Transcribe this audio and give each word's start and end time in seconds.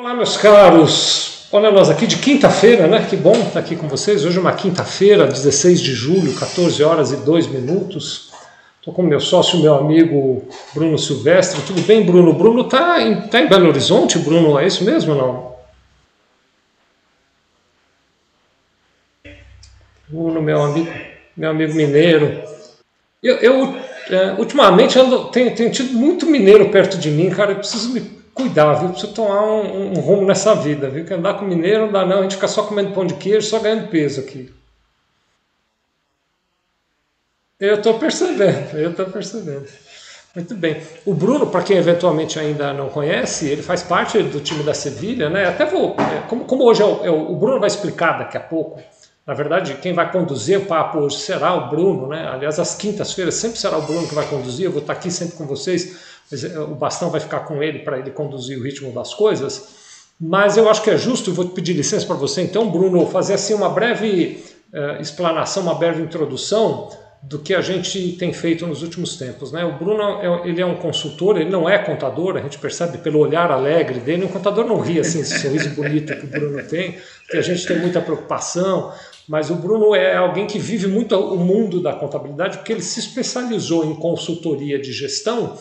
Olá, 0.00 0.14
meus 0.14 0.38
caros. 0.38 1.46
Olha 1.52 1.70
nós 1.70 1.90
aqui 1.90 2.06
de 2.06 2.16
quinta-feira, 2.16 2.86
né? 2.86 3.06
Que 3.06 3.14
bom 3.14 3.34
estar 3.34 3.60
aqui 3.60 3.76
com 3.76 3.86
vocês. 3.86 4.24
Hoje 4.24 4.38
é 4.38 4.40
uma 4.40 4.54
quinta-feira, 4.54 5.26
16 5.26 5.78
de 5.78 5.92
julho, 5.92 6.34
14 6.36 6.82
horas 6.82 7.12
e 7.12 7.16
2 7.16 7.48
minutos. 7.48 8.32
Estou 8.78 8.94
com 8.94 9.02
meu 9.02 9.20
sócio, 9.20 9.58
meu 9.58 9.74
amigo 9.74 10.48
Bruno 10.72 10.96
Silvestre. 10.96 11.60
Tudo 11.66 11.82
bem, 11.82 12.02
Bruno? 12.02 12.32
Bruno 12.32 12.62
está 12.62 13.02
em, 13.02 13.28
tá 13.28 13.42
em 13.42 13.46
Belo 13.46 13.68
Horizonte, 13.68 14.18
Bruno? 14.18 14.58
É 14.58 14.66
isso 14.66 14.84
mesmo 14.84 15.12
ou 15.12 15.18
não? 15.18 15.54
Bruno, 20.08 20.40
meu 20.40 20.62
amigo, 20.62 20.90
meu 21.36 21.50
amigo 21.50 21.74
mineiro. 21.74 22.42
Eu, 23.22 23.36
eu 23.36 23.76
é, 24.08 24.32
ultimamente 24.38 24.98
ando, 24.98 25.26
tenho, 25.26 25.54
tenho 25.54 25.70
tido 25.70 25.92
muito 25.92 26.24
mineiro 26.24 26.70
perto 26.70 26.96
de 26.96 27.10
mim, 27.10 27.28
cara. 27.28 27.52
Eu 27.52 27.56
preciso 27.56 27.92
me 27.92 28.19
cuidar, 28.34 28.74
viu? 28.74 28.90
Preciso 28.90 29.12
tomar 29.12 29.42
um, 29.42 29.92
um, 29.92 30.00
rumo 30.00 30.26
nessa 30.26 30.54
vida, 30.54 30.88
viu? 30.88 31.04
Que 31.04 31.14
andar 31.14 31.34
com 31.34 31.44
mineiro 31.44 31.86
não 31.86 31.92
dá 31.92 32.06
não, 32.06 32.20
a 32.20 32.22
gente 32.22 32.36
fica 32.36 32.48
só 32.48 32.62
comendo 32.62 32.92
pão 32.92 33.06
de 33.06 33.14
queijo, 33.14 33.46
só 33.46 33.58
ganhando 33.58 33.88
peso 33.88 34.20
aqui. 34.20 34.52
Eu 37.58 37.76
estou 37.76 37.98
percebendo, 37.98 38.74
eu 38.78 38.90
estou 38.90 39.06
percebendo. 39.06 39.66
Muito 40.34 40.54
bem. 40.54 40.80
O 41.04 41.12
Bruno, 41.12 41.48
para 41.48 41.62
quem 41.62 41.76
eventualmente 41.76 42.38
ainda 42.38 42.72
não 42.72 42.88
conhece, 42.88 43.48
ele 43.48 43.62
faz 43.62 43.82
parte 43.82 44.22
do 44.22 44.40
time 44.40 44.62
da 44.62 44.72
Sevilha, 44.72 45.28
né? 45.28 45.48
Até 45.48 45.66
vou, 45.66 45.96
é, 45.98 46.26
como, 46.28 46.44
como 46.44 46.64
hoje 46.64 46.82
é 46.82 46.84
o, 46.84 47.04
é 47.04 47.10
o, 47.10 47.32
o 47.32 47.36
Bruno 47.36 47.58
vai 47.58 47.66
explicar 47.66 48.18
daqui 48.18 48.36
a 48.36 48.40
pouco. 48.40 48.80
Na 49.26 49.34
verdade, 49.34 49.74
quem 49.74 49.92
vai 49.92 50.10
conduzir 50.10 50.58
o 50.58 50.66
papo 50.66 50.98
hoje 50.98 51.18
será 51.18 51.54
o 51.54 51.68
Bruno, 51.68 52.06
né? 52.08 52.28
Aliás, 52.32 52.58
às 52.58 52.74
quintas-feiras 52.74 53.34
sempre 53.34 53.58
será 53.58 53.76
o 53.76 53.82
Bruno 53.82 54.08
que 54.08 54.14
vai 54.14 54.26
conduzir. 54.26 54.66
Eu 54.66 54.72
vou 54.72 54.80
estar 54.80 54.92
aqui 54.92 55.10
sempre 55.10 55.36
com 55.36 55.46
vocês 55.46 55.98
o 56.68 56.74
bastão 56.74 57.10
vai 57.10 57.20
ficar 57.20 57.40
com 57.40 57.62
ele 57.62 57.80
para 57.80 57.98
ele 57.98 58.10
conduzir 58.10 58.58
o 58.58 58.62
ritmo 58.62 58.92
das 58.92 59.14
coisas. 59.14 59.80
Mas 60.20 60.56
eu 60.56 60.68
acho 60.68 60.82
que 60.82 60.90
é 60.90 60.98
justo, 60.98 61.32
vou 61.32 61.48
pedir 61.48 61.72
licença 61.72 62.06
para 62.06 62.14
você 62.14 62.42
então, 62.42 62.70
Bruno, 62.70 63.06
fazer 63.06 63.34
assim 63.34 63.54
uma 63.54 63.70
breve 63.70 64.44
uh, 64.72 65.00
explanação, 65.00 65.62
uma 65.62 65.74
breve 65.74 66.02
introdução 66.02 66.90
do 67.22 67.38
que 67.38 67.54
a 67.54 67.60
gente 67.60 68.12
tem 68.12 68.32
feito 68.32 68.66
nos 68.66 68.82
últimos 68.82 69.16
tempos. 69.16 69.52
Né? 69.52 69.64
O 69.64 69.78
Bruno 69.78 70.02
é, 70.02 70.48
ele 70.48 70.60
é 70.60 70.66
um 70.66 70.76
consultor, 70.76 71.38
ele 71.38 71.50
não 71.50 71.68
é 71.68 71.78
contador, 71.78 72.36
a 72.36 72.40
gente 72.40 72.58
percebe 72.58 72.98
pelo 72.98 73.18
olhar 73.18 73.50
alegre 73.50 74.00
dele. 74.00 74.24
Um 74.24 74.28
contador 74.28 74.64
não 74.66 74.80
ri 74.80 75.00
assim, 75.00 75.20
esse 75.20 75.38
sorriso 75.38 75.70
bonito 75.76 76.14
que 76.14 76.24
o 76.24 76.28
Bruno 76.28 76.62
tem, 76.64 76.98
que 77.30 77.36
a 77.36 77.42
gente 77.42 77.66
tem 77.66 77.78
muita 77.78 78.00
preocupação. 78.00 78.92
Mas 79.28 79.50
o 79.50 79.54
Bruno 79.54 79.94
é 79.94 80.16
alguém 80.16 80.46
que 80.46 80.58
vive 80.58 80.86
muito 80.86 81.14
o 81.14 81.38
mundo 81.38 81.82
da 81.82 81.92
contabilidade, 81.92 82.58
porque 82.58 82.72
ele 82.72 82.82
se 82.82 83.00
especializou 83.00 83.84
em 83.84 83.94
consultoria 83.94 84.78
de 84.78 84.92
gestão 84.92 85.56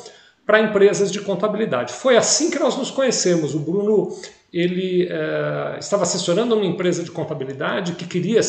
para 0.49 0.61
empresas 0.61 1.11
de 1.11 1.21
contabilidade. 1.21 1.93
Foi 1.93 2.17
assim 2.17 2.49
que 2.49 2.57
nós 2.57 2.75
nos 2.75 2.89
conhecemos. 2.89 3.53
O 3.53 3.59
Bruno 3.59 4.17
ele 4.51 5.07
é, 5.07 5.77
estava 5.79 6.01
assessorando 6.01 6.55
uma 6.55 6.65
empresa 6.65 7.03
de 7.03 7.11
contabilidade 7.11 7.91
que 7.91 8.07
queria 8.07 8.41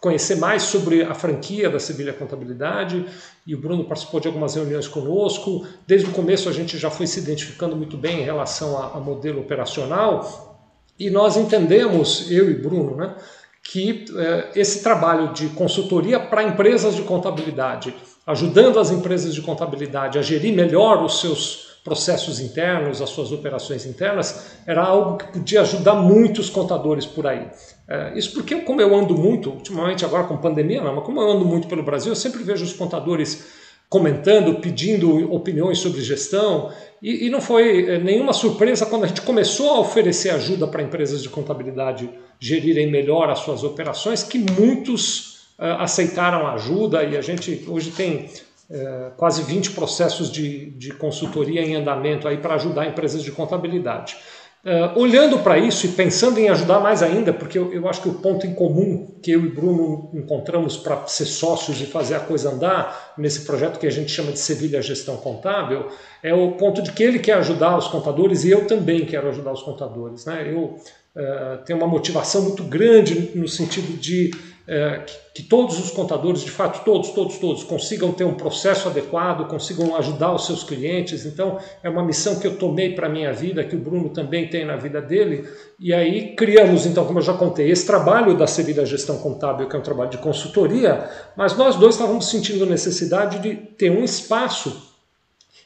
conhecer 0.00 0.34
mais 0.34 0.64
sobre 0.64 1.04
a 1.04 1.14
franquia 1.14 1.70
da 1.70 1.78
Sevilha 1.78 2.12
Contabilidade 2.12 3.06
e 3.46 3.54
o 3.54 3.58
Bruno 3.60 3.84
participou 3.84 4.18
de 4.18 4.26
algumas 4.26 4.56
reuniões 4.56 4.88
conosco. 4.88 5.64
Desde 5.86 6.08
o 6.08 6.12
começo 6.12 6.48
a 6.48 6.52
gente 6.52 6.76
já 6.76 6.90
foi 6.90 7.06
se 7.06 7.20
identificando 7.20 7.76
muito 7.76 7.96
bem 7.96 8.22
em 8.22 8.24
relação 8.24 8.76
a, 8.76 8.98
modelo 8.98 9.40
operacional 9.40 10.58
e 10.98 11.08
nós 11.08 11.36
entendemos, 11.36 12.28
eu 12.32 12.50
e 12.50 12.54
Bruno, 12.54 12.96
né, 12.96 13.14
que 13.62 14.06
é, 14.16 14.50
esse 14.56 14.82
trabalho 14.82 15.32
de 15.32 15.50
consultoria 15.50 16.18
para 16.18 16.42
empresas 16.42 16.96
de 16.96 17.02
contabilidade 17.02 17.94
ajudando 18.28 18.78
as 18.78 18.90
empresas 18.90 19.34
de 19.34 19.40
contabilidade 19.40 20.18
a 20.18 20.22
gerir 20.22 20.54
melhor 20.54 21.02
os 21.02 21.18
seus 21.20 21.78
processos 21.82 22.40
internos, 22.40 23.00
as 23.00 23.08
suas 23.08 23.32
operações 23.32 23.86
internas, 23.86 24.58
era 24.66 24.84
algo 24.84 25.16
que 25.16 25.32
podia 25.32 25.62
ajudar 25.62 25.94
muitos 25.94 26.50
contadores 26.50 27.06
por 27.06 27.26
aí. 27.26 27.48
É, 27.88 28.12
isso 28.18 28.34
porque, 28.34 28.56
como 28.56 28.82
eu 28.82 28.94
ando 28.94 29.16
muito, 29.16 29.48
ultimamente 29.48 30.04
agora 30.04 30.24
com 30.24 30.36
pandemia, 30.36 30.82
não, 30.82 30.96
mas 30.96 31.04
como 31.06 31.22
eu 31.22 31.30
ando 31.30 31.46
muito 31.46 31.68
pelo 31.68 31.82
Brasil, 31.82 32.12
eu 32.12 32.16
sempre 32.16 32.42
vejo 32.42 32.62
os 32.62 32.74
contadores 32.74 33.46
comentando, 33.88 34.60
pedindo 34.60 35.32
opiniões 35.32 35.78
sobre 35.78 36.02
gestão, 36.02 36.70
e, 37.00 37.26
e 37.26 37.30
não 37.30 37.40
foi 37.40 37.88
é, 37.88 37.98
nenhuma 37.98 38.34
surpresa 38.34 38.84
quando 38.84 39.04
a 39.04 39.06
gente 39.06 39.22
começou 39.22 39.70
a 39.70 39.80
oferecer 39.80 40.28
ajuda 40.28 40.66
para 40.66 40.82
empresas 40.82 41.22
de 41.22 41.30
contabilidade 41.30 42.10
gerirem 42.38 42.90
melhor 42.90 43.30
as 43.30 43.38
suas 43.38 43.64
operações, 43.64 44.22
que 44.22 44.38
muitos 44.38 45.37
aceitaram 45.58 46.46
ajuda 46.46 47.02
e 47.02 47.16
a 47.16 47.20
gente 47.20 47.64
hoje 47.66 47.90
tem 47.90 48.30
uh, 48.70 49.10
quase 49.16 49.42
20 49.42 49.72
processos 49.72 50.30
de, 50.30 50.70
de 50.70 50.92
consultoria 50.92 51.62
em 51.62 51.74
andamento 51.74 52.28
aí 52.28 52.36
para 52.36 52.54
ajudar 52.54 52.86
empresas 52.86 53.22
de 53.22 53.32
contabilidade. 53.32 54.16
Uh, 54.64 54.98
olhando 54.98 55.38
para 55.38 55.56
isso 55.56 55.86
e 55.86 55.90
pensando 55.90 56.38
em 56.38 56.48
ajudar 56.48 56.80
mais 56.80 57.00
ainda, 57.02 57.32
porque 57.32 57.56
eu, 57.56 57.72
eu, 57.72 57.88
acho 57.88 58.02
que 58.02 58.08
o 58.08 58.14
ponto 58.14 58.44
em 58.44 58.54
comum 58.54 59.14
que 59.22 59.30
eu 59.30 59.44
e 59.44 59.48
Bruno 59.48 60.10
encontramos 60.12 60.76
para 60.76 61.06
ser 61.06 61.26
sócios 61.26 61.80
e 61.80 61.86
fazer 61.86 62.16
a 62.16 62.20
coisa 62.20 62.50
andar 62.50 63.14
nesse 63.16 63.42
projeto 63.44 63.78
que 63.78 63.86
a 63.86 63.90
gente 63.90 64.10
chama 64.10 64.32
de 64.32 64.38
Sevilha 64.38 64.82
Gestão 64.82 65.16
Contábil 65.16 65.86
é 66.22 66.34
o 66.34 66.52
ponto 66.52 66.82
de 66.82 66.90
que 66.90 67.02
ele 67.04 67.20
quer 67.20 67.34
ajudar 67.34 67.78
os 67.78 67.86
contadores 67.86 68.44
e 68.44 68.50
eu 68.50 68.66
também 68.66 69.06
quero 69.06 69.28
ajudar 69.28 69.52
os 69.52 69.62
contadores. 69.62 70.26
Né? 70.26 70.52
Eu 70.52 70.58
uh, 70.58 71.64
tenho 71.64 71.78
uma 71.78 71.88
motivação 71.88 72.42
muito 72.42 72.64
grande 72.64 73.30
no 73.36 73.46
sentido 73.46 73.96
de 73.96 74.32
é, 74.70 74.98
que, 74.98 75.42
que, 75.42 75.42
todos 75.48 75.78
os 75.80 75.90
contadores, 75.90 76.42
de 76.42 76.50
fato, 76.50 76.84
todos, 76.84 77.08
todos, 77.12 77.38
todos, 77.38 77.64
consigam 77.64 78.12
ter 78.12 78.24
um 78.24 78.34
processo 78.34 78.86
adequado, 78.86 79.48
consigam 79.48 79.96
ajudar 79.96 80.34
os 80.34 80.44
seus 80.44 80.62
clientes. 80.62 81.24
Então, 81.24 81.58
é 81.82 81.88
uma 81.88 82.04
missão 82.04 82.38
que 82.38 82.46
eu 82.46 82.56
tomei 82.56 82.94
para 82.94 83.06
a 83.06 83.10
minha 83.10 83.32
vida, 83.32 83.64
que 83.64 83.74
o 83.74 83.78
Bruno 83.78 84.10
também 84.10 84.46
tem 84.46 84.66
na 84.66 84.76
vida 84.76 85.00
dele. 85.00 85.48
E 85.80 85.94
aí 85.94 86.36
criamos, 86.36 86.84
então, 86.84 87.06
como 87.06 87.18
eu 87.18 87.22
já 87.22 87.32
contei, 87.32 87.70
esse 87.70 87.86
trabalho 87.86 88.36
da 88.36 88.46
Sevilha 88.46 88.84
Gestão 88.84 89.16
Contábil, 89.16 89.66
que 89.66 89.74
é 89.74 89.78
um 89.78 89.82
trabalho 89.82 90.10
de 90.10 90.18
consultoria, 90.18 91.08
mas 91.34 91.56
nós 91.56 91.76
dois 91.76 91.94
estávamos 91.94 92.28
sentindo 92.28 92.66
necessidade 92.66 93.38
de 93.38 93.54
ter 93.54 93.90
um 93.90 94.04
espaço 94.04 94.87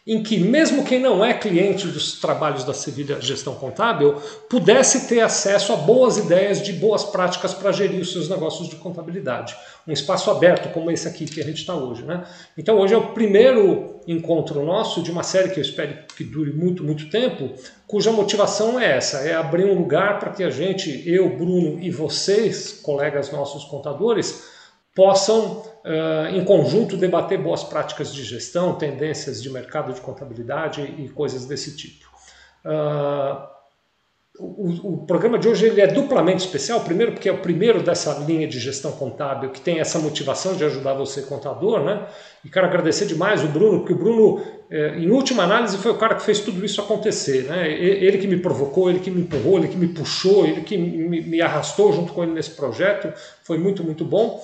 em 0.05 0.21
que 0.21 0.37
mesmo 0.37 0.85
quem 0.85 0.99
não 0.99 1.25
é 1.25 1.33
cliente 1.33 1.87
dos 1.87 2.21
trabalhos 2.21 2.65
da 2.65 2.75
Sevilha 2.75 3.21
Gestão 3.21 3.55
Contábil 3.55 4.17
pudesse 4.51 5.07
ter 5.07 5.21
acesso 5.21 5.73
a 5.73 5.77
boas 5.77 6.17
ideias 6.17 6.61
de 6.61 6.73
boas 6.73 7.05
práticas 7.05 7.55
para 7.55 7.71
gerir 7.71 8.01
os 8.01 8.13
seus 8.13 8.29
negócios 8.29 8.69
de 8.69 8.75
contabilidade. 8.77 9.55
Um 9.87 9.93
espaço 9.93 10.29
aberto 10.29 10.73
como 10.73 10.91
esse 10.91 11.07
aqui 11.07 11.25
que 11.25 11.41
a 11.41 11.45
gente 11.45 11.59
está 11.59 11.75
hoje. 11.75 12.03
Né? 12.03 12.25
Então 12.59 12.79
hoje 12.79 12.95
é 12.95 12.97
o 12.97 13.13
primeiro 13.13 14.01
encontro 14.07 14.65
nosso 14.65 15.03
de 15.03 15.11
uma 15.13 15.23
série 15.23 15.51
que 15.51 15.61
eu 15.61 15.63
espero 15.63 15.97
que 16.17 16.25
dure 16.25 16.53
muito, 16.53 16.83
muito 16.83 17.09
tempo, 17.09 17.51
cuja 17.87 18.11
motivação 18.11 18.81
é 18.81 18.97
essa, 18.97 19.19
é 19.19 19.35
abrir 19.35 19.67
um 19.67 19.79
lugar 19.79 20.19
para 20.19 20.31
que 20.31 20.43
a 20.43 20.51
gente, 20.51 21.09
eu, 21.09 21.37
Bruno 21.37 21.79
e 21.81 21.93
vocês, 21.93 22.81
colegas 22.83 23.31
nossos 23.31 23.63
contadores, 23.65 24.52
possam, 24.95 25.63
uh, 25.85 26.35
em 26.35 26.45
conjunto, 26.45 26.97
debater 26.97 27.39
boas 27.39 27.65
práticas 27.65 28.13
de 28.13 28.23
gestão, 28.23 28.75
tendências 28.75 29.43
de 29.43 29.51
mercado 29.51 29.93
de 29.93 30.01
contabilidade 30.01 30.83
e 30.83 31.09
coisas 31.09 31.47
desse 31.47 31.77
tipo. 31.77 32.11
Uh, 32.65 33.53
o, 34.39 34.95
o, 34.95 35.07
programa 35.07 35.39
de 35.39 35.47
hoje 35.47 35.67
ele 35.67 35.81
é 35.81 35.87
duplamente 35.87 36.45
especial. 36.45 36.81
Primeiro, 36.81 37.13
porque 37.13 37.29
é 37.29 37.33
o 37.33 37.39
primeiro 37.39 37.83
dessa 37.83 38.15
linha 38.27 38.49
de 38.49 38.59
gestão 38.59 38.93
contábil 38.93 39.51
que 39.51 39.61
tem 39.61 39.79
essa 39.79 39.99
motivação 39.99 40.57
de 40.57 40.65
ajudar 40.65 40.95
você, 40.95 41.23
contador, 41.23 41.81
né? 41.85 42.07
E 42.43 42.49
quero 42.49 42.67
agradecer 42.67 43.05
demais 43.05 43.45
o 43.45 43.49
Bruno, 43.49 43.81
porque 43.81 43.93
o 43.93 43.99
Bruno, 43.99 44.43
é, 44.71 44.97
em 44.97 45.11
última 45.11 45.43
análise, 45.43 45.77
foi 45.77 45.93
o 45.93 45.99
cara 45.99 46.15
que 46.15 46.23
fez 46.23 46.41
tudo 46.41 46.65
isso 46.65 46.81
acontecer, 46.81 47.45
né? 47.45 47.71
Ele 47.71 48.17
que 48.17 48.27
me 48.27 48.39
provocou, 48.39 48.89
ele 48.89 49.01
que 49.01 49.11
me 49.11 49.21
empurrou, 49.21 49.59
ele 49.59 49.69
que 49.69 49.77
me 49.77 49.89
puxou, 49.89 50.47
ele 50.47 50.63
que 50.63 50.79
me, 50.79 51.21
me 51.21 51.41
arrastou 51.43 51.93
junto 51.93 52.15
com 52.15 52.23
ele 52.23 52.33
nesse 52.33 52.51
projeto. 52.51 53.13
Foi 53.43 53.59
muito, 53.59 53.85
muito 53.85 54.05
bom. 54.05 54.43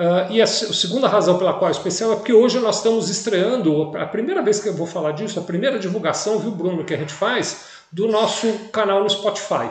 Uh, 0.00 0.32
e 0.32 0.40
a, 0.40 0.44
a, 0.44 0.46
segunda 0.46 1.06
razão 1.06 1.36
pela 1.36 1.52
qual 1.52 1.68
é 1.68 1.72
especial 1.72 2.12
é 2.12 2.16
porque 2.16 2.32
hoje 2.32 2.58
nós 2.58 2.78
estamos 2.78 3.10
estreando, 3.10 3.94
a 3.98 4.06
primeira 4.06 4.40
vez 4.40 4.58
que 4.58 4.70
eu 4.70 4.72
vou 4.72 4.86
falar 4.86 5.12
disso, 5.12 5.38
a 5.38 5.42
primeira 5.42 5.78
divulgação, 5.78 6.38
viu, 6.38 6.52
Bruno, 6.52 6.82
que 6.86 6.94
a 6.94 6.96
gente 6.96 7.12
faz, 7.12 7.66
do 7.92 8.08
nosso 8.08 8.50
canal 8.72 9.02
no 9.02 9.10
Spotify. 9.10 9.68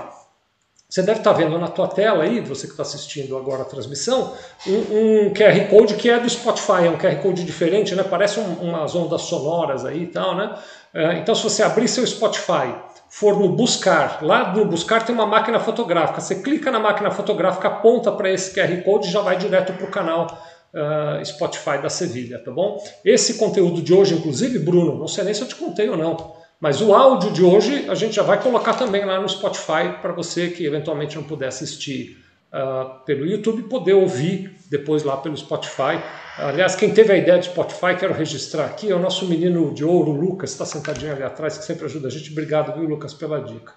Você 0.88 1.02
deve 1.02 1.22
estar 1.22 1.34
vendo 1.34 1.58
na 1.58 1.68
tua 1.68 1.88
tela 1.88 2.26
aí, 2.26 2.42
você 2.42 2.68
que 2.68 2.74
está 2.74 2.84
assistindo 2.84 3.36
agora 3.36 3.64
a 3.64 3.66
transmissão, 3.66 4.36
um, 4.68 4.74
um, 5.28 5.34
QR 5.34 5.68
Code 5.68 5.96
que 5.96 6.12
é 6.12 6.20
do 6.20 6.30
Spotify, 6.30 6.86
é 6.86 6.90
um 6.92 6.98
QR 6.98 7.16
Code 7.24 7.44
diferente, 7.44 7.96
né? 7.96 8.04
Parece 8.04 8.40
um, 8.40 8.54
umas 8.70 8.94
ondas 8.94 9.22
sonoras 9.24 9.84
aí 9.84 10.04
e 10.04 10.08
tal, 10.08 10.36
né? 10.36 10.56
Uh, 10.94 11.12
então, 11.14 11.34
se 11.34 11.44
você 11.44 11.64
abrir 11.64 11.88
seu 11.88 12.06
Spotify 12.06 12.75
for 13.10 13.40
no 13.40 13.50
buscar, 13.50 14.20
lá 14.22 14.54
no 14.54 14.66
buscar 14.66 15.06
tem 15.06 15.14
uma 15.14 15.26
máquina 15.26 15.60
fotográfica. 15.60 16.22
Você 16.22 16.36
clica 16.36 16.72
na 16.72 16.80
máquina 16.80 17.10
fotográfica, 17.10 17.68
aponta 17.68 18.12
para 18.12 18.32
esse 18.32 18.54
QR 18.54 18.84
Code 18.84 19.08
e 19.08 19.12
já 19.12 19.22
vai 19.22 19.38
direto 19.38 19.74
para 19.74 19.86
o 19.86 19.90
canal 19.90 20.28
uh, 20.74 21.26
Spotify 21.26 21.82
da 21.82 21.90
Sevilha, 21.90 22.40
tá 22.40 22.52
bom? 22.52 22.78
Esse 23.04 23.36
conteúdo 23.36 23.82
de 23.82 23.94
hoje, 23.94 24.16
inclusive, 24.16 24.60
Bruno, 24.60 24.98
não 24.98 25.08
sei 25.08 25.24
nem 25.24 25.34
se 25.34 25.42
eu 25.42 25.48
te 25.48 25.56
contei 25.56 25.90
ou 25.90 25.98
não, 25.98 26.36
mas 26.60 26.82
o 26.82 26.94
áudio 26.94 27.32
de 27.32 27.44
hoje 27.44 27.90
a 27.90 27.96
gente 27.96 28.16
já 28.16 28.24
vai 28.24 28.42
colocar 28.42 28.74
também 28.74 29.06
lá 29.06 29.20
no 29.20 29.28
Spotify 29.28 29.98
para 30.02 30.12
você 30.12 30.50
que 30.50 30.66
eventualmente 30.66 31.16
não 31.16 31.24
puder 31.24 31.48
assistir 31.48 32.18
uh, 32.54 33.04
pelo 33.06 33.26
YouTube 33.26 33.64
poder 33.64 33.94
ouvir 33.94 34.56
depois 34.70 35.04
lá 35.04 35.18
pelo 35.18 35.36
Spotify. 35.36 36.00
Aliás, 36.41 36.75
quem 36.75 36.91
teve 36.91 37.12
a 37.12 37.18
ideia 37.18 37.38
de 37.39 37.45
Spotify, 37.45 37.95
quero 38.00 38.13
registrar 38.13 38.65
aqui, 38.65 38.89
é 38.89 38.95
o 38.95 39.00
nosso 39.00 39.25
menino 39.27 39.74
de 39.74 39.83
ouro, 39.83 40.12
Lucas, 40.12 40.51
está 40.51 40.65
sentadinho 40.65 41.12
ali 41.12 41.24
atrás, 41.24 41.57
que 41.57 41.65
sempre 41.65 41.86
ajuda 41.86 42.07
a 42.07 42.12
gente. 42.12 42.31
Obrigado, 42.31 42.74
viu, 42.80 42.88
Lucas, 42.88 43.13
pela 43.13 43.41
dica. 43.41 43.74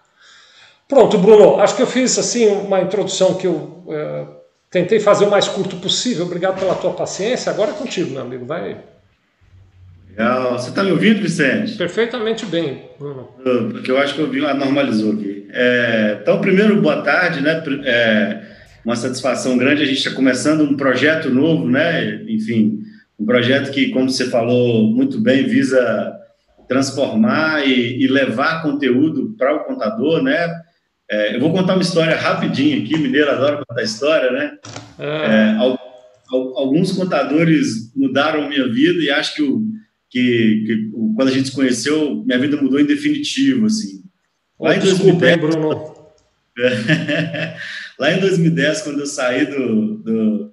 Pronto, 0.89 1.19
Bruno, 1.19 1.61
acho 1.61 1.75
que 1.75 1.83
eu 1.83 1.87
fiz 1.87 2.19
assim 2.19 2.47
uma 2.49 2.81
introdução 2.81 3.35
que 3.35 3.47
eu 3.47 3.85
é, 3.89 4.27
tentei 4.71 5.01
fazer 5.01 5.25
o 5.25 5.31
mais 5.31 5.49
curto 5.49 5.77
possível. 5.77 6.27
Obrigado 6.27 6.59
pela 6.59 6.75
tua 6.75 6.93
paciência. 6.93 7.51
Agora 7.51 7.71
é 7.71 7.75
contigo, 7.75 8.11
meu 8.11 8.23
amigo. 8.23 8.45
Vai. 8.45 8.79
Legal. 10.09 10.53
Você 10.53 10.69
está 10.69 10.85
me 10.85 10.93
ouvindo, 10.93 11.23
Vicente? 11.23 11.77
Perfeitamente 11.77 12.45
bem, 12.45 12.91
Bruno. 12.99 13.29
Porque 13.73 13.91
eu 13.91 13.99
acho 13.99 14.15
que 14.15 14.21
eu 14.21 14.29
vi, 14.29 14.45
ah, 14.45 14.53
normalizou 14.53 15.15
aqui. 15.15 15.49
É, 15.51 16.19
então, 16.21 16.41
primeiro, 16.41 16.81
boa 16.81 17.03
tarde, 17.03 17.41
né? 17.41 17.63
É, 17.85 18.52
uma 18.85 18.97
satisfação 18.97 19.57
grande. 19.57 19.83
A 19.83 19.87
gente 19.87 19.99
está 19.99 20.11
começando 20.11 20.63
um 20.63 20.77
projeto 20.77 21.31
novo, 21.31 21.69
né? 21.69 22.23
Enfim, 22.29 22.81
um 23.19 23.25
projeto 23.25 23.71
que, 23.71 23.91
como 23.91 24.09
você 24.11 24.29
falou 24.29 24.89
muito 24.89 25.21
bem, 25.21 25.47
visa 25.47 26.19
transformar 26.69 27.67
e, 27.67 28.03
e 28.03 28.07
levar 28.07 28.63
conteúdo 28.63 29.35
para 29.39 29.55
o 29.55 29.65
contador, 29.65 30.23
né? 30.23 30.49
É, 31.11 31.37
eu 31.37 31.41
vou 31.41 31.53
contar 31.53 31.75
uma 31.75 31.83
história 31.83 32.17
rapidinho 32.17 32.83
aqui, 32.83 32.97
mineiro 32.97 33.31
adora 33.31 33.63
contar 33.67 33.83
história, 33.83 34.31
né? 34.31 34.57
É. 34.99 35.07
É, 35.07 35.57
alguns 36.31 36.93
contadores 36.93 37.93
mudaram 37.95 38.49
minha 38.49 38.67
vida 38.73 39.03
e 39.03 39.11
acho 39.11 39.35
que, 39.35 39.43
o, 39.43 39.63
que, 40.09 40.65
que 40.67 40.91
quando 41.15 41.29
a 41.29 41.33
gente 41.33 41.49
se 41.49 41.55
conheceu, 41.55 42.23
minha 42.25 42.39
vida 42.39 42.57
mudou 42.57 42.81
em 42.81 42.87
definitivo, 42.87 43.67
assim. 43.67 44.03
Lá 44.59 44.75
em 44.75 44.81
2010, 44.81 45.41
Bruno. 45.41 45.93
Lá 48.03 48.11
em 48.11 48.19
2010, 48.19 48.83
quando 48.83 48.99
eu 48.99 49.07
saí 49.07 49.47
do, 49.47 49.99
do, 49.99 50.53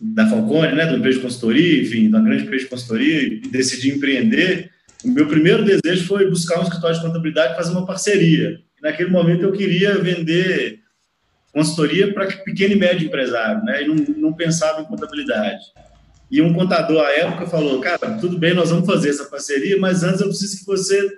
da 0.00 0.26
Falcone, 0.26 0.74
né, 0.74 0.86
do 0.86 0.98
de 0.98 1.18
consultoria, 1.18 1.82
enfim, 1.82 2.10
da 2.10 2.18
grande 2.20 2.48
de 2.48 2.64
consultoria, 2.64 3.22
e 3.22 3.40
decidi 3.40 3.90
empreender, 3.90 4.70
o 5.04 5.08
meu 5.08 5.28
primeiro 5.28 5.62
desejo 5.62 6.06
foi 6.06 6.30
buscar 6.30 6.58
um 6.58 6.62
escritório 6.62 6.96
de 6.96 7.02
contabilidade 7.02 7.52
e 7.52 7.56
fazer 7.56 7.72
uma 7.72 7.84
parceria. 7.84 8.60
Naquele 8.80 9.10
momento 9.10 9.42
eu 9.42 9.52
queria 9.52 9.98
vender 9.98 10.80
consultoria 11.52 12.14
para 12.14 12.28
pequeno 12.38 12.72
e 12.72 12.78
médio 12.78 13.08
empresário, 13.08 13.62
né, 13.62 13.82
e 13.82 13.86
não, 13.86 13.96
não 14.16 14.32
pensava 14.32 14.80
em 14.80 14.86
contabilidade. 14.86 15.60
E 16.30 16.40
um 16.40 16.54
contador 16.54 17.04
à 17.04 17.10
época 17.10 17.44
falou: 17.44 17.78
Cara, 17.82 18.16
tudo 18.18 18.38
bem, 18.38 18.54
nós 18.54 18.70
vamos 18.70 18.86
fazer 18.86 19.10
essa 19.10 19.26
parceria, 19.26 19.78
mas 19.78 20.02
antes 20.02 20.22
eu 20.22 20.28
preciso 20.28 20.60
que 20.60 20.64
você 20.64 21.10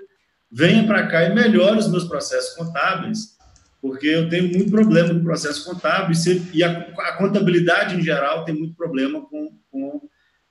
venha 0.50 0.85
para 0.88 1.06
cá 1.06 1.23
e 1.23 1.32
melhore 1.32 1.79
os 1.79 1.88
meus 1.88 2.03
processos 2.03 2.53
contábeis 2.56 3.41
porque 3.82 4.06
eu 4.06 4.29
tenho 4.29 4.44
muito 4.44 4.70
problema 4.70 5.08
com 5.08 5.17
o 5.17 5.25
processo 5.25 5.64
contábil 5.64 6.17
e, 6.55 6.62
a, 6.62 6.70
a, 6.70 7.17
contabilidade 7.17 7.96
em 7.96 8.00
geral 8.00 8.44
tem 8.44 8.55
muito 8.55 8.76
problema 8.76 9.20
com, 9.26 9.58
com 9.73 10.00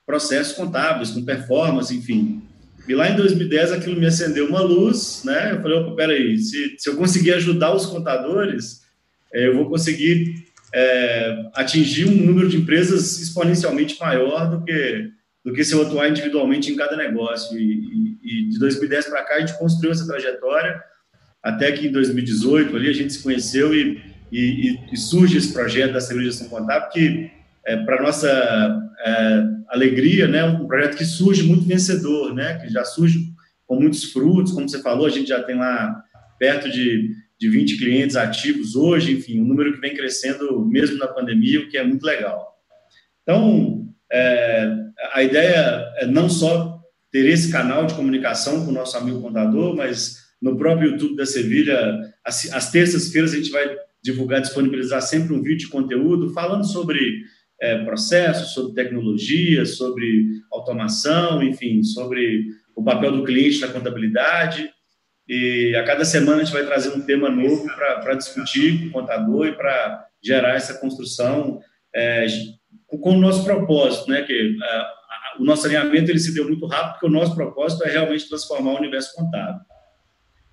processos 0.04 0.52
contábeis, 0.52 1.12
com 1.12 1.24
performance, 1.24 1.96
enfim. 1.96 2.42
E 2.86 2.94
lá 2.94 3.08
em 3.08 3.16
2010 3.16 3.72
aquilo 3.72 3.98
me 3.98 4.04
acendeu 4.04 4.46
uma 4.46 4.60
luz, 4.60 5.22
né? 5.24 5.52
Eu 5.52 5.62
falei, 5.62 5.78
opa, 5.78 5.96
peraí, 5.96 6.36
se, 6.36 6.76
se 6.76 6.90
eu 6.90 6.96
conseguir 6.96 7.32
ajudar 7.32 7.74
os 7.74 7.86
contadores, 7.86 8.82
é, 9.32 9.46
eu 9.48 9.56
vou 9.56 9.70
conseguir 9.70 10.44
é, 10.74 11.46
atingir 11.54 12.04
um 12.06 12.26
número 12.26 12.50
de 12.50 12.58
empresas 12.58 13.18
exponencialmente 13.18 13.98
maior 13.98 14.50
do 14.50 14.62
que 14.62 15.10
do 15.44 15.52
que 15.52 15.64
se 15.64 15.74
eu 15.74 15.82
atuar 15.82 16.08
individualmente 16.08 16.70
em 16.70 16.76
cada 16.76 16.96
negócio. 16.96 17.58
E, 17.58 17.64
e, 17.64 18.18
e 18.22 18.48
de 18.50 18.58
2010 18.60 19.06
para 19.06 19.24
cá 19.24 19.34
a 19.36 19.40
gente 19.40 19.58
construiu 19.58 19.90
essa 19.90 20.06
trajetória 20.06 20.80
até 21.42 21.72
que 21.72 21.88
em 21.88 21.92
2018 21.92 22.76
ali 22.76 22.88
a 22.88 22.92
gente 22.92 23.12
se 23.12 23.22
conheceu 23.22 23.74
e, 23.74 24.00
e, 24.30 24.78
e 24.92 24.96
surge 24.96 25.36
esse 25.36 25.52
projeto 25.52 25.92
da 25.92 26.00
Civilização 26.00 26.48
Contábil, 26.48 26.88
que 26.90 27.30
é, 27.66 27.76
para 27.78 28.02
nossa 28.02 28.28
é, 29.04 29.44
alegria, 29.68 30.28
né, 30.28 30.44
um 30.44 30.66
projeto 30.66 30.96
que 30.96 31.04
surge 31.04 31.42
muito 31.42 31.64
vencedor, 31.64 32.34
né, 32.34 32.58
que 32.58 32.72
já 32.72 32.84
surge 32.84 33.32
com 33.66 33.76
muitos 33.76 34.04
frutos, 34.12 34.52
como 34.52 34.68
você 34.68 34.80
falou, 34.80 35.06
a 35.06 35.10
gente 35.10 35.28
já 35.28 35.42
tem 35.42 35.56
lá 35.56 36.02
perto 36.38 36.70
de, 36.70 37.10
de 37.38 37.48
20 37.48 37.78
clientes 37.78 38.16
ativos 38.16 38.76
hoje, 38.76 39.12
enfim, 39.12 39.40
um 39.40 39.44
número 39.44 39.72
que 39.72 39.80
vem 39.80 39.94
crescendo 39.94 40.64
mesmo 40.66 40.98
na 40.98 41.08
pandemia, 41.08 41.60
o 41.60 41.68
que 41.68 41.78
é 41.78 41.84
muito 41.84 42.04
legal. 42.04 42.52
Então, 43.22 43.88
é, 44.12 44.76
a 45.12 45.22
ideia 45.22 45.92
é 45.96 46.06
não 46.06 46.28
só 46.28 46.80
ter 47.10 47.26
esse 47.26 47.50
canal 47.50 47.86
de 47.86 47.94
comunicação 47.94 48.64
com 48.64 48.70
o 48.70 48.74
nosso 48.74 48.96
amigo 48.96 49.20
contador, 49.20 49.76
mas 49.76 50.21
no 50.42 50.56
próprio 50.58 50.90
YouTube 50.90 51.16
da 51.16 51.24
Sevilha, 51.24 52.00
às, 52.24 52.52
às 52.52 52.70
terças-feiras 52.72 53.32
a 53.32 53.36
gente 53.36 53.50
vai 53.50 53.76
divulgar, 54.02 54.40
disponibilizar 54.40 55.00
sempre 55.00 55.32
um 55.32 55.40
vídeo 55.40 55.66
de 55.66 55.68
conteúdo 55.68 56.34
falando 56.34 56.66
sobre 56.66 57.22
é, 57.60 57.84
processos, 57.84 58.52
sobre 58.52 58.74
tecnologia, 58.74 59.64
sobre 59.64 60.26
automação, 60.52 61.40
enfim, 61.42 61.84
sobre 61.84 62.44
o 62.74 62.82
papel 62.82 63.12
do 63.12 63.24
cliente 63.24 63.60
na 63.60 63.68
contabilidade. 63.68 64.68
E 65.28 65.76
a 65.76 65.84
cada 65.84 66.04
semana 66.04 66.42
a 66.42 66.44
gente 66.44 66.52
vai 66.52 66.66
trazer 66.66 66.88
um 66.88 67.02
tema 67.02 67.30
novo 67.30 67.64
para 67.76 68.14
discutir 68.14 68.80
com 68.80 68.86
o 68.86 69.02
contador 69.02 69.46
e 69.46 69.52
para 69.52 70.08
gerar 70.20 70.56
essa 70.56 70.74
construção 70.80 71.60
é, 71.94 72.26
com 72.88 73.12
o 73.12 73.20
nosso 73.20 73.44
propósito, 73.44 74.10
né? 74.10 74.22
Que 74.22 74.56
a, 74.60 74.92
o 75.38 75.44
nosso 75.44 75.66
alinhamento 75.66 76.10
ele 76.10 76.18
se 76.18 76.34
deu 76.34 76.44
muito 76.44 76.66
rápido, 76.66 76.92
porque 76.94 77.06
o 77.06 77.10
nosso 77.10 77.34
propósito 77.36 77.84
é 77.84 77.90
realmente 77.92 78.28
transformar 78.28 78.72
o 78.72 78.78
universo 78.78 79.14
contábil. 79.14 79.60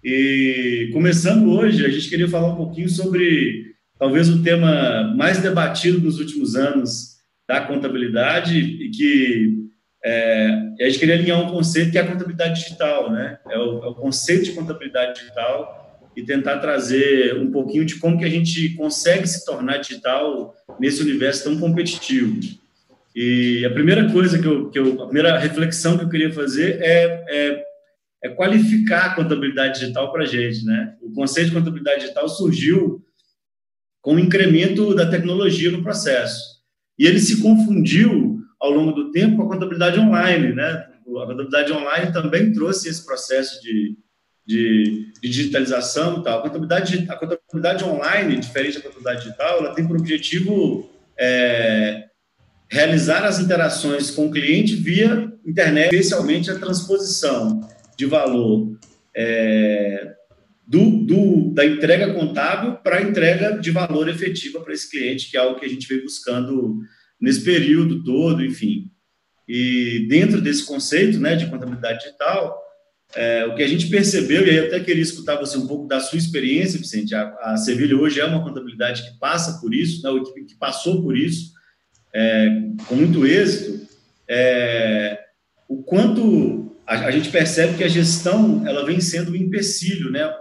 E 0.04 0.90
começando 0.94 1.52
hoje, 1.52 1.86
a 1.86 1.90
gente 1.90 2.10
queria 2.10 2.28
falar 2.28 2.54
um 2.54 2.56
pouquinho 2.56 2.88
sobre 2.88 3.74
talvez 3.98 4.30
o 4.30 4.42
tema 4.42 5.14
mais 5.16 5.40
debatido 5.40 6.00
nos 6.00 6.20
últimos 6.20 6.56
anos 6.56 7.18
da 7.48 7.62
contabilidade 7.62 8.58
e 8.58 8.90
que 8.92 9.60
é, 10.04 10.48
a 10.80 10.86
gente 10.86 11.00
queria 11.00 11.16
alinhar 11.16 11.42
um 11.42 11.52
conceito 11.52 11.92
que 11.92 11.98
é 11.98 12.02
a 12.02 12.08
contabilidade 12.08 12.64
digital, 12.64 13.12
né? 13.12 13.40
É 13.50 13.58
o, 13.58 13.84
é 13.84 13.88
o, 13.88 13.96
conceito 13.96 14.46
de 14.46 14.52
contabilidade 14.54 15.20
digital 15.20 16.10
e 16.16 16.24
tentar 16.24 16.60
trazer 16.60 17.36
um 17.36 17.52
pouquinho 17.52 17.84
de 17.84 17.96
como 17.96 18.18
que 18.18 18.24
a 18.24 18.30
gente 18.30 18.70
consegue 18.76 19.28
se 19.28 19.46
tornar 19.46 19.80
digital 19.80 20.56
nesse 20.80 21.02
universo 21.02 21.44
tão 21.44 21.60
competitivo. 21.60 22.40
E 23.14 23.66
a 23.66 23.70
primeira 23.72 24.10
coisa 24.10 24.40
que 24.40 24.48
eu, 24.48 24.70
que 24.70 24.80
eu 24.80 25.02
a 25.02 25.06
primeira 25.08 25.38
reflexão 25.38 25.98
que 25.98 26.06
eu 26.06 26.10
queria 26.10 26.32
fazer 26.32 26.80
é, 26.82 27.26
é 27.28 27.69
é 28.24 28.30
qualificar 28.30 29.06
a 29.06 29.16
contabilidade 29.16 29.80
digital 29.80 30.12
para 30.12 30.24
a 30.24 30.28
gente. 30.28 30.66
Né? 30.66 30.96
O 31.02 31.12
conceito 31.12 31.50
de 31.50 31.56
contabilidade 31.56 32.02
digital 32.02 32.28
surgiu 32.28 33.04
com 34.02 34.16
o 34.16 34.20
incremento 34.20 34.94
da 34.94 35.10
tecnologia 35.10 35.72
no 35.72 35.84
processo. 35.84 36.60
E 36.98 37.06
ele 37.06 37.20
se 37.20 37.42
confundiu 37.42 38.40
ao 38.60 38.72
longo 38.72 38.92
do 38.92 39.12
tempo 39.12 39.38
com 39.38 39.44
a 39.44 39.48
contabilidade 39.48 40.00
online. 40.00 40.54
Né? 40.54 40.64
A 40.64 41.26
contabilidade 41.26 41.72
online 41.72 42.12
também 42.12 42.52
trouxe 42.52 42.90
esse 42.90 43.06
processo 43.06 43.62
de, 43.62 43.98
de, 44.46 45.12
de 45.22 45.30
digitalização 45.30 46.20
e 46.20 46.24
tal. 46.24 46.40
A 46.40 46.42
contabilidade, 46.44 47.08
a 47.10 47.16
contabilidade 47.16 47.84
online, 47.86 48.38
diferente 48.38 48.76
da 48.76 48.82
contabilidade 48.82 49.24
digital, 49.24 49.60
ela 49.60 49.74
tem 49.74 49.88
por 49.88 49.98
objetivo 49.98 50.90
é, 51.18 52.06
realizar 52.70 53.24
as 53.24 53.40
interações 53.40 54.12
com 54.12 54.28
o 54.28 54.32
cliente 54.32 54.76
via 54.76 55.32
internet, 55.46 55.96
especialmente 55.96 56.52
a 56.52 56.60
transposição 56.60 57.62
de 58.00 58.06
valor 58.06 58.80
é, 59.14 60.16
do, 60.66 61.04
do, 61.04 61.54
da 61.54 61.66
entrega 61.66 62.14
contábil 62.14 62.78
para 62.78 63.00
a 63.00 63.02
entrega 63.02 63.60
de 63.60 63.72
valor 63.72 64.08
efetiva 64.08 64.62
para 64.62 64.74
esse 64.74 64.90
cliente, 64.90 65.30
que 65.30 65.36
é 65.36 65.42
algo 65.42 65.60
que 65.60 65.66
a 65.66 65.70
gente 65.70 65.86
vem 65.86 66.02
buscando 66.02 66.80
nesse 67.20 67.44
período 67.44 68.02
todo, 68.02 68.42
enfim. 68.46 68.90
E 69.46 70.06
dentro 70.08 70.40
desse 70.40 70.66
conceito 70.66 71.20
né, 71.20 71.36
de 71.36 71.48
contabilidade 71.48 72.06
digital, 72.06 72.58
é, 73.14 73.46
o 73.46 73.56
que 73.56 73.64
a 73.64 73.68
gente 73.68 73.90
percebeu, 73.90 74.48
e 74.48 74.50
aí 74.50 74.56
eu 74.56 74.68
até 74.68 74.80
queria 74.80 75.04
escutar 75.04 75.36
você 75.36 75.58
um 75.58 75.68
pouco 75.68 75.86
da 75.86 76.00
sua 76.00 76.18
experiência, 76.18 76.80
Vicente, 76.80 77.14
a, 77.14 77.36
a 77.42 77.58
Sevilha 77.58 77.98
hoje 77.98 78.22
é 78.22 78.26
uma 78.26 78.44
contabilidade 78.44 79.04
que 79.04 79.20
passa 79.20 79.60
por 79.60 79.74
isso, 79.74 80.02
né, 80.04 80.24
que, 80.34 80.46
que 80.46 80.56
passou 80.56 81.04
por 81.04 81.18
isso, 81.18 81.52
é, 82.14 82.48
com 82.88 82.96
muito 82.96 83.26
êxito, 83.26 83.86
é, 84.26 85.20
o 85.68 85.84
quanto 85.84 86.69
a, 86.90 87.06
a, 87.06 87.12
gente 87.12 87.30
percebe 87.30 87.78
que 87.78 87.84
a 87.84 87.88
gestão 87.88 88.68
ela 88.68 88.84
vem 88.84 89.00
sendo 89.00 89.32
um 89.32 89.36
empecilho, 89.36 90.10
né? 90.10 90.24
A, 90.24 90.40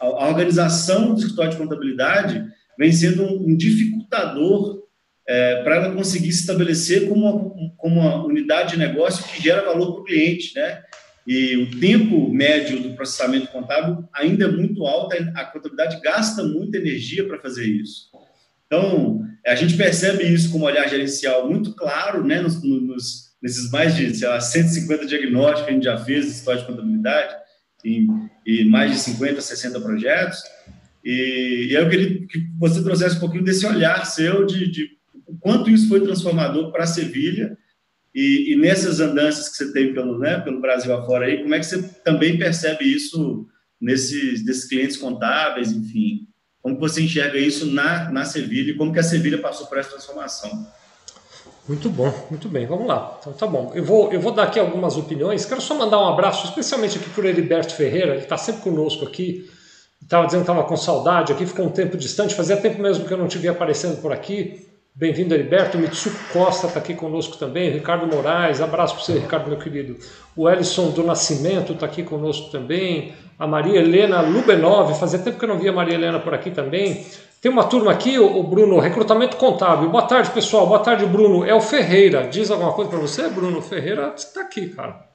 a 0.00 0.28
organização 0.28 1.12
do 1.12 1.20
escritório 1.20 1.52
de 1.52 1.58
contabilidade 1.58 2.44
vem 2.78 2.90
sendo 2.90 3.22
um, 3.22 3.50
um 3.50 3.56
dificultador 3.56 4.82
é, 5.28 5.62
para 5.62 5.76
ela 5.76 5.94
conseguir 5.94 6.32
se 6.32 6.40
estabelecer 6.40 7.08
como 7.08 7.26
uma, 7.26 7.72
como 7.76 8.00
uma 8.00 8.24
unidade 8.24 8.72
de 8.72 8.78
negócio 8.78 9.22
que 9.24 9.42
gera 9.42 9.66
valor 9.66 9.92
para 9.92 10.00
o 10.00 10.04
cliente, 10.04 10.54
né? 10.56 10.82
E 11.26 11.56
o 11.56 11.78
tempo 11.78 12.32
médio 12.32 12.80
do 12.82 12.94
processamento 12.94 13.48
contábil 13.48 14.08
ainda 14.12 14.46
é 14.46 14.48
muito 14.48 14.84
alto, 14.84 15.14
a 15.36 15.44
contabilidade 15.44 16.00
gasta 16.00 16.42
muita 16.42 16.78
energia 16.78 17.28
para 17.28 17.38
fazer 17.38 17.64
isso. 17.64 18.08
Então, 18.66 19.20
a 19.46 19.54
gente 19.54 19.76
percebe 19.76 20.24
isso 20.24 20.50
com 20.50 20.58
um 20.58 20.64
olhar 20.64 20.88
gerencial 20.88 21.48
muito 21.48 21.74
claro, 21.74 22.24
né, 22.24 22.40
nos, 22.40 22.60
nos 22.62 23.31
nesses 23.42 23.70
mais 23.70 23.96
de, 23.96 24.14
sei 24.14 24.28
lá, 24.28 24.40
150 24.40 25.06
diagnósticos 25.06 25.64
que 25.64 25.70
a 25.70 25.74
gente 25.74 25.84
já 25.84 25.98
fez 25.98 26.26
de 26.26 26.32
história 26.32 26.60
de 26.60 26.66
contabilidade, 26.66 27.34
e, 27.84 28.06
e 28.46 28.64
mais 28.64 28.92
de 28.92 28.98
50, 28.98 29.40
60 29.40 29.80
projetos. 29.80 30.38
E, 31.04 31.68
e 31.70 31.74
eu 31.74 31.88
queria 31.88 32.26
que 32.26 32.38
você 32.58 32.82
trouxesse 32.82 33.16
um 33.16 33.20
pouquinho 33.20 33.44
desse 33.44 33.66
olhar 33.66 34.06
seu 34.06 34.46
de, 34.46 34.70
de 34.70 34.88
quanto 35.40 35.68
isso 35.68 35.88
foi 35.88 36.00
transformador 36.00 36.70
para 36.70 36.84
a 36.84 36.86
Sevilha 36.86 37.58
e, 38.14 38.52
e, 38.52 38.56
nessas 38.56 39.00
andanças 39.00 39.48
que 39.48 39.56
você 39.56 39.72
tem 39.72 39.92
pelo, 39.92 40.18
né, 40.18 40.38
pelo 40.38 40.60
Brasil 40.60 40.94
afora 40.94 41.26
aí, 41.26 41.42
como 41.42 41.54
é 41.54 41.58
que 41.58 41.66
você 41.66 41.82
também 42.04 42.38
percebe 42.38 42.84
isso 42.84 43.46
nesses, 43.80 44.44
nesses 44.44 44.68
clientes 44.68 44.96
contábeis, 44.96 45.72
enfim? 45.72 46.28
Como 46.60 46.78
você 46.78 47.02
enxerga 47.02 47.38
isso 47.38 47.66
na, 47.66 48.12
na 48.12 48.24
Sevilha 48.24 48.70
e 48.70 48.76
como 48.76 48.92
que 48.92 49.00
a 49.00 49.02
Sevilha 49.02 49.38
passou 49.38 49.66
por 49.66 49.78
essa 49.78 49.90
transformação? 49.90 50.68
Muito 51.68 51.88
bom, 51.88 52.12
muito 52.28 52.48
bem, 52.48 52.66
vamos 52.66 52.86
lá. 52.86 53.18
Então 53.20 53.32
tá 53.32 53.46
bom. 53.46 53.70
Eu 53.74 53.84
vou, 53.84 54.12
eu 54.12 54.20
vou 54.20 54.32
dar 54.32 54.44
aqui 54.44 54.58
algumas 54.58 54.96
opiniões. 54.96 55.44
Quero 55.44 55.60
só 55.60 55.74
mandar 55.74 56.00
um 56.00 56.08
abraço, 56.08 56.46
especialmente 56.46 56.98
aqui 56.98 57.08
para 57.10 57.24
o 57.24 57.28
Heriberto 57.28 57.74
Ferreira, 57.74 58.14
ele 58.14 58.24
está 58.24 58.36
sempre 58.36 58.62
conosco 58.62 59.04
aqui. 59.04 59.48
Estava 60.02 60.26
dizendo 60.26 60.44
que 60.44 60.50
estava 60.50 60.66
com 60.66 60.76
saudade 60.76 61.32
aqui, 61.32 61.46
ficou 61.46 61.66
um 61.66 61.70
tempo 61.70 61.96
distante, 61.96 62.34
fazia 62.34 62.56
tempo 62.56 62.82
mesmo 62.82 63.04
que 63.04 63.12
eu 63.12 63.18
não 63.18 63.28
via 63.28 63.52
aparecendo 63.52 64.00
por 64.02 64.12
aqui. 64.12 64.71
Bem-vindo, 64.94 65.32
Heriberto. 65.32 65.78
Mitsuko 65.78 66.18
Costa 66.34 66.66
está 66.66 66.78
aqui 66.78 66.94
conosco 66.94 67.38
também. 67.38 67.70
Ricardo 67.70 68.06
Moraes, 68.06 68.60
abraço 68.60 68.94
para 68.94 69.04
você, 69.04 69.14
Ricardo, 69.14 69.48
meu 69.48 69.58
querido. 69.58 69.96
O 70.36 70.46
Ellison 70.50 70.90
do 70.90 71.02
Nascimento 71.02 71.72
está 71.72 71.86
aqui 71.86 72.02
conosco 72.02 72.50
também. 72.50 73.14
A 73.38 73.46
Maria 73.46 73.80
Helena 73.80 74.20
Lubenov, 74.20 74.92
fazia 75.00 75.18
tempo 75.18 75.38
que 75.38 75.44
eu 75.46 75.48
não 75.48 75.58
via 75.58 75.70
a 75.70 75.74
Maria 75.74 75.94
Helena 75.94 76.20
por 76.20 76.34
aqui 76.34 76.50
também. 76.50 77.06
Tem 77.40 77.50
uma 77.50 77.64
turma 77.64 77.90
aqui, 77.90 78.18
o 78.18 78.42
Bruno, 78.42 78.78
recrutamento 78.78 79.38
contábil. 79.38 79.88
Boa 79.88 80.06
tarde, 80.06 80.30
pessoal. 80.30 80.66
Boa 80.66 80.80
tarde, 80.80 81.06
Bruno. 81.06 81.42
É 81.42 81.54
o 81.54 81.60
Ferreira. 81.60 82.28
Diz 82.28 82.50
alguma 82.50 82.74
coisa 82.74 82.90
para 82.90 83.00
você, 83.00 83.30
Bruno? 83.30 83.62
Ferreira 83.62 84.12
está 84.14 84.42
aqui, 84.42 84.68
cara. 84.68 85.11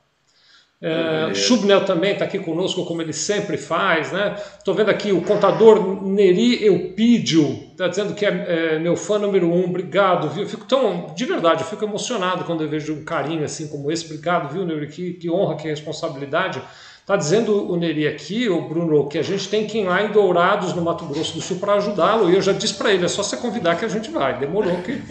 É, 0.79 1.33
Schubnel 1.33 1.85
também 1.85 2.13
está 2.13 2.25
aqui 2.25 2.37
conosco, 2.37 2.85
como 2.85 3.01
ele 3.01 3.13
sempre 3.13 3.57
faz. 3.57 4.11
Né? 4.11 4.35
Estou 4.57 4.75
vendo 4.75 4.89
aqui 4.89 5.11
o 5.11 5.21
contador 5.21 6.03
Neri 6.03 6.63
Eupídio, 6.63 7.49
está 7.71 7.87
dizendo 7.87 8.13
que 8.13 8.25
é, 8.25 8.75
é, 8.75 8.79
meu 8.79 8.95
fã 8.95 9.17
número 9.17 9.51
um. 9.51 9.65
Obrigado, 9.65 10.29
viu? 10.29 10.43
Eu 10.43 10.49
fico 10.49 10.65
tão, 10.65 11.13
de 11.15 11.25
verdade, 11.25 11.63
eu 11.63 11.67
fico 11.67 11.83
emocionado 11.83 12.43
quando 12.43 12.63
eu 12.63 12.69
vejo 12.69 12.93
um 12.93 13.03
carinho 13.03 13.43
assim 13.43 13.67
como 13.67 13.91
esse. 13.91 14.05
Obrigado, 14.05 14.53
viu, 14.53 14.65
Neri? 14.65 14.87
Que, 14.87 15.13
que 15.13 15.29
honra, 15.29 15.55
que 15.55 15.67
responsabilidade. 15.67 16.61
Está 17.07 17.15
dizendo 17.15 17.71
o 17.71 17.77
Neri 17.77 18.05
aqui, 18.05 18.49
o 18.49 18.67
Bruno, 18.67 19.07
que 19.07 19.17
a 19.17 19.21
gente 19.21 19.47
tem 19.47 19.65
que 19.65 19.77
ir 19.77 19.85
lá 19.85 20.03
em 20.03 20.11
Dourados, 20.11 20.73
no 20.73 20.81
Mato 20.81 21.05
Grosso 21.05 21.35
do 21.35 21.39
Sul, 21.39 21.57
para 21.57 21.75
ajudá-lo. 21.75 22.29
E 22.29 22.35
eu 22.35 22.41
já 22.41 22.51
disse 22.51 22.73
para 22.73 22.93
ele, 22.93 23.05
é 23.05 23.07
só 23.07 23.23
você 23.23 23.37
convidar 23.37 23.77
que 23.77 23.85
a 23.85 23.87
gente 23.87 24.11
vai. 24.11 24.37
Demorou 24.37 24.75
que 24.81 25.01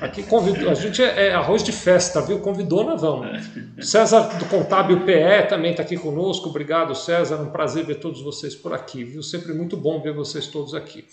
aqui 0.00 0.24
convidou. 0.24 0.68
A 0.68 0.74
gente 0.74 1.00
é, 1.00 1.28
é 1.28 1.34
arroz 1.34 1.62
de 1.62 1.70
festa, 1.70 2.20
viu? 2.20 2.40
Convidou, 2.40 2.82
nós 2.82 3.00
vamos. 3.00 3.48
César 3.78 4.22
do 4.40 4.44
Contábil 4.46 5.04
PE 5.04 5.46
também 5.48 5.70
está 5.70 5.84
aqui 5.84 5.96
conosco. 5.96 6.48
Obrigado, 6.48 6.96
César. 6.96 7.36
Um 7.36 7.50
prazer 7.50 7.84
ver 7.84 8.00
todos 8.00 8.20
vocês 8.20 8.56
por 8.56 8.74
aqui, 8.74 9.04
viu? 9.04 9.22
Sempre 9.22 9.52
muito 9.52 9.76
bom 9.76 10.02
ver 10.02 10.14
vocês 10.14 10.48
todos 10.48 10.74
aqui. 10.74 11.04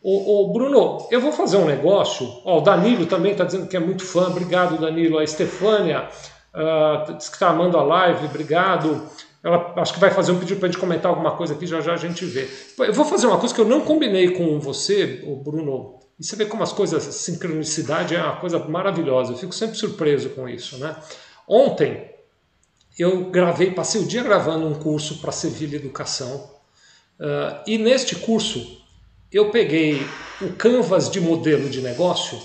O, 0.00 0.52
Bruno, 0.52 1.08
eu 1.10 1.20
vou 1.20 1.32
fazer 1.32 1.56
um 1.56 1.64
negócio. 1.64 2.28
Ó, 2.44 2.58
o 2.58 2.60
Danilo 2.60 3.06
também 3.06 3.32
está 3.32 3.42
dizendo 3.42 3.66
que 3.66 3.76
é 3.76 3.80
muito 3.80 4.04
fã. 4.04 4.28
Obrigado, 4.28 4.80
Danilo. 4.80 5.18
A 5.18 5.24
Estefânia 5.24 6.08
uh, 6.54 7.12
diz 7.16 7.28
que 7.28 7.34
está 7.34 7.48
amando 7.48 7.76
a 7.76 7.82
live. 7.82 8.26
Obrigado. 8.26 9.10
Ela 9.42 9.72
acho 9.76 9.94
que 9.94 10.00
vai 10.00 10.10
fazer 10.10 10.32
um 10.32 10.38
pedido 10.38 10.58
para 10.58 10.68
a 10.68 10.70
gente 10.70 10.80
comentar 10.80 11.10
alguma 11.10 11.36
coisa 11.36 11.54
aqui, 11.54 11.66
já 11.66 11.80
já 11.80 11.94
a 11.94 11.96
gente 11.96 12.24
vê. 12.26 12.46
Eu 12.78 12.92
vou 12.92 13.04
fazer 13.04 13.26
uma 13.26 13.38
coisa 13.38 13.54
que 13.54 13.60
eu 13.60 13.64
não 13.64 13.80
combinei 13.80 14.32
com 14.32 14.60
você, 14.60 15.24
o 15.26 15.36
Bruno. 15.36 15.98
E 16.18 16.24
você 16.24 16.36
vê 16.36 16.44
como 16.44 16.62
as 16.62 16.72
coisas, 16.72 17.02
sincronicidade 17.02 18.14
é 18.14 18.22
uma 18.22 18.36
coisa 18.36 18.58
maravilhosa. 18.58 19.32
Eu 19.32 19.38
fico 19.38 19.54
sempre 19.54 19.76
surpreso 19.76 20.30
com 20.30 20.46
isso, 20.46 20.76
né? 20.78 20.94
Ontem 21.48 22.10
eu 22.98 23.30
gravei, 23.30 23.70
passei 23.70 24.02
o 24.02 24.06
dia 24.06 24.22
gravando 24.22 24.66
um 24.66 24.74
curso 24.74 25.20
para 25.20 25.32
Sevilha 25.32 25.76
Educação. 25.76 26.50
Uh, 27.18 27.62
e 27.66 27.78
neste 27.78 28.16
curso 28.16 28.82
eu 29.32 29.50
peguei 29.50 30.02
o 30.42 30.52
canvas 30.52 31.10
de 31.10 31.20
modelo 31.20 31.70
de 31.70 31.80
negócio 31.80 32.38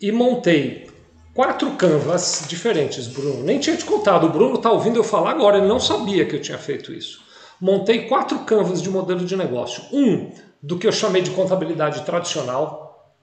e 0.00 0.12
montei 0.12 0.91
quatro 1.34 1.70
canvas 1.72 2.44
diferentes, 2.48 3.06
Bruno. 3.06 3.42
Nem 3.42 3.58
tinha 3.58 3.76
te 3.76 3.84
contado, 3.84 4.26
o 4.26 4.30
Bruno 4.30 4.56
está 4.56 4.70
ouvindo 4.70 4.98
eu 4.98 5.04
falar 5.04 5.30
agora, 5.30 5.58
ele 5.58 5.66
não 5.66 5.80
sabia 5.80 6.26
que 6.26 6.36
eu 6.36 6.42
tinha 6.42 6.58
feito 6.58 6.92
isso. 6.92 7.20
Montei 7.60 8.08
quatro 8.08 8.40
canvas 8.40 8.82
de 8.82 8.90
modelo 8.90 9.24
de 9.24 9.36
negócio. 9.36 9.82
Um 9.92 10.32
do 10.62 10.78
que 10.78 10.86
eu 10.86 10.92
chamei 10.92 11.22
de 11.22 11.30
contabilidade 11.30 12.02
tradicional, 12.02 13.16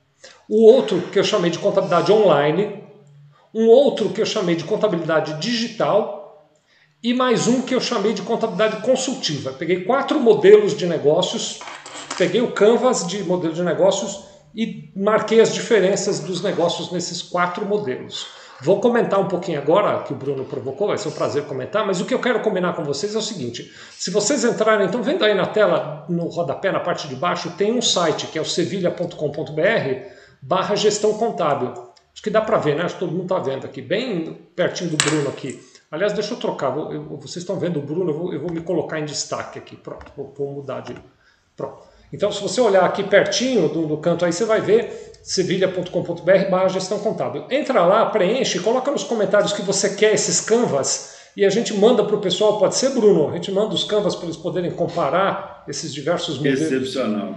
o 0.49 0.65
outro 0.65 1.01
que 1.11 1.19
eu 1.19 1.23
chamei 1.23 1.51
de 1.51 1.59
contabilidade 1.59 2.11
online, 2.11 2.83
um 3.53 3.67
outro 3.67 4.09
que 4.09 4.21
eu 4.21 4.25
chamei 4.25 4.55
de 4.55 4.63
contabilidade 4.63 5.39
digital 5.39 6.49
e 7.01 7.13
mais 7.13 7.47
um 7.47 7.61
que 7.61 7.73
eu 7.73 7.79
chamei 7.79 8.13
de 8.13 8.21
contabilidade 8.21 8.81
consultiva. 8.81 9.53
Peguei 9.53 9.85
quatro 9.85 10.19
modelos 10.19 10.75
de 10.75 10.85
negócios, 10.85 11.59
peguei 12.17 12.41
o 12.41 12.51
canvas 12.51 13.07
de 13.07 13.23
modelo 13.23 13.53
de 13.53 13.63
negócios 13.63 14.28
e 14.55 14.91
marquei 14.95 15.39
as 15.41 15.53
diferenças 15.53 16.19
dos 16.19 16.41
negócios 16.41 16.91
nesses 16.91 17.21
quatro 17.21 17.65
modelos. 17.65 18.27
Vou 18.61 18.81
comentar 18.81 19.19
um 19.19 19.27
pouquinho 19.27 19.57
agora, 19.57 20.03
que 20.03 20.11
o 20.11 20.15
Bruno 20.15 20.43
provocou, 20.43 20.87
vai 20.87 20.97
ser 20.97 21.07
um 21.07 21.13
prazer 21.13 21.45
comentar, 21.45 21.85
mas 21.87 22.01
o 22.01 22.05
que 22.05 22.13
eu 22.13 22.19
quero 22.19 22.41
combinar 22.41 22.73
com 22.73 22.83
vocês 22.83 23.15
é 23.15 23.17
o 23.17 23.21
seguinte: 23.21 23.73
se 23.97 24.11
vocês 24.11 24.43
entrarem, 24.43 24.85
então 24.85 25.01
vendo 25.01 25.23
aí 25.23 25.33
na 25.33 25.45
tela, 25.45 26.05
no 26.09 26.27
rodapé, 26.27 26.69
na 26.71 26.79
parte 26.79 27.07
de 27.07 27.15
baixo, 27.15 27.51
tem 27.51 27.71
um 27.71 27.81
site 27.81 28.27
que 28.27 28.37
é 28.37 28.41
o 28.41 28.45
sevilha.com.br 28.45 29.13
barra 30.41 30.75
gestão 30.75 31.13
contábil. 31.13 31.71
Acho 32.13 32.21
que 32.21 32.29
dá 32.29 32.41
para 32.41 32.57
ver, 32.57 32.75
né? 32.75 32.83
Acho 32.83 32.95
que 32.95 32.99
todo 32.99 33.11
mundo 33.13 33.23
está 33.23 33.39
vendo 33.39 33.65
aqui, 33.65 33.81
bem 33.81 34.33
pertinho 34.55 34.89
do 34.89 34.97
Bruno 34.97 35.29
aqui. 35.29 35.57
Aliás, 35.89 36.11
deixa 36.11 36.33
eu 36.33 36.37
trocar, 36.37 36.69
vocês 36.69 37.37
estão 37.37 37.57
vendo 37.57 37.79
o 37.79 37.81
Bruno, 37.81 38.11
eu 38.11 38.17
vou, 38.17 38.33
eu 38.33 38.39
vou 38.41 38.51
me 38.51 38.61
colocar 38.61 38.99
em 38.99 39.05
destaque 39.05 39.57
aqui. 39.57 39.77
Pronto, 39.77 40.11
vou, 40.17 40.33
vou 40.37 40.51
mudar 40.51 40.81
de. 40.81 40.95
Pronto. 41.55 41.88
Então, 42.11 42.31
se 42.31 42.41
você 42.41 42.59
olhar 42.59 42.83
aqui 42.83 43.03
pertinho 43.03 43.69
do, 43.69 43.85
do 43.85 43.97
canto 43.97 44.25
aí, 44.25 44.33
você 44.33 44.45
vai 44.45 44.61
ver 44.61 45.09
sevilha.com.br 45.23 46.49
barra 46.49 46.67
gestão 46.67 46.99
contábil. 46.99 47.45
Entra 47.49 47.85
lá, 47.85 48.05
preenche, 48.07 48.59
coloca 48.59 48.89
nos 48.89 49.03
comentários 49.03 49.53
que 49.53 49.61
você 49.61 49.95
quer 49.95 50.13
esses 50.13 50.41
canvas 50.41 51.17
e 51.37 51.45
a 51.45 51.49
gente 51.49 51.73
manda 51.73 52.03
para 52.03 52.15
o 52.15 52.19
pessoal, 52.19 52.57
pode 52.57 52.75
ser, 52.75 52.89
Bruno? 52.89 53.29
A 53.29 53.33
gente 53.33 53.51
manda 53.51 53.73
os 53.73 53.83
canvas 53.83 54.15
para 54.15 54.25
eles 54.25 54.37
poderem 54.37 54.71
comparar 54.71 55.63
esses 55.67 55.93
diversos 55.93 56.37
modelos. 56.37 56.61
Excepcional. 56.61 57.35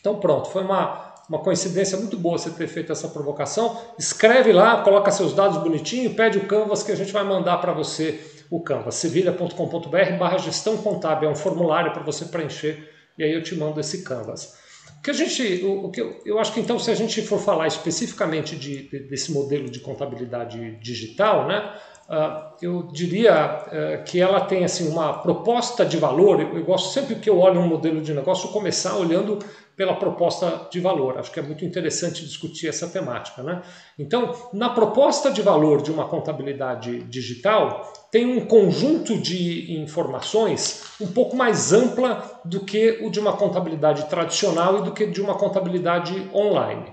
Então 0.00 0.16
pronto, 0.16 0.48
foi 0.48 0.62
uma, 0.62 1.14
uma 1.28 1.38
coincidência 1.38 1.98
muito 1.98 2.16
boa 2.16 2.38
você 2.38 2.50
ter 2.50 2.66
feito 2.66 2.92
essa 2.92 3.08
provocação. 3.08 3.78
Escreve 3.98 4.52
lá, 4.52 4.82
coloca 4.82 5.10
seus 5.10 5.34
dados 5.34 5.58
bonitinho, 5.58 6.14
pede 6.14 6.38
o 6.38 6.46
canvas 6.46 6.82
que 6.82 6.92
a 6.92 6.96
gente 6.96 7.12
vai 7.12 7.24
mandar 7.24 7.58
para 7.58 7.72
você 7.72 8.20
o 8.50 8.60
canvas. 8.60 8.94
sevilha.com.br 8.94 10.18
barra 10.18 10.38
gestão 10.38 10.76
contábil, 10.78 11.28
é 11.28 11.32
um 11.32 11.36
formulário 11.36 11.92
para 11.92 12.02
você 12.02 12.24
preencher 12.26 12.93
e 13.18 13.24
aí 13.24 13.32
eu 13.32 13.42
te 13.42 13.54
mando 13.54 13.80
esse 13.80 14.02
canvas. 14.02 14.54
Que 15.02 15.10
a 15.10 15.14
gente, 15.14 15.64
o, 15.64 15.84
o 15.84 15.90
que 15.90 16.00
eu, 16.00 16.20
eu, 16.24 16.38
acho 16.38 16.52
que 16.52 16.60
então 16.60 16.78
se 16.78 16.90
a 16.90 16.94
gente 16.94 17.20
for 17.22 17.38
falar 17.38 17.66
especificamente 17.66 18.56
de, 18.56 18.88
de, 18.88 18.98
desse 19.00 19.32
modelo 19.32 19.68
de 19.68 19.80
contabilidade 19.80 20.78
digital, 20.80 21.46
né, 21.46 21.72
uh, 22.08 22.54
eu 22.62 22.88
diria 22.90 23.66
uh, 23.66 24.04
que 24.04 24.18
ela 24.18 24.40
tem 24.40 24.64
assim 24.64 24.88
uma 24.88 25.18
proposta 25.18 25.84
de 25.84 25.98
valor. 25.98 26.40
Eu, 26.40 26.56
eu, 26.56 26.64
gosto 26.64 26.92
sempre 26.92 27.16
que 27.16 27.28
eu 27.28 27.38
olho 27.38 27.60
um 27.60 27.68
modelo 27.68 28.00
de 28.00 28.14
negócio 28.14 28.48
começar 28.48 28.96
olhando 28.96 29.38
pela 29.76 29.96
proposta 29.96 30.68
de 30.70 30.80
valor. 30.80 31.18
Acho 31.18 31.30
que 31.32 31.40
é 31.40 31.42
muito 31.42 31.64
interessante 31.64 32.24
discutir 32.24 32.68
essa 32.68 32.88
temática, 32.88 33.42
né? 33.42 33.62
Então, 33.98 34.32
na 34.52 34.70
proposta 34.70 35.30
de 35.30 35.42
valor 35.42 35.82
de 35.82 35.90
uma 35.90 36.06
contabilidade 36.06 37.04
digital, 37.04 37.92
tem 38.10 38.26
um 38.26 38.46
conjunto 38.46 39.18
de 39.18 39.80
informações 39.80 40.94
um 41.00 41.08
pouco 41.08 41.36
mais 41.36 41.72
ampla 41.72 42.40
do 42.44 42.60
que 42.60 43.00
o 43.02 43.10
de 43.10 43.18
uma 43.18 43.36
contabilidade 43.36 44.08
tradicional 44.08 44.78
e 44.78 44.82
do 44.82 44.92
que 44.92 45.06
de 45.06 45.20
uma 45.20 45.34
contabilidade 45.34 46.30
online. 46.32 46.92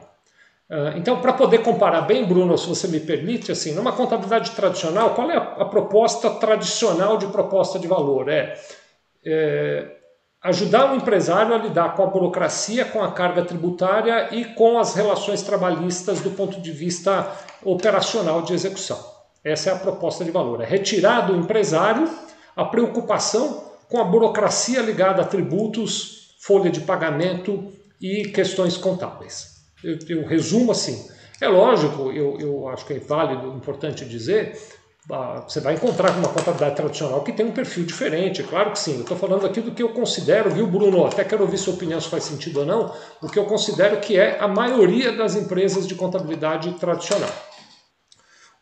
Ah, 0.71 0.93
então, 0.95 1.19
para 1.19 1.33
poder 1.33 1.59
comparar 1.59 2.01
bem, 2.01 2.25
Bruno, 2.25 2.57
se 2.57 2.67
você 2.67 2.88
me 2.88 3.01
permite, 3.01 3.51
assim, 3.51 3.73
numa 3.73 3.91
contabilidade 3.91 4.51
tradicional, 4.51 5.13
qual 5.13 5.29
é 5.29 5.35
a, 5.35 5.65
proposta 5.65 6.29
tradicional 6.29 7.17
de 7.17 7.27
proposta 7.27 7.77
de 7.77 7.88
valor? 7.88 8.29
É, 8.29 8.57
é 9.25 10.00
ajudar 10.43 10.91
o 10.91 10.95
empresário 10.95 11.53
a 11.53 11.57
lidar 11.57 11.95
com 11.95 12.03
a 12.03 12.07
burocracia, 12.07 12.83
com 12.86 13.03
a 13.03 13.12
carga 13.12 13.45
tributária 13.45 14.33
e 14.33 14.45
com 14.45 14.79
as 14.79 14.95
relações 14.95 15.41
trabalhistas 15.43 16.19
do 16.21 16.31
ponto 16.31 16.60
de 16.60 16.71
vista 16.71 17.31
operacional 17.63 18.41
de 18.41 18.53
execução. 18.53 19.00
Essa 19.43 19.69
é 19.69 19.74
a 19.74 19.77
proposta 19.77 20.25
de 20.25 20.31
valor. 20.31 20.62
É 20.62 20.65
retirar 20.65 21.21
do 21.21 21.36
empresário 21.36 22.10
a 22.55 22.65
preocupação 22.65 23.71
com 23.88 24.00
a 24.00 24.03
burocracia 24.03 24.81
ligada 24.81 25.21
a 25.21 25.25
tributos, 25.25 26.36
folha 26.39 26.71
de 26.71 26.81
pagamento 26.81 27.71
e 28.01 28.29
questões 28.29 28.77
contábeis. 28.77 29.62
Eu, 29.83 29.98
eu 30.10 30.27
resumo 30.27 30.71
assim. 30.71 31.07
É 31.39 31.48
lógico, 31.48 32.12
eu, 32.12 32.39
eu 32.39 32.67
acho 32.67 32.86
que 32.86 32.93
é 32.93 33.00
válido, 33.00 33.48
importante 33.48 34.05
dizer, 34.05 34.60
você 35.46 35.60
vai 35.60 35.74
encontrar 35.74 36.12
uma 36.12 36.30
contabilidade 36.30 36.75
tradicional 36.75 37.22
que 37.22 37.34
tem 37.34 37.46
um 37.46 37.51
perfil 37.51 37.86
diferente, 37.86 38.44
claro 38.44 38.72
que 38.72 38.80
sim. 38.80 38.96
Eu 38.96 39.01
estou 39.01 39.18
falando 39.18 39.46
aqui 39.46 39.60
do 39.60 39.72
que 39.72 39.84
eu 39.84 39.89
considero, 39.89 40.50
viu, 40.50 40.65
Bruno? 40.65 41.06
Até 41.06 41.25
quero 41.25 41.44
ouvir 41.44 41.58
sua 41.58 41.74
opinião 41.74 42.00
se 42.00 42.08
faz 42.08 42.24
sentido 42.24 42.62
ou 42.62 42.65
não. 42.65 42.94
O 43.22 43.27
que 43.27 43.38
eu 43.38 43.46
considero 43.46 44.00
que 44.00 44.18
é 44.18 44.39
a 44.39 44.48
maioria 44.48 45.12
das 45.12 45.36
empresas 45.36 45.86
de 45.86 45.96
contabilidade 45.96 46.72
tradicional. 46.75 47.30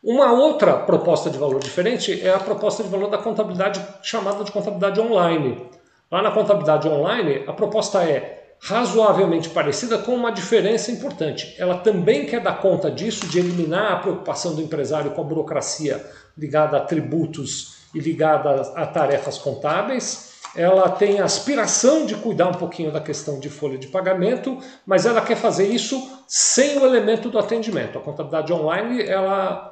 Uma 0.02 0.32
outra 0.32 0.78
proposta 0.78 1.30
de 1.30 1.38
valor 1.38 1.60
diferente 1.60 2.20
é 2.20 2.34
a 2.34 2.38
proposta 2.38 2.82
de 2.82 2.88
valor 2.88 3.10
da 3.10 3.18
contabilidade 3.18 3.80
chamada 4.02 4.42
de 4.42 4.50
contabilidade 4.50 5.00
online. 5.00 5.68
Lá 6.10 6.20
na 6.20 6.32
contabilidade 6.32 6.88
online, 6.88 7.44
a 7.46 7.52
proposta 7.52 8.02
é 8.02 8.40
razoavelmente 8.62 9.48
parecida 9.48 9.96
com 9.98 10.14
uma 10.14 10.30
diferença 10.30 10.90
importante. 10.90 11.54
Ela 11.58 11.78
também 11.78 12.26
quer 12.26 12.40
dar 12.40 12.60
conta 12.60 12.90
disso, 12.90 13.26
de 13.26 13.38
eliminar 13.38 13.92
a 13.92 13.96
preocupação 13.96 14.54
do 14.54 14.60
empresário 14.60 15.12
com 15.12 15.20
a 15.22 15.24
burocracia 15.24 16.04
ligada 16.36 16.76
a 16.76 16.80
tributos 16.80 17.80
e 17.94 17.98
ligada 17.98 18.60
a 18.74 18.86
tarefas 18.86 19.38
contábeis. 19.38 20.30
ela 20.56 20.88
tem 20.90 21.20
a 21.20 21.24
aspiração 21.24 22.04
de 22.06 22.16
cuidar 22.16 22.48
um 22.48 22.54
pouquinho 22.54 22.90
da 22.90 23.00
questão 23.00 23.38
de 23.38 23.48
folha 23.48 23.78
de 23.78 23.86
pagamento, 23.86 24.58
mas 24.84 25.06
ela 25.06 25.20
quer 25.20 25.36
fazer 25.36 25.68
isso 25.68 26.10
sem 26.26 26.78
o 26.78 26.84
elemento 26.84 27.30
do 27.30 27.38
atendimento. 27.38 27.98
A 27.98 28.02
contabilidade 28.02 28.52
online, 28.52 29.00
ela 29.02 29.70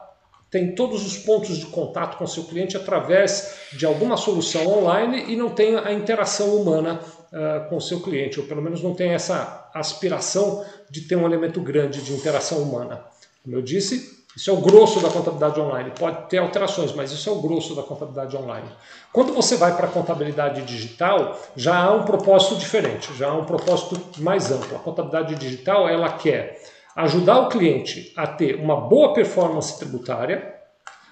tem 0.50 0.74
todos 0.74 1.06
os 1.06 1.18
pontos 1.18 1.58
de 1.58 1.66
contato 1.66 2.16
com 2.16 2.26
seu 2.26 2.44
cliente 2.44 2.76
através 2.76 3.68
de 3.72 3.84
alguma 3.84 4.16
solução 4.16 4.66
online 4.66 5.24
e 5.28 5.36
não 5.36 5.50
tem 5.50 5.76
a 5.76 5.92
interação 5.92 6.56
humana 6.56 7.00
uh, 7.32 7.68
com 7.68 7.78
seu 7.80 8.00
cliente, 8.00 8.40
ou 8.40 8.46
pelo 8.46 8.62
menos 8.62 8.82
não 8.82 8.94
tem 8.94 9.10
essa 9.10 9.68
aspiração 9.74 10.64
de 10.90 11.02
ter 11.02 11.16
um 11.16 11.26
elemento 11.26 11.60
grande 11.60 12.02
de 12.02 12.12
interação 12.12 12.62
humana. 12.62 13.04
Como 13.44 13.56
eu 13.56 13.62
disse, 13.62 14.17
isso 14.38 14.50
é 14.50 14.52
o 14.52 14.58
grosso 14.58 15.00
da 15.00 15.10
contabilidade 15.10 15.60
online. 15.60 15.90
Pode 15.98 16.28
ter 16.28 16.38
alterações, 16.38 16.92
mas 16.92 17.10
isso 17.10 17.28
é 17.28 17.32
o 17.32 17.42
grosso 17.42 17.74
da 17.74 17.82
contabilidade 17.82 18.36
online. 18.36 18.68
Quando 19.12 19.34
você 19.34 19.56
vai 19.56 19.76
para 19.76 19.88
a 19.88 19.90
contabilidade 19.90 20.62
digital, 20.62 21.36
já 21.56 21.76
há 21.76 21.92
um 21.92 22.04
propósito 22.04 22.54
diferente, 22.54 23.12
já 23.16 23.30
há 23.30 23.34
um 23.34 23.44
propósito 23.44 24.00
mais 24.18 24.52
amplo. 24.52 24.76
A 24.76 24.78
contabilidade 24.78 25.34
digital 25.34 25.88
ela 25.88 26.12
quer 26.12 26.56
ajudar 26.94 27.40
o 27.40 27.48
cliente 27.48 28.12
a 28.16 28.28
ter 28.28 28.54
uma 28.60 28.76
boa 28.76 29.12
performance 29.12 29.76
tributária, 29.76 30.54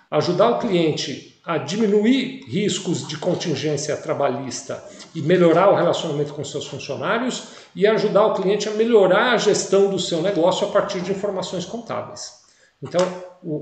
ajudar 0.09 0.51
o 0.51 0.59
cliente 0.61 1.41
a 1.45 1.59
diminuir 1.59 2.45
riscos 2.47 3.09
de 3.09 3.19
contingência 3.19 3.97
trabalhista 3.97 4.81
e 5.13 5.21
melhorar 5.21 5.73
o 5.73 5.75
relacionamento 5.75 6.33
com 6.33 6.45
seus 6.45 6.69
funcionários 6.69 7.49
e 7.75 7.89
ajudar 7.89 8.25
o 8.27 8.35
cliente 8.35 8.69
a 8.69 8.73
melhorar 8.73 9.33
a 9.33 9.37
gestão 9.37 9.91
do 9.91 9.99
seu 9.99 10.23
negócio 10.23 10.69
a 10.69 10.71
partir 10.71 11.01
de 11.01 11.11
informações 11.11 11.65
contábeis. 11.65 12.46
Então, 12.83 13.01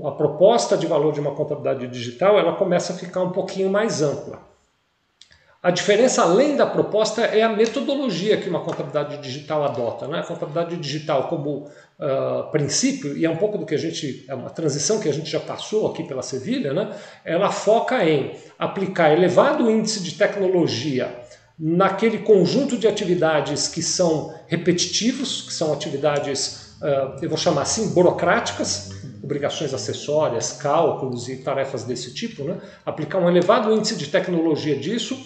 a 0.05 0.11
proposta 0.11 0.77
de 0.77 0.87
valor 0.87 1.13
de 1.13 1.19
uma 1.19 1.35
contabilidade 1.35 1.87
digital 1.87 2.37
ela 2.37 2.55
começa 2.55 2.93
a 2.93 2.95
ficar 2.95 3.21
um 3.21 3.31
pouquinho 3.31 3.69
mais 3.69 4.01
ampla. 4.01 4.39
A 5.65 5.71
diferença, 5.71 6.21
além 6.21 6.55
da 6.55 6.67
proposta, 6.67 7.21
é 7.23 7.41
a 7.41 7.49
metodologia 7.49 8.37
que 8.37 8.47
uma 8.47 8.59
contabilidade 8.59 9.17
digital 9.17 9.63
adota. 9.63 10.07
Né? 10.07 10.19
A 10.19 10.23
contabilidade 10.23 10.77
digital, 10.77 11.27
como 11.27 11.67
uh, 11.97 12.51
princípio, 12.51 13.17
e 13.17 13.25
é 13.25 13.29
um 13.31 13.37
pouco 13.37 13.57
do 13.57 13.65
que 13.65 13.73
a 13.73 13.77
gente, 13.77 14.23
é 14.27 14.35
uma 14.35 14.51
transição 14.51 14.99
que 14.99 15.09
a 15.09 15.11
gente 15.11 15.27
já 15.27 15.39
passou 15.39 15.87
aqui 15.87 16.03
pela 16.03 16.21
Sevilha, 16.21 16.71
né? 16.71 16.95
ela 17.25 17.51
foca 17.51 18.07
em 18.07 18.35
aplicar 18.59 19.11
elevado 19.11 19.71
índice 19.71 20.03
de 20.03 20.13
tecnologia 20.13 21.09
naquele 21.57 22.19
conjunto 22.19 22.77
de 22.77 22.87
atividades 22.87 23.67
que 23.67 23.81
são 23.81 24.35
repetitivos, 24.45 25.41
que 25.41 25.53
são 25.53 25.73
atividades, 25.73 26.64
eu 27.21 27.29
vou 27.29 27.37
chamar 27.37 27.61
assim, 27.63 27.89
burocráticas, 27.89 28.91
obrigações 29.23 29.73
acessórias, 29.73 30.51
cálculos 30.51 31.27
e 31.29 31.37
tarefas 31.37 31.83
desse 31.83 32.13
tipo, 32.13 32.43
né? 32.43 32.57
aplicar 32.85 33.19
um 33.19 33.29
elevado 33.29 33.73
índice 33.73 33.95
de 33.95 34.07
tecnologia 34.07 34.77
disso 34.77 35.17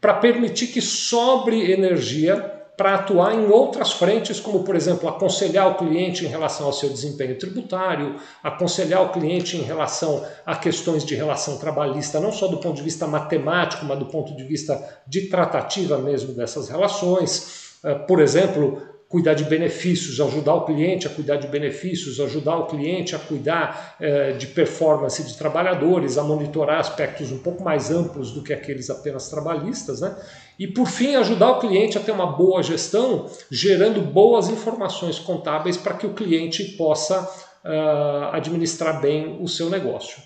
para 0.00 0.14
permitir 0.14 0.68
que 0.68 0.80
sobre 0.80 1.72
energia 1.72 2.52
para 2.76 2.96
atuar 2.96 3.34
em 3.34 3.46
outras 3.46 3.92
frentes, 3.92 4.40
como 4.40 4.64
por 4.64 4.74
exemplo, 4.74 5.08
aconselhar 5.08 5.68
o 5.68 5.76
cliente 5.76 6.24
em 6.24 6.28
relação 6.28 6.66
ao 6.66 6.72
seu 6.72 6.88
desempenho 6.88 7.38
tributário, 7.38 8.16
aconselhar 8.42 9.02
o 9.02 9.10
cliente 9.10 9.56
em 9.56 9.62
relação 9.62 10.24
a 10.44 10.56
questões 10.56 11.04
de 11.04 11.14
relação 11.14 11.56
trabalhista, 11.58 12.18
não 12.18 12.32
só 12.32 12.48
do 12.48 12.56
ponto 12.56 12.74
de 12.74 12.82
vista 12.82 13.06
matemático, 13.06 13.84
mas 13.84 13.98
do 13.98 14.06
ponto 14.06 14.34
de 14.36 14.42
vista 14.42 14.82
de 15.06 15.28
tratativa 15.28 15.98
mesmo 15.98 16.34
dessas 16.34 16.68
relações. 16.68 17.78
Eh, 17.84 17.94
por 17.94 18.20
exemplo, 18.20 18.82
cuidar 19.14 19.34
de 19.34 19.44
benefícios, 19.44 20.20
ajudar 20.20 20.54
o 20.54 20.64
cliente 20.64 21.06
a 21.06 21.10
cuidar 21.10 21.36
de 21.36 21.46
benefícios, 21.46 22.18
ajudar 22.18 22.56
o 22.56 22.66
cliente 22.66 23.14
a 23.14 23.18
cuidar 23.20 23.94
eh, 24.00 24.32
de 24.32 24.48
performance 24.48 25.22
de 25.22 25.38
trabalhadores, 25.38 26.18
a 26.18 26.24
monitorar 26.24 26.80
aspectos 26.80 27.30
um 27.30 27.38
pouco 27.38 27.62
mais 27.62 27.92
amplos 27.92 28.32
do 28.32 28.42
que 28.42 28.52
aqueles 28.52 28.90
apenas 28.90 29.28
trabalhistas, 29.28 30.00
né? 30.00 30.20
E 30.58 30.66
por 30.66 30.88
fim, 30.88 31.14
ajudar 31.14 31.52
o 31.52 31.60
cliente 31.60 31.96
a 31.96 32.00
ter 32.00 32.10
uma 32.10 32.26
boa 32.26 32.60
gestão, 32.60 33.30
gerando 33.48 34.00
boas 34.00 34.48
informações 34.48 35.16
contábeis 35.16 35.76
para 35.76 35.94
que 35.94 36.08
o 36.08 36.12
cliente 36.12 36.64
possa 36.76 37.22
uh, 37.22 38.34
administrar 38.34 39.00
bem 39.00 39.38
o 39.40 39.46
seu 39.46 39.70
negócio. 39.70 40.20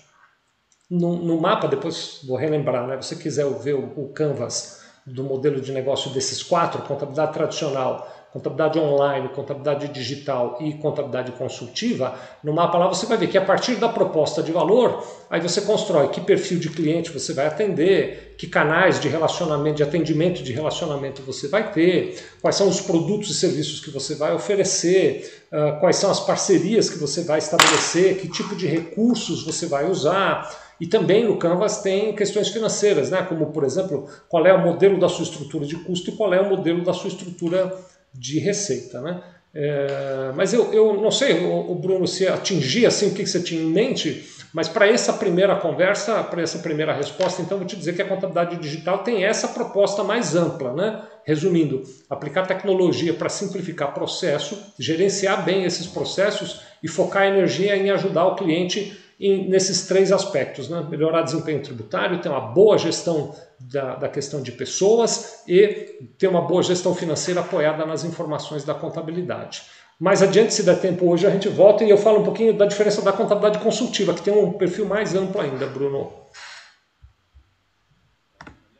No, 0.89 1.15
no, 1.15 1.39
mapa, 1.39 1.67
depois 1.67 2.21
vou 2.27 2.37
relembrar, 2.37 2.87
né? 2.87 2.95
Você 2.95 3.15
quiser 3.15 3.47
ver 3.59 3.75
o, 3.75 3.93
o 3.95 4.07
canvas 4.07 4.79
do 5.05 5.23
modelo 5.23 5.61
de 5.61 5.71
negócio 5.71 6.09
desses 6.09 6.41
quatro, 6.41 6.81
contabilidade 6.81 7.33
tradicional, 7.33 8.18
contabilidade 8.31 8.77
online, 8.77 9.29
contabilidade 9.29 9.87
digital 9.87 10.57
e 10.61 10.73
contabilidade 10.73 11.31
consultiva, 11.31 12.13
no 12.43 12.53
mapa 12.53 12.77
lá 12.77 12.87
você 12.87 13.07
vai 13.07 13.17
ver 13.17 13.27
que 13.27 13.37
a 13.37 13.43
partir 13.43 13.75
da 13.75 13.89
proposta 13.89 14.43
de 14.43 14.51
valor, 14.51 15.03
aí 15.29 15.41
você 15.41 15.61
constrói 15.61 16.09
que 16.09 16.21
perfil 16.21 16.59
de 16.59 16.69
cliente 16.69 17.11
você 17.11 17.33
vai 17.33 17.47
atender, 17.47 18.35
que 18.37 18.45
canais 18.45 18.99
de 18.99 19.09
relacionamento, 19.09 19.77
de 19.77 19.83
atendimento 19.83 20.43
de 20.43 20.53
relacionamento 20.53 21.23
você 21.23 21.47
vai 21.47 21.71
ter, 21.71 22.23
quais 22.39 22.55
são 22.55 22.67
os 22.67 22.79
produtos 22.79 23.31
e 23.31 23.33
serviços 23.33 23.79
que 23.79 23.89
você 23.89 24.13
vai 24.13 24.33
oferecer, 24.33 25.47
quais 25.79 25.95
são 25.95 26.11
as 26.11 26.19
parcerias 26.19 26.89
que 26.89 26.99
você 26.99 27.23
vai 27.23 27.39
estabelecer, 27.39 28.17
que 28.17 28.27
tipo 28.27 28.55
de 28.55 28.67
recursos 28.67 29.43
você 29.43 29.65
vai 29.65 29.89
usar. 29.89 30.69
E 30.79 30.87
também 30.87 31.25
no 31.25 31.37
Canvas 31.37 31.81
tem 31.81 32.15
questões 32.15 32.47
financeiras, 32.47 33.09
né? 33.09 33.21
como 33.23 33.47
por 33.47 33.65
exemplo, 33.65 34.07
qual 34.29 34.45
é 34.45 34.53
o 34.53 34.63
modelo 34.63 34.97
da 34.97 35.09
sua 35.09 35.23
estrutura 35.23 35.65
de 35.65 35.75
custo 35.75 36.09
e 36.09 36.13
qual 36.13 36.33
é 36.33 36.39
o 36.39 36.47
modelo 36.47 36.85
da 36.85 36.93
sua 36.93 37.09
estrutura 37.09 37.75
de 38.13 38.39
receita. 38.39 39.01
Né? 39.01 39.21
É, 39.53 40.31
mas 40.35 40.53
eu, 40.53 40.71
eu 40.73 40.93
não 41.01 41.11
sei, 41.11 41.33
o, 41.45 41.73
Bruno, 41.75 42.07
se 42.07 42.27
atingir 42.27 42.85
assim 42.85 43.09
o 43.09 43.13
que 43.13 43.25
você 43.25 43.41
tinha 43.41 43.61
em 43.61 43.71
mente, 43.71 44.29
mas 44.53 44.67
para 44.67 44.87
essa 44.87 45.13
primeira 45.13 45.55
conversa, 45.55 46.23
para 46.23 46.41
essa 46.41 46.59
primeira 46.59 46.93
resposta, 46.93 47.41
então 47.41 47.57
vou 47.57 47.65
te 47.65 47.75
dizer 47.75 47.95
que 47.95 48.01
a 48.01 48.07
contabilidade 48.07 48.57
digital 48.57 48.99
tem 48.99 49.23
essa 49.23 49.47
proposta 49.47 50.03
mais 50.03 50.35
ampla, 50.35 50.73
né? 50.73 51.03
Resumindo, 51.23 51.83
aplicar 52.09 52.47
tecnologia 52.47 53.13
para 53.13 53.29
simplificar 53.29 53.93
processo, 53.93 54.73
gerenciar 54.79 55.43
bem 55.45 55.63
esses 55.63 55.85
processos 55.85 56.61
e 56.81 56.87
focar 56.87 57.23
a 57.23 57.27
energia 57.27 57.75
em 57.75 57.91
ajudar 57.91 58.25
o 58.25 58.35
cliente 58.35 58.97
em, 59.19 59.49
nesses 59.49 59.85
três 59.87 60.11
aspectos: 60.11 60.69
né? 60.69 60.85
melhorar 60.89 61.23
desempenho 61.23 61.61
tributário, 61.61 62.21
ter 62.21 62.29
uma 62.29 62.39
boa 62.39 62.77
gestão 62.77 63.35
da, 63.59 63.95
da, 63.95 64.07
questão 64.07 64.41
de 64.41 64.51
pessoas 64.51 65.43
e 65.47 65.99
ter 66.17 66.27
uma 66.27 66.41
boa 66.41 66.63
gestão 66.63 66.95
financeira 66.95 67.41
apoiada 67.41 67.85
nas 67.85 68.03
informações 68.03 68.63
da 68.63 68.73
contabilidade. 68.73 69.63
Mais 69.99 70.23
adiante, 70.23 70.53
se 70.53 70.63
der 70.63 70.79
tempo 70.79 71.11
hoje, 71.11 71.27
a 71.27 71.29
gente 71.29 71.49
volta 71.49 71.83
e 71.83 71.89
eu 71.89 71.97
falo 71.97 72.21
um 72.21 72.23
pouquinho 72.23 72.53
da 72.53 72.65
diferença 72.65 73.01
da 73.01 73.11
contabilidade 73.11 73.61
consultiva, 73.61 74.13
que 74.13 74.21
tem 74.21 74.33
um 74.33 74.53
perfil 74.53 74.85
mais 74.85 75.13
amplo 75.13 75.41
ainda, 75.41 75.65
Bruno. 75.65 76.13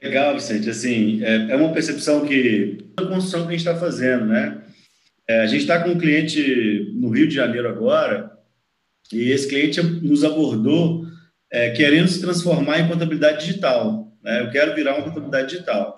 Legal, 0.02 0.34
Vicente. 0.34 0.70
Assim, 0.70 1.22
é, 1.22 1.52
é 1.52 1.56
uma 1.58 1.74
percepção 1.74 2.26
que 2.26 2.78
a 2.96 3.04
construção 3.04 3.42
que 3.42 3.48
a 3.48 3.52
gente 3.52 3.68
está 3.68 3.76
fazendo, 3.76 4.28
né? 4.28 4.62
É, 5.28 5.42
a 5.42 5.46
gente 5.46 5.62
está 5.62 5.84
com 5.84 5.90
um 5.90 5.98
cliente 5.98 6.90
no 6.96 7.10
Rio 7.10 7.28
de 7.28 7.36
Janeiro 7.36 7.68
agora 7.68 8.39
e 9.12 9.32
esse 9.32 9.48
cliente 9.48 9.82
nos 9.82 10.24
abordou 10.24 11.06
é, 11.52 11.72
querendo 11.72 12.08
se 12.08 12.22
transformar 12.22 12.80
em 12.80 12.88
contabilidade 12.88 13.46
digital. 13.46 14.14
Né? 14.24 14.42
Eu 14.42 14.52
quero 14.52 14.76
virar 14.76 14.96
uma 14.96 15.06
contabilidade 15.06 15.50
digital. 15.50 15.96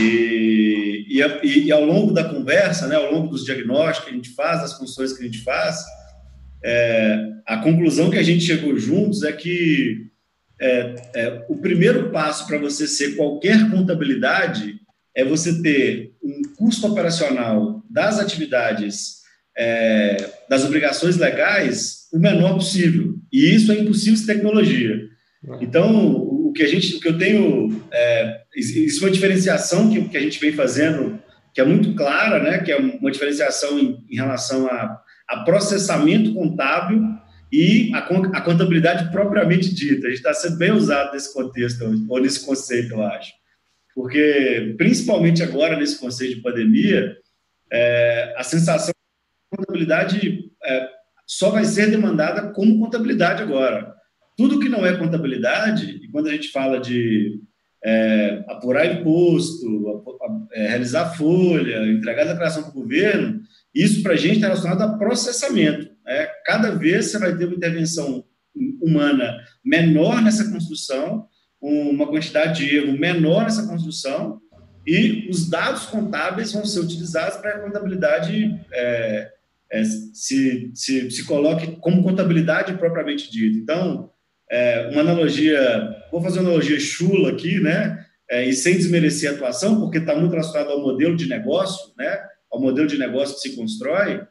E, 0.00 1.06
e, 1.08 1.66
e, 1.66 1.72
ao 1.72 1.84
longo 1.84 2.12
da 2.12 2.22
conversa, 2.22 2.86
né, 2.86 2.94
ao 2.94 3.10
longo 3.12 3.28
dos 3.28 3.44
diagnósticos 3.44 4.08
que 4.08 4.14
a 4.14 4.16
gente 4.16 4.34
faz, 4.34 4.60
das 4.60 4.74
funções 4.74 5.12
que 5.12 5.22
a 5.22 5.26
gente 5.26 5.42
faz, 5.42 5.82
é, 6.64 7.30
a 7.46 7.56
conclusão 7.58 8.10
que 8.10 8.18
a 8.18 8.22
gente 8.22 8.44
chegou 8.44 8.76
juntos 8.76 9.22
é 9.22 9.32
que 9.32 10.06
é, 10.60 10.94
é, 11.14 11.46
o 11.48 11.56
primeiro 11.56 12.10
passo 12.10 12.46
para 12.46 12.58
você 12.58 12.86
ser 12.86 13.16
qualquer 13.16 13.70
contabilidade 13.70 14.80
é 15.14 15.24
você 15.24 15.62
ter 15.62 16.12
um 16.22 16.42
custo 16.56 16.86
operacional 16.86 17.82
das 17.90 18.18
atividades, 18.18 19.17
é, 19.58 20.16
das 20.48 20.64
obrigações 20.64 21.16
legais 21.16 22.06
o 22.12 22.18
menor 22.18 22.54
possível. 22.54 23.16
E 23.32 23.54
isso 23.54 23.72
é 23.72 23.78
impossível 23.78 24.16
sem 24.16 24.26
tecnologia. 24.26 25.08
Então, 25.60 26.14
o 26.16 26.52
que 26.52 26.62
a 26.62 26.68
gente, 26.68 26.96
o 26.96 27.00
que 27.00 27.08
eu 27.08 27.18
tenho, 27.18 27.84
é, 27.92 28.40
isso 28.56 29.04
é 29.04 29.06
uma 29.06 29.12
diferenciação 29.12 29.90
que, 29.90 30.08
que 30.08 30.16
a 30.16 30.20
gente 30.20 30.40
vem 30.40 30.52
fazendo, 30.52 31.18
que 31.52 31.60
é 31.60 31.64
muito 31.64 31.94
clara, 31.94 32.42
né? 32.42 32.58
Que 32.58 32.72
é 32.72 32.76
uma 32.76 33.10
diferenciação 33.10 33.78
em, 33.78 34.04
em 34.08 34.16
relação 34.16 34.66
a, 34.66 35.00
a, 35.28 35.44
processamento 35.44 36.32
contábil 36.32 37.02
e 37.52 37.90
a, 37.94 37.98
a, 37.98 38.40
contabilidade 38.40 39.10
propriamente 39.10 39.74
dita. 39.74 40.06
A 40.06 40.10
gente 40.10 40.18
está 40.18 40.32
sendo 40.34 40.56
bem 40.56 40.72
usado 40.72 41.12
nesse 41.12 41.32
contexto 41.32 41.84
ou 42.08 42.20
nesse 42.20 42.44
conceito, 42.44 42.94
eu 42.94 43.02
acho, 43.02 43.32
porque 43.94 44.74
principalmente 44.76 45.42
agora 45.42 45.78
nesse 45.78 45.98
conceito 45.98 46.36
de 46.36 46.42
pandemia, 46.42 47.16
é, 47.70 48.34
a 48.36 48.42
sensação 48.42 48.92
contabilidade 49.58 50.50
é, 50.64 50.88
só 51.26 51.50
vai 51.50 51.64
ser 51.64 51.90
demandada 51.90 52.52
como 52.52 52.78
contabilidade 52.78 53.42
agora. 53.42 53.94
Tudo 54.36 54.60
que 54.60 54.68
não 54.68 54.86
é 54.86 54.96
contabilidade, 54.96 56.00
e 56.02 56.08
quando 56.10 56.28
a 56.28 56.32
gente 56.32 56.50
fala 56.50 56.80
de 56.80 57.40
é, 57.84 58.44
apurar 58.48 58.86
imposto, 58.86 60.04
é, 60.52 60.68
realizar 60.68 61.16
folha, 61.16 61.86
entregar 61.86 62.24
declaração 62.24 62.62
para 62.62 62.70
o 62.70 62.82
governo, 62.82 63.40
isso 63.74 64.02
para 64.02 64.14
a 64.14 64.16
gente 64.16 64.36
está 64.36 64.48
relacionado 64.48 64.82
a 64.82 64.96
processamento. 64.96 65.90
Né? 66.04 66.26
Cada 66.46 66.70
vez 66.70 67.06
você 67.06 67.18
vai 67.18 67.36
ter 67.36 67.44
uma 67.44 67.56
intervenção 67.56 68.24
humana 68.80 69.36
menor 69.64 70.22
nessa 70.22 70.50
construção 70.50 71.28
uma 71.60 72.06
quantidade 72.06 72.64
de 72.64 72.76
erro 72.76 72.98
menor 72.98 73.42
nessa 73.42 73.66
construção 73.66 74.40
e 74.86 75.28
os 75.30 75.48
dados 75.48 75.86
contábeis 75.86 76.52
vão 76.52 76.64
ser 76.64 76.80
utilizados 76.80 77.38
para 77.38 77.56
a 77.56 77.60
contabilidade 77.60 78.58
é, 78.72 79.30
é, 79.70 79.84
se, 79.84 80.70
se, 80.74 81.10
se 81.10 81.24
coloque 81.24 81.76
como 81.80 82.02
contabilidade 82.02 82.76
propriamente 82.78 83.30
dita. 83.30 83.58
Então, 83.58 84.10
é, 84.50 84.88
uma 84.92 85.02
analogia, 85.02 85.94
vou 86.10 86.22
fazer 86.22 86.40
uma 86.40 86.48
analogia 86.48 86.80
chula 86.80 87.30
aqui, 87.30 87.60
né? 87.60 88.04
É, 88.30 88.46
e 88.46 88.52
sem 88.52 88.76
desmerecer 88.76 89.30
a 89.30 89.34
atuação, 89.34 89.80
porque 89.80 89.98
está 89.98 90.14
muito 90.14 90.32
relacionado 90.32 90.70
ao 90.70 90.82
modelo 90.82 91.16
de 91.16 91.28
negócio, 91.28 91.92
né? 91.96 92.18
Ao 92.50 92.60
modelo 92.60 92.86
de 92.86 92.98
negócio 92.98 93.34
que 93.34 93.42
se 93.42 93.56
constrói. 93.56 94.22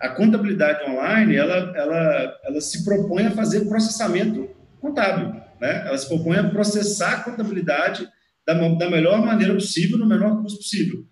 A 0.00 0.08
contabilidade 0.10 0.90
online, 0.90 1.36
ela, 1.36 1.72
ela, 1.76 2.40
ela 2.44 2.60
se 2.60 2.84
propõe 2.84 3.26
a 3.26 3.30
fazer 3.30 3.66
processamento 3.66 4.50
contábil, 4.80 5.28
né? 5.60 5.84
Ela 5.86 5.96
se 5.96 6.08
propõe 6.08 6.36
a 6.36 6.50
processar 6.50 7.12
a 7.12 7.22
contabilidade 7.22 8.06
da, 8.46 8.54
da 8.54 8.90
melhor 8.90 9.24
maneira 9.24 9.54
possível, 9.54 9.96
no 9.96 10.06
menor 10.06 10.42
custo 10.42 10.58
possível. 10.58 11.06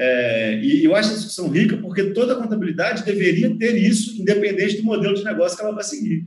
É, 0.00 0.60
e 0.62 0.84
eu 0.84 0.94
acho 0.94 1.08
essa 1.08 1.16
discussão 1.18 1.48
rica 1.48 1.76
porque 1.76 2.12
toda 2.12 2.36
contabilidade 2.36 3.04
deveria 3.04 3.52
ter 3.58 3.76
isso, 3.76 4.20
independente 4.22 4.76
do 4.76 4.84
modelo 4.84 5.16
de 5.16 5.24
negócio 5.24 5.58
que 5.58 5.64
ela 5.64 5.74
vai 5.74 5.82
seguir. 5.82 6.24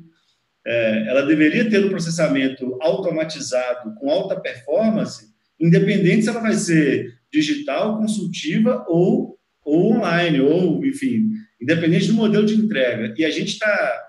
É, 0.67 1.05
ela 1.07 1.21
deveria 1.21 1.69
ter 1.69 1.85
um 1.85 1.87
processamento 1.87 2.77
automatizado 2.81 3.95
com 3.95 4.11
alta 4.11 4.37
performance, 4.37 5.25
independente 5.57 6.23
se 6.23 6.29
ela 6.29 6.41
vai 6.41 6.53
ser 6.53 7.13
digital, 7.31 7.97
consultiva 7.97 8.83
ou, 8.89 9.39
ou 9.63 9.93
online, 9.93 10.41
ou, 10.41 10.85
enfim, 10.85 11.29
independente 11.61 12.07
do 12.07 12.13
modelo 12.13 12.45
de 12.45 12.55
entrega. 12.55 13.15
E 13.17 13.23
a 13.23 13.29
gente 13.29 13.53
está 13.53 14.03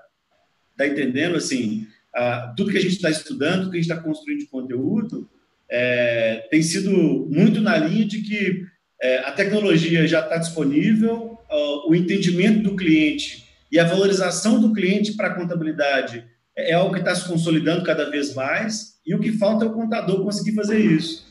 tá 0.77 0.89
entendendo, 0.89 1.37
assim, 1.37 1.87
a, 2.13 2.53
tudo 2.57 2.73
que 2.73 2.79
a 2.79 2.83
gente 2.83 2.97
está 2.97 3.11
estudando, 3.11 3.61
tudo 3.61 3.71
que 3.71 3.79
a 3.79 3.81
gente 3.81 3.93
está 3.93 4.03
construindo 4.03 4.41
de 4.41 4.47
conteúdo, 4.47 5.31
é, 5.71 6.49
tem 6.51 6.61
sido 6.65 6.91
muito 7.31 7.61
na 7.61 7.79
linha 7.79 8.05
de 8.05 8.23
que 8.23 8.73
é, 9.03 9.19
a 9.19 9.33
tecnologia 9.33 10.07
já 10.07 10.21
está 10.21 10.37
disponível, 10.37 11.39
uh, 11.51 11.91
o 11.91 11.95
entendimento 11.95 12.63
do 12.63 12.77
cliente 12.77 13.45
e 13.71 13.79
a 13.79 13.85
valorização 13.85 14.61
do 14.61 14.73
cliente 14.73 15.15
para 15.15 15.29
a 15.29 15.35
contabilidade 15.35 16.25
é, 16.57 16.71
é 16.71 16.75
algo 16.75 16.95
que 16.95 17.01
está 17.01 17.15
se 17.15 17.27
consolidando 17.27 17.83
cada 17.83 18.09
vez 18.09 18.35
mais, 18.35 19.01
e 19.05 19.15
o 19.15 19.19
que 19.19 19.33
falta 19.33 19.65
é 19.65 19.69
o 19.69 19.73
contador 19.73 20.23
conseguir 20.23 20.55
fazer 20.55 20.79
isso. 20.79 21.27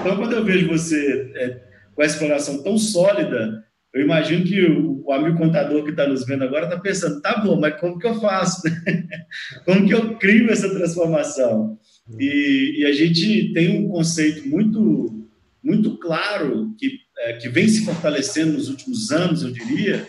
Então, 0.00 0.16
quando 0.16 0.32
eu 0.32 0.44
vejo 0.44 0.68
você 0.68 1.30
é, 1.34 1.60
com 1.94 2.02
essa 2.02 2.14
exploração 2.14 2.62
tão 2.62 2.78
sólida, 2.78 3.64
eu 3.92 4.02
imagino 4.02 4.44
que 4.44 4.64
o, 4.64 5.02
o 5.04 5.12
amigo 5.12 5.36
contador 5.36 5.84
que 5.84 5.90
está 5.90 6.06
nos 6.06 6.24
vendo 6.24 6.44
agora 6.44 6.64
está 6.64 6.78
pensando, 6.78 7.20
tá 7.20 7.38
bom, 7.38 7.60
mas 7.60 7.78
como 7.78 7.98
que 7.98 8.06
eu 8.06 8.20
faço? 8.20 8.62
como 9.66 9.86
que 9.86 9.92
eu 9.92 10.16
crio 10.16 10.50
essa 10.50 10.70
transformação? 10.70 11.78
E, 12.18 12.76
e, 12.78 12.86
a 12.86 12.92
gente 12.92 13.52
tem 13.52 13.84
um 13.84 13.88
conceito 13.88 14.48
muito, 14.48 15.28
muito 15.62 15.98
claro 15.98 16.74
que 16.78 17.00
é, 17.20 17.34
que 17.34 17.48
vem 17.48 17.68
se 17.68 17.84
fortalecendo 17.84 18.54
nos 18.54 18.68
últimos 18.68 19.10
anos, 19.10 19.42
eu 19.42 19.52
diria, 19.52 20.08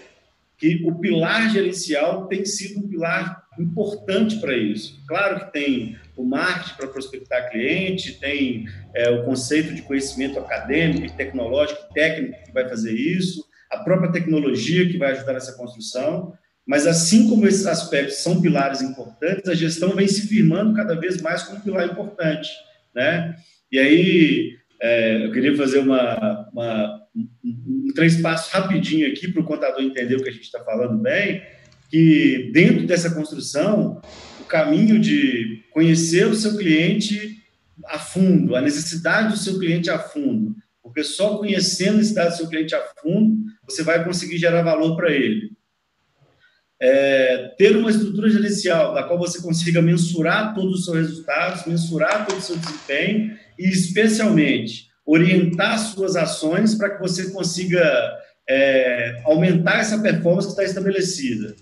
que 0.58 0.84
o 0.86 0.96
pilar 0.96 1.50
gerencial 1.50 2.28
tem 2.28 2.46
sido 2.46 2.80
um 2.80 2.88
pilar 2.88 3.44
importante 3.60 4.40
para 4.40 4.56
isso. 4.56 5.04
Claro 5.08 5.40
que 5.40 5.52
tem 5.52 5.98
o 6.16 6.24
marketing 6.24 6.76
para 6.76 6.88
prospectar 6.88 7.50
cliente, 7.50 8.20
tem 8.20 8.68
é, 8.94 9.10
o 9.10 9.26
conceito 9.26 9.74
de 9.74 9.82
conhecimento 9.82 10.40
acadêmico, 10.40 11.18
tecnológico, 11.18 11.92
técnico 11.94 12.44
que 12.46 12.54
vai 12.54 12.70
fazer 12.70 12.94
isso, 12.94 13.44
a 13.72 13.80
própria 13.80 14.12
tecnologia 14.12 14.88
que 14.88 14.98
vai 14.98 15.12
ajudar 15.14 15.34
nessa 15.34 15.58
construção. 15.58 16.34
Mas 16.64 16.86
assim 16.86 17.28
como 17.28 17.48
esses 17.48 17.66
aspectos 17.66 18.18
são 18.18 18.40
pilares 18.40 18.82
importantes, 18.82 19.50
a 19.50 19.56
gestão 19.56 19.96
vem 19.96 20.08
se 20.08 20.28
firmando 20.28 20.76
cada 20.76 20.94
vez 20.96 21.20
mais 21.22 21.42
como 21.42 21.62
pilar 21.62 21.88
importante, 21.88 22.50
né? 22.94 23.36
E 23.72 23.80
aí 23.80 24.58
é, 24.80 25.26
eu 25.26 25.32
queria 25.32 25.58
fazer 25.58 25.80
uma, 25.80 26.50
uma 26.54 27.01
um, 27.16 27.28
um, 27.44 27.88
três 27.94 28.22
passos 28.22 28.52
rapidinho 28.52 29.08
aqui 29.08 29.28
para 29.32 29.42
o 29.42 29.46
contador 29.46 29.82
entender 29.82 30.16
o 30.16 30.24
que 30.24 30.30
a 30.30 30.34
gente 30.34 30.44
está 30.44 30.64
falando 30.64 30.98
bem, 30.98 31.42
que 31.90 32.50
dentro 32.54 32.86
dessa 32.86 33.14
construção, 33.14 34.02
o 34.40 34.46
caminho 34.46 35.00
de 35.00 35.64
conhecer 35.72 36.26
o 36.28 36.36
seu 36.36 36.58
cliente 36.58 37.42
a 37.86 38.00
fundo, 38.00 38.56
a 38.56 38.62
necessidade 38.62 39.30
do 39.30 39.38
seu 39.38 39.60
cliente 39.60 39.90
a 39.90 40.00
fundo, 40.00 40.56
porque 40.82 41.04
só 41.04 41.38
conhecendo 41.38 41.96
a 41.96 41.98
necessidade 41.98 42.32
do 42.32 42.38
seu 42.38 42.48
cliente 42.48 42.76
a 42.76 42.82
fundo, 43.02 43.44
você 43.68 43.84
vai 43.84 44.04
conseguir 44.04 44.38
gerar 44.38 44.62
valor 44.62 44.96
para 44.96 45.12
ele. 45.12 45.52
É, 46.84 47.54
ter 47.60 47.76
uma 47.76 47.92
estrutura 47.92 48.28
gerencial 48.30 48.94
da 48.94 49.04
qual 49.04 49.20
você 49.20 49.40
consiga 49.40 49.82
mensurar 49.82 50.56
todos 50.56 50.80
os 50.80 50.86
seus 50.86 50.98
resultados, 50.98 51.66
mensurar 51.68 52.26
todo 52.26 52.40
o 52.40 52.42
seu 52.42 52.58
desempenho 52.58 53.38
e, 53.60 53.70
especialmente, 53.70 54.91
orientar 55.06 55.80
suas 55.80 56.16
ações 56.16 56.76
para 56.76 56.92
que 56.92 57.02
você 57.02 57.32
consiga 57.32 57.84
é, 58.48 59.22
aumentar 59.24 59.80
essa 59.80 60.00
performance 60.00 60.48
que 60.48 60.54
está 60.54 60.64
estabelecida. 60.64 61.56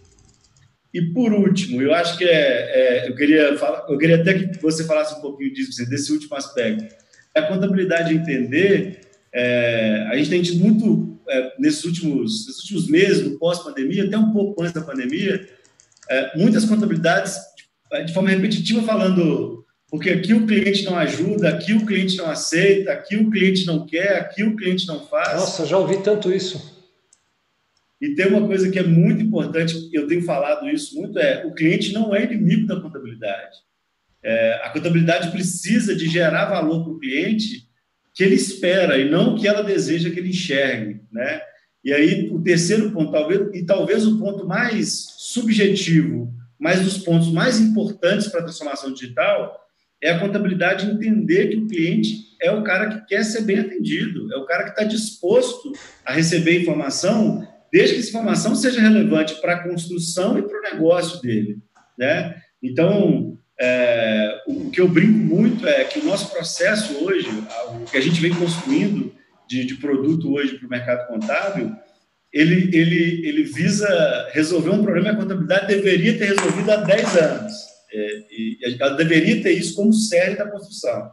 E 0.94 1.02
por 1.14 1.32
último, 1.32 1.82
eu 1.82 1.94
acho 1.94 2.18
que 2.18 2.26
é, 2.26 3.06
é, 3.06 3.10
eu 3.10 3.16
queria 3.16 3.58
falar, 3.58 3.86
eu 3.88 3.98
queria 3.98 4.16
até 4.16 4.34
que 4.34 4.60
você 4.60 4.84
falasse 4.84 5.16
um 5.16 5.22
pouquinho 5.22 5.54
disso, 5.54 5.88
desse 5.88 6.12
último 6.12 6.36
aspecto. 6.36 6.96
A 7.36 7.44
contabilidade 7.44 8.14
entender, 8.14 9.02
é, 9.32 10.08
a 10.12 10.18
gente 10.18 10.30
tem 10.32 10.42
tido 10.42 10.64
muito 10.64 11.20
é, 11.30 11.54
nesses 11.60 11.84
últimos, 11.86 12.48
nesses 12.48 12.62
últimos 12.64 12.90
meses, 12.90 13.24
no 13.24 13.38
pós-pandemia, 13.38 14.06
até 14.06 14.18
um 14.18 14.34
pouco 14.34 14.62
antes 14.64 14.74
da 14.74 14.82
pandemia, 14.82 15.48
é, 16.10 16.38
muitas 16.38 16.66
contabilidades 16.66 17.38
de 18.06 18.14
forma 18.14 18.30
repetitiva 18.30 18.82
falando 18.84 19.66
porque 19.90 20.12
aqui 20.12 20.34
o 20.34 20.46
cliente 20.46 20.86
não 20.86 20.98
ajuda, 20.98 21.50
aqui 21.50 21.74
o 21.74 21.86
cliente 21.86 22.16
não 22.16 22.30
aceita, 22.30 22.92
aqui 22.92 23.16
o 23.16 23.30
cliente 23.30 23.66
não 23.66 23.86
quer, 23.86 24.18
aqui 24.18 24.44
o 24.44 24.56
cliente 24.56 24.88
não 24.88 25.08
faz. 25.08 25.34
Nossa, 25.34 25.66
já 25.66 25.78
ouvi 25.78 26.02
tanto 26.04 26.32
isso. 26.32 26.78
E 28.00 28.14
tem 28.14 28.28
uma 28.28 28.46
coisa 28.46 28.70
que 28.70 28.80
é 28.80 28.84
muito 28.84 29.22
importante, 29.22 29.90
eu 29.92 30.08
tenho 30.08 30.22
falado 30.22 30.70
isso 30.70 30.96
muito, 30.96 31.18
é 31.18 31.46
o 31.46 31.54
cliente 31.54 31.92
não 31.92 32.16
é 32.16 32.24
inimigo 32.24 32.68
da 32.68 32.80
contabilidade. 32.80 33.58
É, 34.22 34.62
a 34.64 34.70
contabilidade 34.70 35.32
precisa 35.32 35.96
de 35.96 36.08
gerar 36.08 36.46
valor 36.46 36.84
para 36.84 36.94
o 36.94 37.00
cliente 37.00 37.68
que 38.14 38.24
ele 38.24 38.36
espera 38.36 38.98
e 38.98 39.10
não 39.10 39.36
que 39.36 39.48
ela 39.48 39.64
deseja 39.64 40.10
que 40.10 40.20
ele 40.20 40.30
enxergue, 40.30 41.02
né? 41.12 41.42
E 41.84 41.94
aí 41.94 42.30
o 42.30 42.42
terceiro 42.42 42.92
ponto, 42.92 43.12
talvez 43.12 43.50
e 43.54 43.66
talvez 43.66 44.06
o 44.06 44.20
ponto 44.20 44.46
mais 44.46 45.08
subjetivo, 45.18 46.34
mas 46.60 46.82
dos 46.82 46.98
pontos 46.98 47.32
mais 47.32 47.60
importantes 47.60 48.28
para 48.28 48.42
a 48.42 48.44
transformação 48.44 48.94
digital 48.94 49.69
é 50.02 50.12
a 50.12 50.20
contabilidade 50.20 50.86
entender 50.86 51.48
que 51.48 51.58
o 51.58 51.68
cliente 51.68 52.30
é 52.42 52.52
o 52.52 52.64
cara 52.64 52.90
que 52.90 53.08
quer 53.08 53.24
ser 53.24 53.42
bem 53.42 53.60
atendido, 53.60 54.34
é 54.34 54.38
o 54.38 54.46
cara 54.46 54.64
que 54.64 54.70
está 54.70 54.84
disposto 54.84 55.74
a 56.06 56.14
receber 56.14 56.62
informação, 56.62 57.46
desde 57.72 57.96
que 57.96 58.00
essa 58.00 58.10
informação 58.10 58.56
seja 58.56 58.80
relevante 58.80 59.36
para 59.42 59.56
a 59.56 59.64
construção 59.64 60.38
e 60.40 60.42
para 60.42 60.58
o 60.58 60.62
negócio 60.62 61.22
dele. 61.22 61.58
Né? 61.98 62.36
Então, 62.64 63.38
é, 63.60 64.42
o 64.48 64.70
que 64.70 64.80
eu 64.80 64.88
brinco 64.88 65.18
muito 65.18 65.68
é 65.68 65.84
que 65.84 66.00
o 66.00 66.06
nosso 66.06 66.32
processo 66.32 67.04
hoje, 67.04 67.28
o 67.82 67.86
que 67.86 67.98
a 67.98 68.02
gente 68.02 68.22
vem 68.22 68.34
construindo 68.34 69.14
de, 69.48 69.66
de 69.66 69.76
produto 69.76 70.32
hoje 70.34 70.58
para 70.58 70.66
o 70.66 70.70
mercado 70.70 71.08
contábil, 71.08 71.76
ele, 72.32 72.70
ele, 72.76 73.28
ele 73.28 73.44
visa 73.44 74.30
resolver 74.32 74.70
um 74.70 74.84
problema 74.84 75.10
que 75.10 75.16
a 75.16 75.20
contabilidade 75.20 75.68
deveria 75.68 76.18
ter 76.18 76.26
resolvido 76.26 76.72
há 76.72 76.78
10 76.78 77.18
anos. 77.18 77.69
É, 77.92 78.18
e 78.32 78.58
ela 78.80 78.96
deveria 78.96 79.42
ter 79.42 79.52
isso 79.52 79.76
como 79.76 79.94
série 79.94 80.36
da 80.36 80.50
construção. 80.50 81.12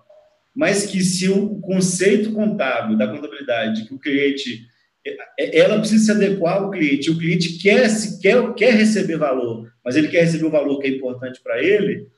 Mas 0.54 0.86
que 0.86 1.02
se 1.02 1.28
o 1.28 1.60
conceito 1.60 2.32
contábil 2.32 2.96
da 2.96 3.08
contabilidade, 3.08 3.86
que 3.86 3.94
o 3.94 3.98
cliente 3.98 4.66
é, 5.06 5.16
é, 5.38 5.58
ela 5.60 5.78
precisa 5.78 6.04
se 6.04 6.10
adequar 6.10 6.56
ao 6.56 6.70
cliente. 6.70 7.10
O 7.10 7.18
cliente 7.18 7.58
quer, 7.58 7.88
se 7.88 8.20
quer, 8.20 8.54
quer 8.54 8.74
receber 8.74 9.16
valor, 9.16 9.70
mas 9.84 9.94
ele 9.94 10.08
quer 10.08 10.22
receber 10.22 10.46
o 10.46 10.50
valor 10.50 10.80
que 10.80 10.88
é 10.88 10.90
importante 10.90 11.40
para 11.42 11.62
ele. 11.62 12.08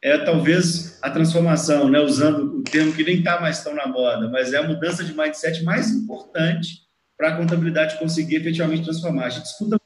É 0.00 0.16
talvez 0.18 0.98
a 1.02 1.10
transformação, 1.10 1.88
né, 1.88 1.98
usando 1.98 2.58
o 2.58 2.62
termo 2.62 2.92
que 2.92 3.02
nem 3.02 3.18
está 3.18 3.40
mais 3.40 3.64
tão 3.64 3.74
na 3.74 3.88
moda, 3.88 4.28
mas 4.28 4.52
é 4.52 4.58
a 4.58 4.62
mudança 4.62 5.02
de 5.02 5.16
mindset 5.16 5.64
mais 5.64 5.90
importante 5.90 6.82
para 7.16 7.30
a 7.30 7.36
contabilidade 7.36 7.98
conseguir 7.98 8.36
efetivamente 8.36 8.84
transformar. 8.84 9.24
A 9.24 9.30
gente 9.30 9.46
escuta 9.46 9.80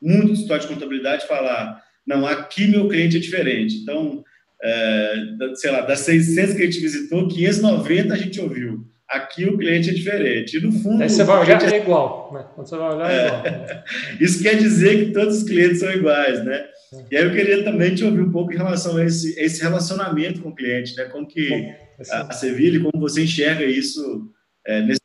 muito 0.00 0.32
história 0.32 0.62
de 0.62 0.72
contabilidade 0.72 1.26
falar 1.26 1.82
não, 2.06 2.26
aqui 2.26 2.68
meu 2.68 2.88
cliente 2.88 3.16
é 3.16 3.20
diferente. 3.20 3.76
Então, 3.76 4.24
é, 4.62 5.14
sei 5.54 5.70
lá, 5.70 5.80
das 5.80 6.00
600 6.00 6.54
que 6.54 6.62
a 6.62 6.66
gente 6.66 6.80
visitou, 6.80 7.28
590 7.28 8.14
a 8.14 8.16
gente 8.16 8.40
ouviu. 8.40 8.86
Aqui 9.08 9.44
o 9.44 9.56
cliente 9.56 9.90
é 9.90 9.92
diferente. 9.92 10.56
E 10.56 10.60
no 10.60 10.72
fundo. 10.72 11.02
Aí 11.02 11.08
você 11.08 11.22
vai 11.22 11.38
olhar, 11.40 11.62
é 11.62 11.76
igual. 11.76 12.32
Né? 12.32 12.44
Quando 12.54 12.68
você 12.68 12.76
vai 12.76 12.94
olhar, 12.94 13.10
é 13.10 13.26
igual. 13.26 13.42
Né? 13.42 13.84
Isso 14.20 14.42
quer 14.42 14.56
dizer 14.56 15.06
que 15.06 15.12
todos 15.12 15.38
os 15.38 15.42
clientes 15.44 15.78
são 15.78 15.92
iguais, 15.92 16.44
né? 16.44 16.66
E 17.10 17.16
aí 17.16 17.24
eu 17.24 17.32
queria 17.32 17.62
também 17.62 17.94
te 17.94 18.04
ouvir 18.04 18.20
um 18.20 18.32
pouco 18.32 18.52
em 18.52 18.56
relação 18.56 18.96
a 18.96 19.04
esse, 19.04 19.38
esse 19.38 19.62
relacionamento 19.62 20.40
com 20.40 20.48
o 20.48 20.54
cliente, 20.54 20.96
né? 20.96 21.04
Como 21.04 21.26
que 21.26 21.72
a, 22.10 22.22
a 22.22 22.32
Sevilha, 22.32 22.80
como 22.80 23.00
você 23.00 23.22
enxerga 23.22 23.64
isso 23.64 24.28
é, 24.66 24.82
nessa 24.82 25.00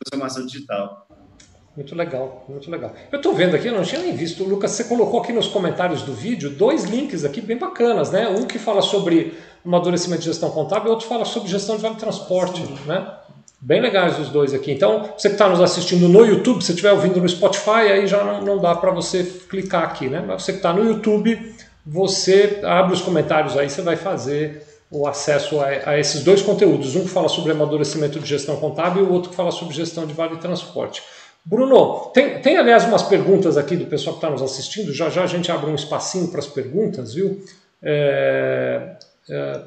transformação 0.00 0.46
digital. 0.46 1.03
Muito 1.76 1.94
legal, 1.96 2.44
muito 2.48 2.70
legal. 2.70 2.92
Eu 3.10 3.16
estou 3.16 3.34
vendo 3.34 3.56
aqui, 3.56 3.66
eu 3.66 3.74
não 3.74 3.82
tinha 3.82 4.00
nem 4.00 4.14
visto, 4.14 4.44
Lucas, 4.44 4.70
você 4.70 4.84
colocou 4.84 5.20
aqui 5.20 5.32
nos 5.32 5.48
comentários 5.48 6.02
do 6.02 6.12
vídeo 6.12 6.50
dois 6.50 6.84
links 6.84 7.24
aqui 7.24 7.40
bem 7.40 7.58
bacanas, 7.58 8.12
né? 8.12 8.28
Um 8.28 8.44
que 8.44 8.60
fala 8.60 8.80
sobre 8.80 9.34
amadurecimento 9.66 10.20
de 10.20 10.26
gestão 10.26 10.50
contábil 10.50 10.88
e 10.88 10.90
outro 10.90 11.08
fala 11.08 11.24
sobre 11.24 11.48
gestão 11.48 11.74
de 11.74 11.82
vale 11.82 11.96
transporte, 11.96 12.62
né? 12.86 13.04
Bem 13.60 13.80
legais 13.80 14.20
os 14.20 14.28
dois 14.28 14.54
aqui. 14.54 14.70
Então, 14.70 15.10
você 15.16 15.28
que 15.28 15.34
está 15.34 15.48
nos 15.48 15.60
assistindo 15.60 16.08
no 16.08 16.24
YouTube, 16.24 16.62
se 16.62 16.70
estiver 16.70 16.92
ouvindo 16.92 17.20
no 17.20 17.28
Spotify, 17.28 17.90
aí 17.90 18.06
já 18.06 18.22
não, 18.22 18.42
não 18.42 18.58
dá 18.58 18.76
para 18.76 18.92
você 18.92 19.24
clicar 19.24 19.84
aqui, 19.84 20.06
né? 20.06 20.22
Mas 20.24 20.44
você 20.44 20.52
que 20.52 20.58
está 20.58 20.72
no 20.72 20.84
YouTube, 20.84 21.54
você 21.84 22.60
abre 22.62 22.94
os 22.94 23.02
comentários 23.02 23.56
aí, 23.56 23.68
você 23.68 23.82
vai 23.82 23.96
fazer 23.96 24.64
o 24.90 25.08
acesso 25.08 25.60
a, 25.60 25.90
a, 25.90 25.98
esses 25.98 26.22
dois 26.22 26.40
conteúdos. 26.40 26.94
Um 26.94 27.02
que 27.02 27.08
fala 27.08 27.28
sobre 27.28 27.50
amadurecimento 27.50 28.20
de 28.20 28.26
gestão 28.26 28.56
contábil 28.56 29.02
e 29.02 29.06
o 29.06 29.12
outro 29.12 29.30
que 29.30 29.36
fala 29.36 29.50
sobre 29.50 29.74
gestão 29.74 30.06
de 30.06 30.14
vale 30.14 30.36
transporte. 30.36 31.02
Bruno, 31.44 32.10
tem, 32.14 32.40
tem 32.40 32.56
aliás 32.56 32.84
umas 32.84 33.02
perguntas 33.02 33.58
aqui 33.58 33.76
do 33.76 33.86
pessoal 33.86 34.16
que 34.16 34.24
está 34.24 34.30
nos 34.30 34.40
assistindo. 34.40 34.92
Já 34.92 35.10
já 35.10 35.24
a 35.24 35.26
gente 35.26 35.52
abre 35.52 35.70
um 35.70 35.74
espacinho 35.74 36.28
para 36.28 36.40
as 36.40 36.46
perguntas, 36.46 37.14
viu? 37.14 37.44
É, 37.82 38.96
é, 39.28 39.60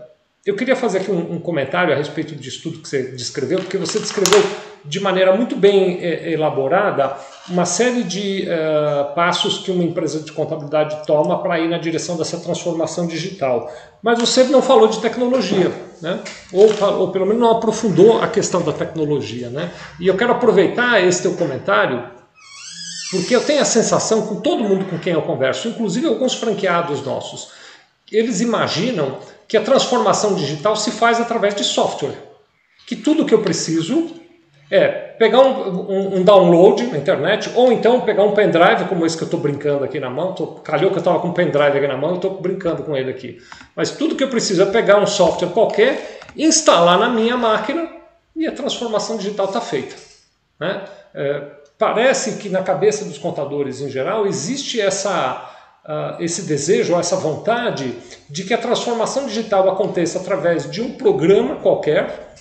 eu 0.44 0.56
queria 0.56 0.76
fazer 0.76 1.00
aqui 1.00 1.12
um, 1.12 1.34
um, 1.34 1.40
comentário 1.40 1.94
a 1.94 1.96
respeito 1.96 2.34
do 2.34 2.42
estudo 2.42 2.80
que 2.80 2.88
você 2.88 3.12
descreveu, 3.12 3.60
porque 3.60 3.78
você 3.78 4.00
descreveu 4.00 4.42
de 4.86 5.00
maneira 5.00 5.36
muito 5.36 5.56
bem 5.56 6.00
é, 6.02 6.32
elaborada 6.32 7.16
uma 7.50 7.66
série 7.66 8.04
de 8.04 8.48
é, 8.50 9.04
passos 9.16 9.60
que 9.60 9.72
uma 9.72 9.84
empresa 9.84 10.20
de 10.20 10.32
contabilidade 10.32 11.06
toma 11.06 11.42
para 11.42 11.60
ir 11.60 11.70
na 11.70 11.78
direção 11.78 12.18
dessa 12.18 12.38
transformação 12.40 13.08
digital. 13.08 13.72
Mas 14.02 14.20
você 14.20 14.44
não 14.46 14.62
falou 14.62 14.88
de 14.88 15.00
tecnologia 15.00 15.72
né? 16.02 16.20
ou, 16.52 16.70
ou 17.00 17.12
pelo 17.12 17.26
menos 17.26 17.42
não 17.42 17.52
aprofundou 17.52 18.22
a 18.22 18.28
questão 18.28 18.62
da 18.62 18.72
tecnologia. 18.72 19.50
Né? 19.50 19.72
E 20.00 20.08
eu 20.08 20.16
quero 20.16 20.34
aproveitar 20.34 21.04
esse 21.04 21.22
teu 21.22 21.34
comentário, 21.34 22.04
porque 23.12 23.36
eu 23.36 23.44
tenho 23.44 23.62
a 23.62 23.66
sensação, 23.66 24.28
com 24.28 24.42
todo 24.42 24.64
mundo 24.64 24.86
com 24.86 24.98
quem 24.98 25.14
eu 25.14 25.22
converso, 25.22 25.68
inclusive 25.68 26.08
alguns 26.08 26.34
franqueados 26.34 27.04
nossos, 27.04 27.50
eles 28.12 28.42
imaginam 28.42 29.20
que 29.48 29.58
a 29.58 29.62
transformação 29.62 30.36
digital 30.36 30.76
se 30.76 30.92
faz 30.92 31.20
através 31.20 31.56
de 31.56 31.64
software. 31.64 32.16
Que 32.86 32.96
tudo 32.96 33.26
que 33.26 33.34
eu 33.34 33.42
preciso 33.42 34.12
é 34.70 34.88
pegar 34.88 35.40
um, 35.40 35.92
um, 35.92 36.18
um, 36.18 36.24
download 36.24 36.84
na 36.88 36.98
internet, 36.98 37.50
ou 37.56 37.72
então 37.72 38.02
pegar 38.02 38.24
um 38.24 38.34
pendrive, 38.34 38.86
como 38.86 39.06
esse 39.06 39.16
que 39.16 39.24
eu 39.24 39.28
estou 39.28 39.40
brincando 39.40 39.84
aqui 39.84 40.00
na 40.00 40.10
mão. 40.10 40.34
Tô, 40.34 40.48
calhou 40.48 40.92
que 40.92 40.98
eu 40.98 41.00
estava 41.00 41.20
com 41.20 41.30
um 41.30 41.34
pendrive 41.34 41.78
aqui 41.78 41.88
na 41.88 41.98
mão 41.98 42.12
e 42.12 42.16
estou 42.16 42.42
brincando 42.42 42.84
com 42.84 42.96
ele 42.96 43.10
aqui. 43.10 43.40
Mas 43.76 43.92
tudo 43.92 44.16
que 44.16 44.24
eu 44.24 44.30
preciso 44.30 44.62
é 44.62 44.66
pegar 44.66 45.00
um 45.00 45.08
software 45.08 45.50
qualquer, 45.50 46.20
instalar 46.36 47.00
na 47.00 47.10
minha 47.10 47.38
máquina 47.38 47.90
e 48.36 48.46
a 48.46 48.52
transformação 48.52 49.18
digital 49.18 49.46
está 49.46 49.62
feita. 49.62 49.96
Né? 50.60 50.82
É, 51.16 51.44
parece 51.78 52.38
que 52.38 52.50
na 52.50 52.62
cabeça 52.62 53.06
dos 53.06 53.18
contadores 53.18 53.80
em 53.82 53.90
geral 53.90 54.28
existe 54.28 54.82
essa, 54.82 55.50
uh, 55.86 56.22
esse 56.22 56.42
desejo, 56.44 56.96
essa 57.00 57.16
vontade 57.16 57.96
de 58.30 58.44
que 58.44 58.54
a 58.54 58.58
transformação 58.58 59.28
digital 59.28 59.70
aconteça 59.70 60.20
através 60.20 60.70
de 60.70 60.82
um 60.82 60.92
programa 60.92 61.56
qualquer 61.58 62.34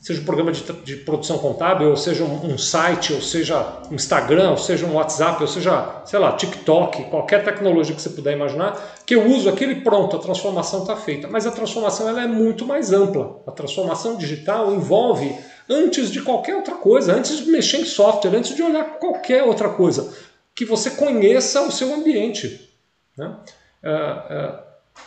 seja 0.00 0.22
um 0.22 0.24
programa 0.24 0.50
de, 0.50 0.62
de 0.82 0.96
produção 0.96 1.38
contábil, 1.38 1.90
ou 1.90 1.96
seja 1.96 2.24
um, 2.24 2.52
um, 2.52 2.58
site, 2.58 3.12
ou 3.12 3.20
seja 3.20 3.80
um 3.90 3.94
Instagram, 3.94 4.52
ou 4.52 4.56
seja 4.56 4.86
um 4.86 4.94
WhatsApp, 4.94 5.42
ou 5.42 5.46
seja, 5.46 6.02
sei 6.06 6.18
lá, 6.18 6.32
TikTok, 6.32 7.04
qualquer 7.10 7.44
tecnologia 7.44 7.94
que 7.94 8.00
você 8.00 8.08
puder 8.08 8.32
imaginar, 8.32 8.94
que 9.04 9.14
eu 9.14 9.26
uso 9.26 9.48
aquele 9.50 9.82
pronto, 9.82 10.16
a 10.16 10.18
transformação 10.18 10.80
está 10.80 10.96
feita. 10.96 11.28
Mas 11.28 11.46
a 11.46 11.50
transformação 11.50 12.08
ela 12.08 12.22
é 12.22 12.26
muito 12.26 12.66
mais 12.66 12.92
ampla. 12.92 13.42
A 13.46 13.52
transformação 13.52 14.16
digital 14.16 14.72
envolve, 14.72 15.36
antes 15.68 16.10
de 16.10 16.22
qualquer 16.22 16.56
outra 16.56 16.76
coisa, 16.76 17.12
antes 17.12 17.36
de 17.36 17.50
mexer 17.50 17.82
em 17.82 17.84
software, 17.84 18.34
antes 18.34 18.56
de 18.56 18.62
olhar 18.62 18.98
qualquer 18.98 19.42
outra 19.42 19.68
coisa, 19.68 20.16
que 20.54 20.64
você 20.64 20.90
conheça 20.90 21.60
o 21.60 21.70
seu 21.70 21.92
ambiente. 21.92 22.70
Né? 23.18 23.36
Uh, 23.84 24.50
uh, 24.50 24.58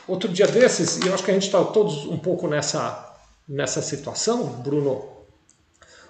outro 0.08 0.30
dia 0.30 0.46
desses, 0.46 1.00
e 1.00 1.08
eu 1.08 1.16
acho 1.16 1.24
que 1.24 1.32
a 1.32 1.34
gente 1.34 1.48
está 1.48 1.64
todos 1.64 2.06
um 2.06 2.18
pouco 2.18 2.48
nessa 2.48 3.13
nessa 3.48 3.82
situação, 3.82 4.46
Bruno. 4.62 5.14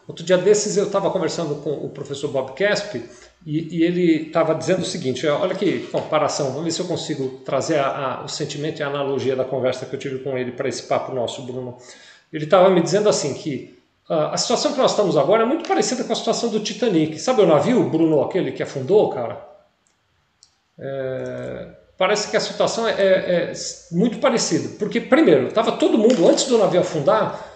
Outro 0.08 0.24
dia 0.24 0.38
desses 0.38 0.76
eu 0.76 0.88
estava 0.88 1.10
conversando 1.10 1.56
com 1.56 1.72
o 1.72 1.89
professor 1.89 2.30
Bob 2.30 2.54
Casp 2.54 2.96
e, 3.46 3.78
e 3.78 3.84
ele 3.84 4.28
estava 4.28 4.54
dizendo 4.54 4.82
o 4.82 4.86
seguinte: 4.86 5.26
olha 5.28 5.56
que 5.56 5.88
comparação, 5.88 6.48
vamos 6.48 6.65
ver 6.65 6.72
se 6.72 6.82
eu 6.82 6.88
consigo 6.88 7.39
trazer 7.46 7.80
a, 7.80 7.88
a, 7.88 8.26
o 8.26 8.28
sentimento 8.28 8.80
e 8.80 8.84
a 8.84 8.88
analogia 8.88 9.36
da 9.36 9.46
conversa 9.46 9.86
que 9.86 9.96
eu 9.96 10.00
tive 10.00 10.19
com 10.19 10.38
ele 10.38 10.52
para 10.52 10.67
esse 10.67 10.84
papo 10.84 11.13
nosso, 11.13 11.43
Bruno. 11.43 11.78
Ele 12.32 12.46
estava 12.46 12.69
me 12.69 12.82
dizendo 12.82 13.08
assim 13.08 13.34
que 13.34 13.78
uh, 14.10 14.32
a 14.32 14.38
situação 14.38 14.74
que 14.74 14.80
nós 14.80 14.91
estamos 14.91 15.15
agora 15.15 15.43
é 15.43 15.46
muito 15.46 15.67
parecida 15.67 16.04
com 16.04 16.12
a 16.12 16.15
situação 16.15 16.50
do 16.50 16.60
Titanic. 16.60 17.17
Sabe 17.19 17.41
o 17.41 17.48
navio, 17.48 17.89
Bruno, 17.89 18.22
aquele 18.22 18.52
que 18.52 18.63
afundou, 18.63 19.10
cara? 19.10 19.54
É, 20.78 21.69
parece 21.97 22.29
que 22.29 22.38
a 22.38 22.39
situação 22.39 22.88
é, 22.88 22.91
é, 22.91 23.03
é 23.03 23.53
muito 23.91 24.19
parecida. 24.19 24.69
Porque, 24.77 24.99
primeiro, 24.99 25.47
estava 25.47 25.73
todo 25.73 25.97
mundo, 25.97 26.27
antes 26.27 26.45
do 26.45 26.58
navio 26.58 26.82
afundar, 26.82 27.51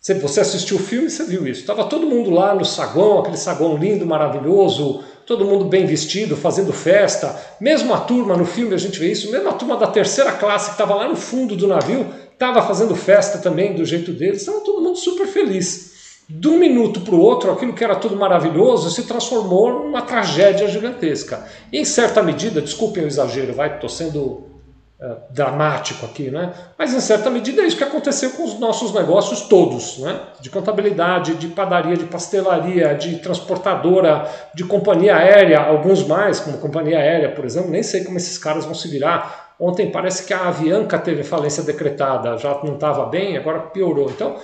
você 0.00 0.40
assistiu 0.40 0.76
o 0.76 0.80
filme, 0.80 1.10
você 1.10 1.24
viu 1.24 1.46
isso. 1.46 1.60
Estava 1.60 1.84
todo 1.84 2.06
mundo 2.06 2.30
lá 2.30 2.54
no 2.54 2.64
saguão, 2.64 3.18
aquele 3.18 3.36
saguão 3.36 3.76
lindo, 3.76 4.06
maravilhoso, 4.06 5.02
todo 5.26 5.44
mundo 5.44 5.64
bem 5.64 5.84
vestido, 5.86 6.36
fazendo 6.36 6.72
festa. 6.72 7.34
Mesmo 7.60 7.92
a 7.92 8.00
turma 8.00 8.36
no 8.36 8.46
filme, 8.46 8.74
a 8.74 8.78
gente 8.78 8.98
vê 8.98 9.10
isso, 9.10 9.30
mesmo 9.30 9.48
a 9.48 9.52
turma 9.52 9.76
da 9.76 9.88
terceira 9.88 10.32
classe 10.32 10.66
que 10.66 10.72
estava 10.72 10.94
lá 10.94 11.08
no 11.08 11.16
fundo 11.16 11.56
do 11.56 11.66
navio, 11.66 12.06
estava 12.32 12.62
fazendo 12.62 12.94
festa 12.94 13.38
também 13.38 13.74
do 13.74 13.84
jeito 13.84 14.12
deles. 14.12 14.40
Estava 14.40 14.60
todo 14.60 14.80
mundo 14.80 14.96
super 14.96 15.26
feliz 15.26 15.97
de 16.28 16.46
um 16.46 16.58
minuto 16.58 17.00
para 17.00 17.14
o 17.14 17.20
outro, 17.20 17.50
aquilo 17.50 17.72
que 17.72 17.82
era 17.82 17.96
tudo 17.96 18.14
maravilhoso 18.14 18.90
se 18.90 19.04
transformou 19.04 19.84
numa 19.84 20.02
tragédia 20.02 20.68
gigantesca. 20.68 21.46
E, 21.72 21.78
em 21.78 21.84
certa 21.86 22.22
medida, 22.22 22.60
desculpem 22.60 23.04
o 23.04 23.06
exagero, 23.06 23.54
vai, 23.54 23.74
estou 23.74 23.88
sendo 23.88 24.46
é, 25.00 25.16
dramático 25.30 26.04
aqui, 26.04 26.30
né? 26.30 26.52
Mas 26.76 26.92
em 26.92 27.00
certa 27.00 27.30
medida 27.30 27.62
é 27.62 27.66
isso 27.66 27.78
que 27.78 27.84
aconteceu 27.84 28.30
com 28.32 28.44
os 28.44 28.58
nossos 28.58 28.92
negócios 28.92 29.42
todos, 29.42 29.98
né? 29.98 30.20
De 30.40 30.50
contabilidade, 30.50 31.36
de 31.36 31.48
padaria, 31.48 31.96
de 31.96 32.04
pastelaria, 32.04 32.94
de 32.94 33.16
transportadora, 33.20 34.30
de 34.52 34.64
companhia 34.64 35.16
aérea, 35.16 35.60
alguns 35.60 36.06
mais, 36.06 36.40
como 36.40 36.58
companhia 36.58 36.98
aérea, 36.98 37.30
por 37.30 37.46
exemplo, 37.46 37.70
nem 37.70 37.82
sei 37.82 38.04
como 38.04 38.18
esses 38.18 38.36
caras 38.36 38.66
vão 38.66 38.74
se 38.74 38.86
virar. 38.88 39.54
Ontem 39.58 39.90
parece 39.90 40.26
que 40.26 40.34
a 40.34 40.48
Avianca 40.48 40.98
teve 40.98 41.22
falência 41.22 41.62
decretada, 41.62 42.36
já 42.36 42.60
não 42.62 42.74
estava 42.74 43.06
bem, 43.06 43.36
agora 43.36 43.60
piorou. 43.60 44.10
Então, 44.10 44.36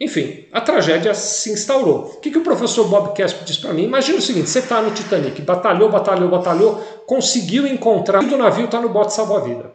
enfim, 0.00 0.46
a 0.50 0.62
tragédia 0.62 1.12
se 1.12 1.52
instaurou. 1.52 2.06
O 2.06 2.20
que, 2.20 2.30
que 2.30 2.38
o 2.38 2.42
professor 2.42 2.88
Bob 2.88 3.14
Casp 3.14 3.44
disse 3.44 3.60
para 3.60 3.74
mim? 3.74 3.84
Imagina 3.84 4.18
o 4.18 4.22
seguinte: 4.22 4.48
você 4.48 4.60
está 4.60 4.80
no 4.80 4.92
Titanic, 4.92 5.42
batalhou, 5.42 5.90
batalhou, 5.90 6.30
batalhou, 6.30 6.76
conseguiu 7.06 7.66
encontrar. 7.66 8.22
O 8.22 8.36
navio 8.38 8.64
está 8.64 8.80
no 8.80 8.88
bote 8.88 9.12
salva-vida. 9.12 9.72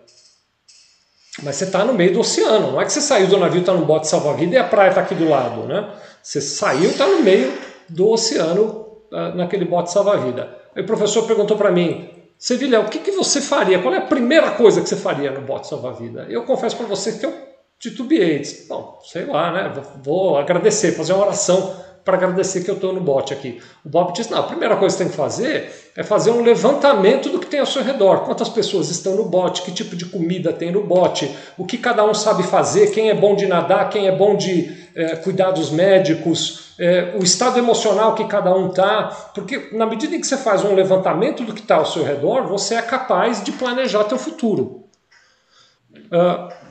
Mas 1.43 1.57
você 1.57 1.65
está 1.65 1.85
no 1.85 1.93
meio 1.93 2.13
do 2.13 2.21
oceano. 2.21 2.71
Não 2.71 2.81
é 2.81 2.85
que 2.85 2.91
você 2.91 3.01
saiu 3.01 3.27
do 3.27 3.37
navio, 3.37 3.59
está 3.59 3.73
no 3.73 3.85
bote 3.85 4.07
salva-vida 4.07 4.55
e 4.55 4.57
a 4.57 4.63
praia 4.63 4.89
está 4.89 5.01
aqui 5.01 5.13
do 5.13 5.29
lado. 5.29 5.63
Né? 5.63 5.93
Você 6.23 6.41
saiu, 6.41 6.89
está 6.89 7.05
no 7.05 7.21
meio 7.21 7.53
do 7.87 8.09
oceano, 8.09 8.87
uh, 9.11 9.35
naquele 9.35 9.65
bote 9.65 9.91
salva-vida. 9.91 10.57
Aí 10.75 10.81
o 10.81 10.87
professor 10.87 11.27
perguntou 11.27 11.55
para 11.55 11.71
mim: 11.71 12.09
Sevilha, 12.39 12.79
o 12.79 12.89
que, 12.89 12.97
que 12.97 13.11
você 13.11 13.39
faria? 13.39 13.79
Qual 13.79 13.93
é 13.93 13.97
a 13.97 14.01
primeira 14.01 14.51
coisa 14.51 14.81
que 14.81 14.89
você 14.89 14.95
faria 14.95 15.29
no 15.29 15.41
bote 15.41 15.67
salva-vida? 15.67 16.25
Eu 16.29 16.43
confesso 16.43 16.75
para 16.77 16.87
você 16.87 17.11
que 17.13 17.25
eu 17.25 17.44
titubeei. 17.89 18.39
Disse, 18.39 18.67
bom, 18.67 18.99
sei 19.03 19.25
lá, 19.25 19.51
né? 19.51 19.83
Vou 20.03 20.37
agradecer, 20.37 20.91
fazer 20.93 21.13
uma 21.13 21.25
oração 21.25 21.85
para 22.05 22.17
agradecer 22.17 22.63
que 22.63 22.69
eu 22.69 22.75
estou 22.75 22.93
no 22.93 23.01
bote 23.01 23.33
aqui. 23.33 23.59
O 23.83 23.89
Bob 23.89 24.13
disse: 24.13 24.29
não, 24.29 24.39
a 24.39 24.43
primeira 24.43 24.77
coisa 24.77 24.95
que 24.95 24.99
você 24.99 25.03
tem 25.05 25.11
que 25.11 25.17
fazer 25.17 25.91
é 25.97 26.03
fazer 26.03 26.29
um 26.29 26.43
levantamento 26.43 27.29
do 27.29 27.39
que 27.39 27.47
tem 27.47 27.59
ao 27.59 27.65
seu 27.65 27.83
redor. 27.83 28.19
Quantas 28.19 28.47
pessoas 28.47 28.91
estão 28.91 29.15
no 29.15 29.25
bote, 29.25 29.63
que 29.63 29.71
tipo 29.71 29.95
de 29.95 30.05
comida 30.05 30.53
tem 30.53 30.71
no 30.71 30.83
bote, 30.83 31.35
o 31.57 31.65
que 31.65 31.79
cada 31.79 32.05
um 32.05 32.13
sabe 32.13 32.43
fazer, 32.43 32.91
quem 32.91 33.09
é 33.09 33.15
bom 33.15 33.35
de 33.35 33.47
nadar, 33.47 33.89
quem 33.89 34.07
é 34.07 34.15
bom 34.15 34.37
de 34.37 34.71
é, 34.93 35.15
cuidados 35.15 35.71
médicos, 35.71 36.75
é, 36.77 37.15
o 37.19 37.23
estado 37.23 37.57
emocional 37.57 38.13
que 38.13 38.25
cada 38.25 38.55
um 38.55 38.69
está. 38.69 39.31
Porque 39.33 39.69
na 39.71 39.87
medida 39.87 40.15
em 40.15 40.21
que 40.21 40.27
você 40.27 40.37
faz 40.37 40.63
um 40.63 40.75
levantamento 40.75 41.43
do 41.43 41.53
que 41.53 41.61
está 41.61 41.77
ao 41.77 41.87
seu 41.87 42.03
redor, 42.03 42.43
você 42.43 42.75
é 42.75 42.81
capaz 42.83 43.43
de 43.43 43.51
planejar 43.51 44.03
teu 44.03 44.19
futuro. 44.19 44.83
Uh, 45.95 46.64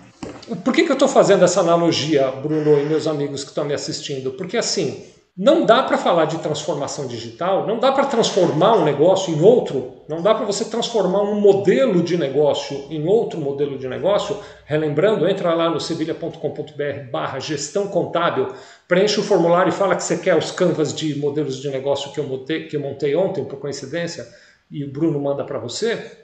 por 0.64 0.74
que, 0.74 0.84
que 0.84 0.90
eu 0.90 0.94
estou 0.94 1.08
fazendo 1.08 1.44
essa 1.44 1.60
analogia, 1.60 2.30
Bruno 2.30 2.78
e 2.78 2.84
meus 2.84 3.06
amigos 3.06 3.42
que 3.42 3.50
estão 3.50 3.64
me 3.64 3.74
assistindo? 3.74 4.32
Porque 4.32 4.56
assim, 4.56 5.04
não 5.36 5.66
dá 5.66 5.82
para 5.82 5.98
falar 5.98 6.26
de 6.26 6.38
transformação 6.38 7.08
digital, 7.08 7.66
não 7.66 7.80
dá 7.80 7.90
para 7.90 8.06
transformar 8.06 8.76
um 8.76 8.84
negócio 8.84 9.34
em 9.34 9.42
outro, 9.42 10.04
não 10.08 10.22
dá 10.22 10.32
para 10.32 10.44
você 10.44 10.64
transformar 10.66 11.22
um 11.22 11.40
modelo 11.40 12.04
de 12.04 12.16
negócio 12.16 12.86
em 12.88 13.04
outro 13.04 13.40
modelo 13.40 13.76
de 13.76 13.88
negócio. 13.88 14.38
Relembrando, 14.64 15.28
entra 15.28 15.52
lá 15.52 15.68
no 15.68 15.80
sevilha.com.br 15.80 17.10
barra 17.10 17.40
gestão 17.40 17.88
contábil, 17.88 18.46
preenche 18.86 19.18
o 19.18 19.24
formulário 19.24 19.70
e 19.70 19.72
fala 19.72 19.96
que 19.96 20.04
você 20.04 20.18
quer 20.18 20.36
os 20.36 20.52
canvas 20.52 20.94
de 20.94 21.18
modelos 21.18 21.60
de 21.60 21.68
negócio 21.68 22.12
que 22.12 22.20
eu 22.20 22.24
montei, 22.24 22.68
que 22.68 22.76
eu 22.76 22.80
montei 22.80 23.16
ontem, 23.16 23.44
por 23.44 23.58
coincidência, 23.58 24.24
e 24.70 24.84
o 24.84 24.92
Bruno 24.92 25.18
manda 25.18 25.42
para 25.42 25.58
você. 25.58 26.23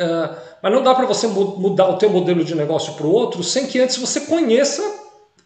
Uh, 0.00 0.34
mas 0.62 0.72
não 0.72 0.82
dá 0.82 0.94
para 0.94 1.04
você 1.04 1.26
mudar 1.26 1.88
o 1.88 1.98
teu 1.98 2.08
modelo 2.08 2.44
de 2.44 2.54
negócio 2.54 2.94
para 2.94 3.06
o 3.06 3.12
outro 3.12 3.42
sem 3.42 3.66
que 3.66 3.78
antes 3.78 3.98
você 3.98 4.22
conheça 4.22 4.82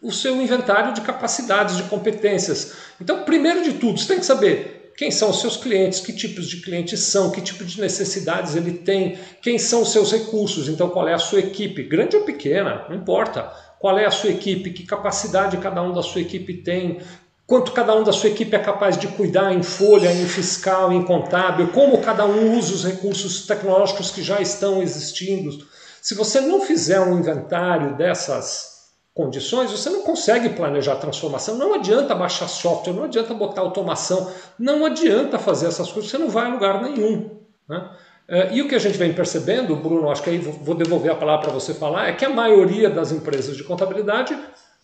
o 0.01 0.11
seu 0.11 0.41
inventário 0.41 0.93
de 0.93 1.01
capacidades, 1.01 1.75
de 1.75 1.83
competências. 1.83 2.73
Então, 3.01 3.23
primeiro 3.23 3.63
de 3.63 3.73
tudo, 3.73 3.99
você 3.99 4.07
tem 4.07 4.19
que 4.19 4.25
saber 4.25 4.91
quem 4.97 5.11
são 5.11 5.29
os 5.29 5.41
seus 5.41 5.57
clientes, 5.57 5.99
que 5.99 6.11
tipos 6.11 6.47
de 6.47 6.57
clientes 6.61 6.99
são, 7.01 7.29
que 7.29 7.39
tipo 7.39 7.63
de 7.63 7.79
necessidades 7.79 8.55
ele 8.55 8.73
tem, 8.73 9.19
quem 9.43 9.59
são 9.59 9.83
os 9.83 9.91
seus 9.91 10.11
recursos, 10.11 10.67
então 10.67 10.89
qual 10.89 11.07
é 11.07 11.13
a 11.13 11.19
sua 11.19 11.39
equipe, 11.39 11.83
grande 11.83 12.15
ou 12.15 12.23
pequena, 12.23 12.85
não 12.89 12.95
importa. 12.95 13.43
Qual 13.79 13.97
é 13.99 14.05
a 14.05 14.11
sua 14.11 14.31
equipe, 14.31 14.71
que 14.71 14.83
capacidade 14.87 15.57
cada 15.57 15.83
um 15.83 15.93
da 15.93 16.01
sua 16.01 16.21
equipe 16.21 16.63
tem, 16.63 16.99
quanto 17.47 17.71
cada 17.71 17.95
um 17.95 18.03
da 18.03 18.11
sua 18.11 18.29
equipe 18.29 18.53
é 18.53 18.59
capaz 18.59 18.97
de 18.97 19.07
cuidar 19.07 19.53
em 19.53 19.63
folha, 19.63 20.11
em 20.11 20.25
fiscal, 20.27 20.91
em 20.91 21.01
contábil, 21.01 21.69
como 21.69 21.99
cada 21.99 22.25
um 22.25 22.57
usa 22.57 22.73
os 22.73 22.83
recursos 22.83 23.47
tecnológicos 23.47 24.11
que 24.11 24.21
já 24.21 24.41
estão 24.41 24.83
existindo. 24.83 25.65
Se 26.01 26.13
você 26.13 26.41
não 26.41 26.61
fizer 26.61 26.99
um 26.99 27.17
inventário 27.17 27.95
dessas 27.95 28.77
condições, 29.13 29.71
você 29.71 29.89
não 29.89 30.03
consegue 30.03 30.49
planejar 30.49 30.93
a 30.93 30.97
transformação. 30.97 31.55
Não 31.55 31.73
adianta 31.73 32.13
baixar 32.13 32.47
software, 32.47 32.93
não 32.93 33.05
adianta 33.05 33.33
botar 33.33 33.61
automação, 33.61 34.31
não 34.59 34.85
adianta 34.85 35.39
fazer 35.39 35.67
essas 35.67 35.91
coisas, 35.91 36.11
você 36.11 36.17
não 36.17 36.29
vai 36.29 36.45
a 36.45 36.53
lugar 36.53 36.83
nenhum. 36.83 37.39
Né? 37.67 37.89
É, 38.27 38.53
e 38.53 38.61
o 38.61 38.67
que 38.67 38.75
a 38.75 38.79
gente 38.79 38.97
vem 38.97 39.13
percebendo, 39.13 39.75
Bruno, 39.75 40.11
acho 40.11 40.21
que 40.21 40.29
aí 40.29 40.37
vou 40.37 40.75
devolver 40.75 41.11
a 41.11 41.15
palavra 41.15 41.45
para 41.45 41.53
você 41.53 41.73
falar, 41.73 42.09
é 42.09 42.13
que 42.13 42.25
a 42.25 42.29
maioria 42.29 42.89
das 42.89 43.11
empresas 43.11 43.55
de 43.55 43.63
contabilidade 43.63 44.37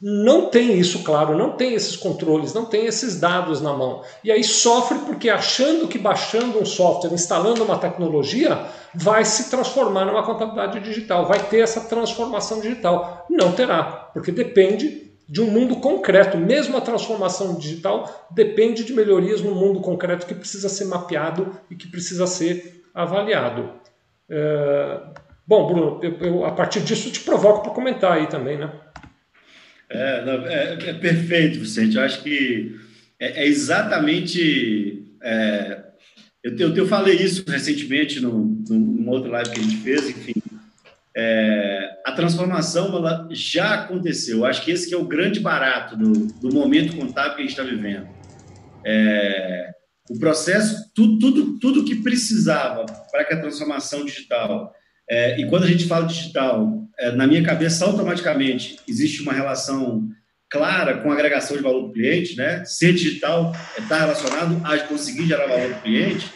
não 0.06 0.50
tem 0.50 0.78
isso 0.78 1.02
claro, 1.02 1.38
não 1.38 1.52
tem 1.52 1.76
esses 1.76 1.96
controles, 1.96 2.54
não 2.54 2.66
tem 2.66 2.86
esses 2.86 3.22
dados 3.22 3.62
na 3.62 3.72
mão. 3.72 4.02
E 4.22 4.30
aí 4.30 4.44
sofre 4.44 5.00
porque 5.06 5.30
achando 5.30 5.88
que 5.88 5.98
baixando 5.98 6.60
um 6.60 6.66
software, 6.66 7.14
instalando 7.14 7.64
uma 7.64 7.78
tecnologia, 7.78 8.66
vai 8.94 9.24
se 9.24 9.50
transformar 9.50 10.04
numa 10.04 10.22
contabilidade 10.22 10.82
digital, 10.82 11.26
vai 11.26 11.40
ter 11.40 11.62
essa 11.62 11.80
transformação 11.80 12.60
digital. 12.60 13.26
Não 13.30 13.54
terá, 13.54 14.10
porque 14.14 14.30
depende 14.30 15.10
de 15.26 15.40
um 15.42 15.50
mundo 15.50 15.78
concreto. 15.78 16.38
Mesmo 16.38 16.76
a 16.76 16.82
transformação 16.82 17.56
digital 17.56 18.28
depende 18.30 18.84
de 18.84 18.92
melhorias 18.92 19.40
no 19.40 19.56
mundo 19.56 19.80
concreto 19.80 20.26
que 20.26 20.36
precisa 20.36 20.68
ser 20.68 20.84
mapeado 20.84 21.58
e 21.72 21.78
que 21.78 21.88
precisa 21.88 22.28
ser 22.28 22.84
avaliado. 22.94 23.70
É... 24.30 25.00
Bom, 25.48 25.66
Bruno, 25.66 26.00
eu, 26.04 26.18
eu, 26.20 26.46
a 26.46 26.52
partir 26.52 26.82
disso 26.82 27.10
te 27.10 27.22
provoco 27.22 27.62
para 27.62 27.72
comentar 27.72 28.12
aí 28.12 28.28
também, 28.28 28.58
né? 28.58 28.70
É, 29.94 30.26
não, 30.26 30.48
é, 30.48 30.74
é, 30.90 30.94
perfeito, 30.94 31.60
Vicente. 31.60 31.96
Eu 31.96 32.02
acho 32.02 32.24
que 32.24 32.76
é, 33.20 33.44
é 33.44 33.48
exatamente. 33.48 35.06
É, 35.22 35.84
eu, 36.44 36.58
eu, 36.58 36.76
eu, 36.76 36.88
falei 36.88 37.16
isso 37.16 37.44
recentemente 37.48 38.20
no, 38.20 38.44
numa 38.68 39.12
outra 39.12 39.30
live 39.32 39.52
que 39.52 39.60
a 39.60 39.64
gente 39.64 39.78
fez, 39.78 40.10
enfim. 40.10 40.34
É, 41.16 42.00
a 42.04 42.12
transformação 42.12 42.88
ela 42.98 43.28
já 43.30 43.76
aconteceu. 43.76 44.40
Eu 44.40 44.46
acho 44.46 44.64
que 44.66 44.72
esse 44.72 44.90
que 44.90 44.96
é 44.96 44.98
o 44.98 45.06
grande 45.06 45.40
barato 45.40 45.96
do, 45.96 46.12
do 46.42 46.52
momento 46.52 46.98
contábil 46.98 47.36
que 47.36 47.42
a 47.42 47.46
gente 47.46 47.52
está 47.52 47.64
vivendo. 47.64 48.08
É, 48.84 49.70
o 50.10 50.18
processo, 50.18 50.92
tudo, 50.96 51.20
tudo, 51.20 51.60
tudo 51.60 51.86
que 51.86 52.02
precisava 52.02 52.86
para 53.12 53.24
que 53.26 53.36
a 53.36 53.40
transformação 53.40 54.04
digital 54.04 54.74
é, 55.10 55.40
e 55.40 55.48
quando 55.48 55.64
a 55.64 55.68
gente 55.68 55.86
fala 55.86 56.06
digital, 56.06 56.88
é, 56.98 57.12
na 57.12 57.28
minha 57.28 57.44
cabeça, 57.44 57.86
automaticamente 57.86 58.78
existe 58.88 59.22
uma 59.22 59.34
relação 59.34 60.08
clara 60.50 60.98
com 60.98 61.12
agregação 61.12 61.58
de 61.58 61.64
valor 61.64 61.82
para 61.82 61.90
o 61.90 61.94
cliente, 61.94 62.38
né? 62.38 62.64
Ser 62.64 62.94
digital 62.94 63.52
está 63.78 63.98
relacionado 63.98 64.62
a 64.64 64.78
conseguir 64.80 65.26
gerar 65.26 65.48
valor 65.48 65.70
para 65.70 65.80
o 65.80 65.82
cliente. 65.82 66.32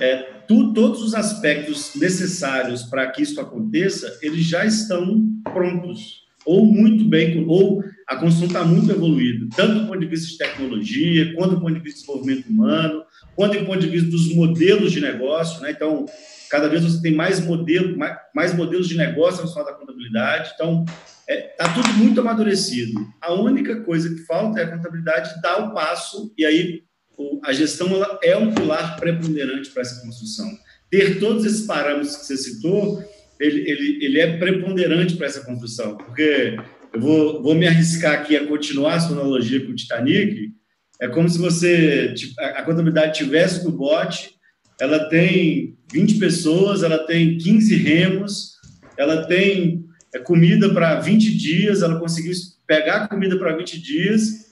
É, 0.00 0.16
tu, 0.46 0.72
todos 0.72 1.02
os 1.02 1.14
aspectos 1.14 1.92
necessários 1.94 2.82
para 2.82 3.06
que 3.10 3.22
isso 3.22 3.40
aconteça, 3.40 4.18
eles 4.22 4.44
já 4.44 4.64
estão 4.64 5.24
prontos, 5.44 6.24
ou 6.44 6.66
muito 6.66 7.04
bem, 7.04 7.44
ou 7.46 7.82
a 8.08 8.16
construção 8.16 8.46
está 8.46 8.64
muito 8.64 8.90
evoluída, 8.90 9.46
tanto 9.54 9.80
do 9.80 9.86
ponto 9.86 10.00
de 10.00 10.06
vista 10.06 10.28
de 10.28 10.38
tecnologia, 10.38 11.34
quanto 11.34 11.56
do 11.56 11.60
ponto 11.60 11.74
de 11.74 11.80
vista 11.80 12.00
de 12.00 12.06
desenvolvimento 12.06 12.48
humano, 12.48 13.04
quanto 13.36 13.58
do 13.58 13.66
ponto 13.66 13.80
de 13.80 13.88
vista 13.88 14.10
dos 14.10 14.34
modelos 14.34 14.92
de 14.92 15.00
negócio, 15.00 15.60
né? 15.60 15.70
Então, 15.70 16.06
Cada 16.48 16.68
vez 16.68 16.82
você 16.82 17.00
tem 17.02 17.14
mais, 17.14 17.40
modelo, 17.40 17.96
mais, 17.96 18.16
mais 18.34 18.54
modelos 18.54 18.88
de 18.88 18.96
negócio 18.96 19.44
no 19.44 19.64
da 19.64 19.72
contabilidade. 19.74 20.52
Então, 20.54 20.84
está 20.86 21.32
é, 21.32 21.40
tá 21.56 21.74
tudo 21.74 21.88
muito 21.94 22.20
amadurecido. 22.20 22.98
A 23.20 23.34
única 23.34 23.80
coisa 23.82 24.08
que 24.08 24.22
falta 24.22 24.60
é 24.60 24.64
a 24.64 24.70
contabilidade 24.70 25.40
dar 25.42 25.58
o 25.58 25.74
passo, 25.74 26.32
e 26.38 26.44
aí 26.44 26.82
o, 27.16 27.40
a 27.44 27.52
gestão 27.52 27.88
ela 27.88 28.18
é 28.22 28.36
um 28.36 28.52
pilar 28.54 28.96
preponderante 28.98 29.70
para 29.70 29.82
essa 29.82 30.00
construção. 30.00 30.50
Ter 30.90 31.20
todos 31.20 31.44
esses 31.44 31.66
parâmetros 31.66 32.16
que 32.16 32.24
você 32.24 32.36
citou, 32.38 33.04
ele, 33.38 33.70
ele, 33.70 34.04
ele 34.04 34.20
é 34.20 34.38
preponderante 34.38 35.16
para 35.16 35.26
essa 35.26 35.44
construção, 35.44 35.98
porque 35.98 36.56
eu 36.92 37.00
vou, 37.00 37.42
vou 37.42 37.54
me 37.54 37.66
arriscar 37.66 38.20
aqui 38.20 38.36
a 38.36 38.46
continuar 38.46 38.94
a 38.94 39.00
sua 39.00 39.16
analogia 39.18 39.64
com 39.64 39.72
o 39.72 39.76
Titanic, 39.76 40.52
é 41.00 41.08
como 41.08 41.28
se 41.28 41.38
você 41.38 42.14
a 42.38 42.62
contabilidade 42.62 43.18
tivesse 43.18 43.64
no 43.64 43.70
bote 43.70 44.38
ela 44.80 45.08
tem 45.08 45.76
20 45.92 46.18
pessoas, 46.18 46.82
ela 46.82 46.98
tem 46.98 47.36
15 47.36 47.76
remos, 47.76 48.52
ela 48.96 49.26
tem 49.26 49.84
é, 50.14 50.18
comida 50.18 50.72
para 50.72 51.00
20 51.00 51.36
dias, 51.36 51.82
ela 51.82 51.98
conseguiu 51.98 52.32
pegar 52.66 53.08
comida 53.08 53.36
para 53.38 53.56
20 53.56 53.80
dias 53.80 54.48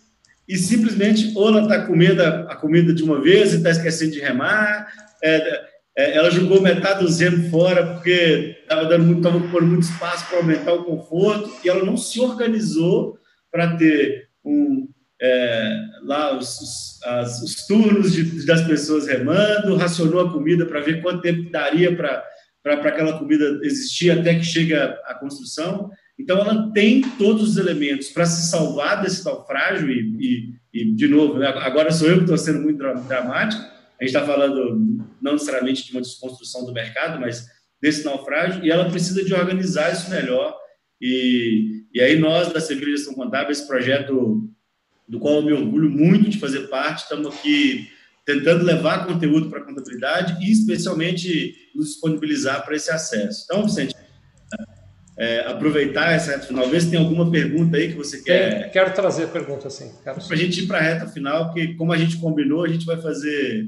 e 0.48 0.56
simplesmente 0.56 1.32
ou 1.36 1.48
ela 1.48 1.62
está 1.62 1.86
comendo 1.86 2.22
a 2.22 2.56
comida 2.56 2.92
de 2.92 3.02
uma 3.02 3.20
vez 3.20 3.52
e 3.52 3.56
está 3.58 3.70
esquecendo 3.70 4.12
de 4.12 4.20
remar, 4.20 4.88
é, 5.22 5.64
ela 5.96 6.30
jogou 6.30 6.60
metade 6.60 7.04
do 7.04 7.10
remos 7.10 7.50
fora 7.50 7.94
porque 7.94 8.56
estava 8.62 8.84
dando 8.84 9.06
muito, 9.06 9.22
tava 9.22 9.40
por 9.48 9.62
muito 9.62 9.84
espaço 9.84 10.28
para 10.28 10.38
aumentar 10.38 10.74
o 10.74 10.84
conforto 10.84 11.50
e 11.64 11.68
ela 11.68 11.84
não 11.84 11.96
se 11.96 12.20
organizou 12.20 13.18
para 13.50 13.76
ter 13.76 14.28
um, 14.44 14.86
é, 15.20 15.80
lá 16.02 16.36
os, 16.36 16.60
os, 16.60 17.02
as, 17.02 17.42
os 17.42 17.66
turnos 17.66 18.12
de, 18.12 18.44
das 18.44 18.62
pessoas 18.66 19.06
remando, 19.06 19.76
racionou 19.76 20.20
a 20.20 20.30
comida 20.30 20.66
para 20.66 20.80
ver 20.80 21.00
quanto 21.00 21.22
tempo 21.22 21.50
daria 21.50 21.96
para 21.96 22.22
aquela 22.64 23.18
comida 23.18 23.60
existir 23.62 24.10
até 24.10 24.34
que 24.34 24.44
chega 24.44 25.00
a 25.06 25.14
construção. 25.14 25.90
Então, 26.18 26.38
ela 26.38 26.70
tem 26.72 27.02
todos 27.18 27.50
os 27.50 27.56
elementos 27.56 28.08
para 28.08 28.24
se 28.24 28.50
salvar 28.50 29.02
desse 29.02 29.24
naufrágio, 29.24 29.90
e, 29.90 30.16
e, 30.72 30.80
e, 30.82 30.94
de 30.94 31.08
novo, 31.08 31.38
né, 31.38 31.46
agora 31.46 31.90
sou 31.90 32.08
eu 32.08 32.16
que 32.16 32.22
estou 32.22 32.38
sendo 32.38 32.60
muito 32.60 32.78
dramático, 33.06 33.62
a 34.00 34.04
gente 34.04 34.14
está 34.14 34.24
falando 34.24 34.98
não 35.20 35.32
necessariamente 35.32 35.84
de 35.84 35.92
uma 35.92 36.00
desconstrução 36.00 36.64
do 36.64 36.72
mercado, 36.72 37.20
mas 37.20 37.46
desse 37.80 38.04
naufrágio, 38.04 38.64
e 38.64 38.70
ela 38.70 38.90
precisa 38.90 39.24
de 39.24 39.34
organizar 39.34 39.92
isso 39.92 40.10
melhor. 40.10 40.56
E, 41.00 41.84
e 41.92 42.00
aí, 42.00 42.18
nós 42.18 42.52
da 42.52 42.60
Sevilha 42.60 42.96
Gestão 42.96 43.14
Contábil, 43.14 43.52
esse 43.52 43.66
projeto 43.66 44.48
do 45.08 45.20
qual 45.20 45.36
eu 45.36 45.42
me 45.42 45.52
orgulho 45.52 45.90
muito 45.90 46.28
de 46.28 46.38
fazer 46.38 46.68
parte. 46.68 47.02
Estamos 47.02 47.26
aqui 47.28 47.88
tentando 48.24 48.64
levar 48.64 49.06
conteúdo 49.06 49.48
para 49.48 49.60
a 49.60 49.64
contabilidade 49.64 50.44
e, 50.44 50.50
especialmente, 50.50 51.54
nos 51.74 51.90
disponibilizar 51.90 52.64
para 52.64 52.74
esse 52.74 52.90
acesso. 52.90 53.44
Então, 53.44 53.62
Vicente, 53.64 53.94
é, 55.16 55.40
aproveitar 55.46 56.12
essa 56.12 56.32
reta 56.32 56.46
final, 56.46 56.68
ver 56.68 56.80
se 56.80 56.90
tem 56.90 56.98
alguma 56.98 57.30
pergunta 57.30 57.76
aí 57.76 57.88
que 57.88 57.96
você 57.96 58.22
quer. 58.22 58.62
Tem, 58.62 58.70
quero 58.70 58.92
trazer 58.92 59.24
a 59.24 59.28
pergunta, 59.28 59.70
sim. 59.70 59.92
Para 60.02 60.14
a 60.14 60.36
gente 60.36 60.62
ir 60.62 60.66
para 60.66 60.78
a 60.78 60.82
reta 60.82 61.06
final, 61.06 61.46
porque, 61.46 61.74
como 61.74 61.92
a 61.92 61.96
gente 61.96 62.18
combinou, 62.18 62.64
a 62.64 62.68
gente 62.68 62.84
vai 62.84 63.00
fazer 63.00 63.66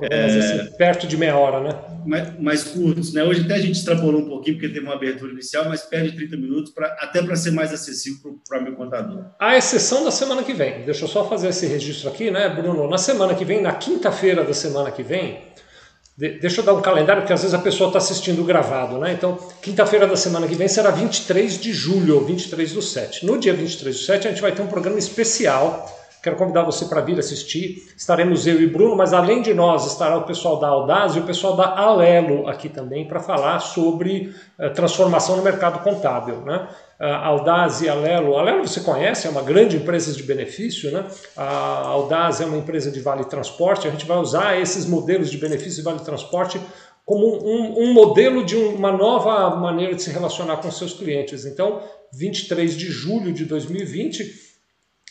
É, 0.00 0.24
assim, 0.24 0.76
perto 0.76 1.06
de 1.06 1.18
meia 1.18 1.36
hora, 1.36 1.60
né? 1.60 1.78
Mais, 2.06 2.40
mais, 2.40 2.64
curtos, 2.64 3.12
né? 3.12 3.22
Hoje 3.22 3.42
até 3.42 3.56
a 3.56 3.58
gente 3.58 3.72
extrapolou 3.72 4.22
um 4.22 4.28
pouquinho, 4.28 4.56
porque 4.56 4.72
teve 4.72 4.86
uma 4.86 4.94
abertura 4.94 5.32
inicial, 5.32 5.66
mas 5.68 5.82
perde 5.82 6.16
30 6.16 6.36
minutos, 6.38 6.72
pra, 6.72 6.86
até 6.98 7.22
para 7.22 7.36
ser 7.36 7.50
mais 7.50 7.74
acessível 7.74 8.40
para 8.48 8.58
o 8.58 8.62
meu 8.62 8.74
contador. 8.74 9.26
A 9.38 9.54
exceção 9.56 10.02
da 10.02 10.10
semana 10.10 10.42
que 10.42 10.54
vem. 10.54 10.82
Deixa 10.86 11.04
eu 11.04 11.08
só 11.08 11.28
fazer 11.28 11.48
esse 11.48 11.66
registro 11.66 12.08
aqui, 12.08 12.30
né, 12.30 12.48
Bruno? 12.48 12.88
Na 12.88 12.96
semana 12.96 13.34
que 13.34 13.44
vem, 13.44 13.60
na 13.60 13.72
quinta-feira 13.72 14.42
da 14.42 14.54
semana 14.54 14.90
que 14.90 15.02
vem, 15.02 15.42
de, 16.16 16.38
deixa 16.38 16.62
eu 16.62 16.64
dar 16.64 16.72
um 16.72 16.80
calendário, 16.80 17.22
porque 17.22 17.34
às 17.34 17.42
vezes 17.42 17.54
a 17.54 17.58
pessoa 17.58 17.88
está 17.88 17.98
assistindo 17.98 18.42
gravado, 18.44 18.96
né? 18.96 19.12
Então, 19.12 19.36
quinta-feira 19.60 20.06
da 20.06 20.16
semana 20.16 20.48
que 20.48 20.54
vem 20.54 20.68
será 20.68 20.90
23 20.90 21.60
de 21.60 21.70
julho, 21.70 22.24
23 22.24 22.72
do 22.72 22.80
7. 22.80 23.26
No 23.26 23.38
dia 23.38 23.52
23 23.52 23.94
do 23.94 24.02
7, 24.02 24.26
a 24.26 24.30
gente 24.30 24.40
vai 24.40 24.52
ter 24.52 24.62
um 24.62 24.68
programa 24.68 24.98
especial 24.98 25.86
Quero 26.22 26.36
convidar 26.36 26.62
você 26.62 26.84
para 26.84 27.00
vir 27.00 27.18
assistir. 27.18 27.92
Estaremos 27.96 28.46
eu 28.46 28.62
e 28.62 28.66
Bruno, 28.68 28.94
mas 28.94 29.12
além 29.12 29.42
de 29.42 29.52
nós 29.52 29.84
estará 29.90 30.16
o 30.16 30.22
pessoal 30.22 30.60
da 30.60 30.68
Audaz 30.68 31.16
e 31.16 31.18
o 31.18 31.24
pessoal 31.24 31.56
da 31.56 31.76
Alelo 31.76 32.46
aqui 32.46 32.68
também 32.68 33.08
para 33.08 33.18
falar 33.18 33.58
sobre 33.58 34.32
uh, 34.56 34.72
transformação 34.72 35.36
no 35.36 35.42
mercado 35.42 35.82
contábil. 35.82 36.36
Né? 36.42 36.68
Uh, 37.00 37.04
Audaz 37.04 37.82
e 37.82 37.88
Alelo. 37.88 38.38
Alelo 38.38 38.68
você 38.68 38.82
conhece, 38.82 39.26
é 39.26 39.30
uma 39.30 39.42
grande 39.42 39.76
empresa 39.76 40.12
de 40.12 40.22
benefício. 40.22 40.92
Né? 40.92 41.04
A 41.36 41.88
Audaz 41.88 42.40
é 42.40 42.44
uma 42.44 42.56
empresa 42.56 42.92
de 42.92 43.00
vale 43.00 43.24
transporte. 43.24 43.88
A 43.88 43.90
gente 43.90 44.06
vai 44.06 44.18
usar 44.18 44.60
esses 44.60 44.86
modelos 44.86 45.28
de 45.28 45.38
benefício 45.38 45.80
e 45.80 45.84
vale 45.84 45.98
transporte 46.04 46.60
como 47.04 47.26
um, 47.44 47.82
um, 47.82 47.92
modelo 47.92 48.44
de 48.44 48.54
uma 48.54 48.92
nova 48.92 49.56
maneira 49.56 49.92
de 49.96 50.02
se 50.02 50.10
relacionar 50.10 50.58
com 50.58 50.70
seus 50.70 50.94
clientes. 50.94 51.44
Então, 51.44 51.82
23 52.12 52.76
de 52.76 52.86
julho 52.86 53.32
de 53.32 53.44
2020 53.44 54.41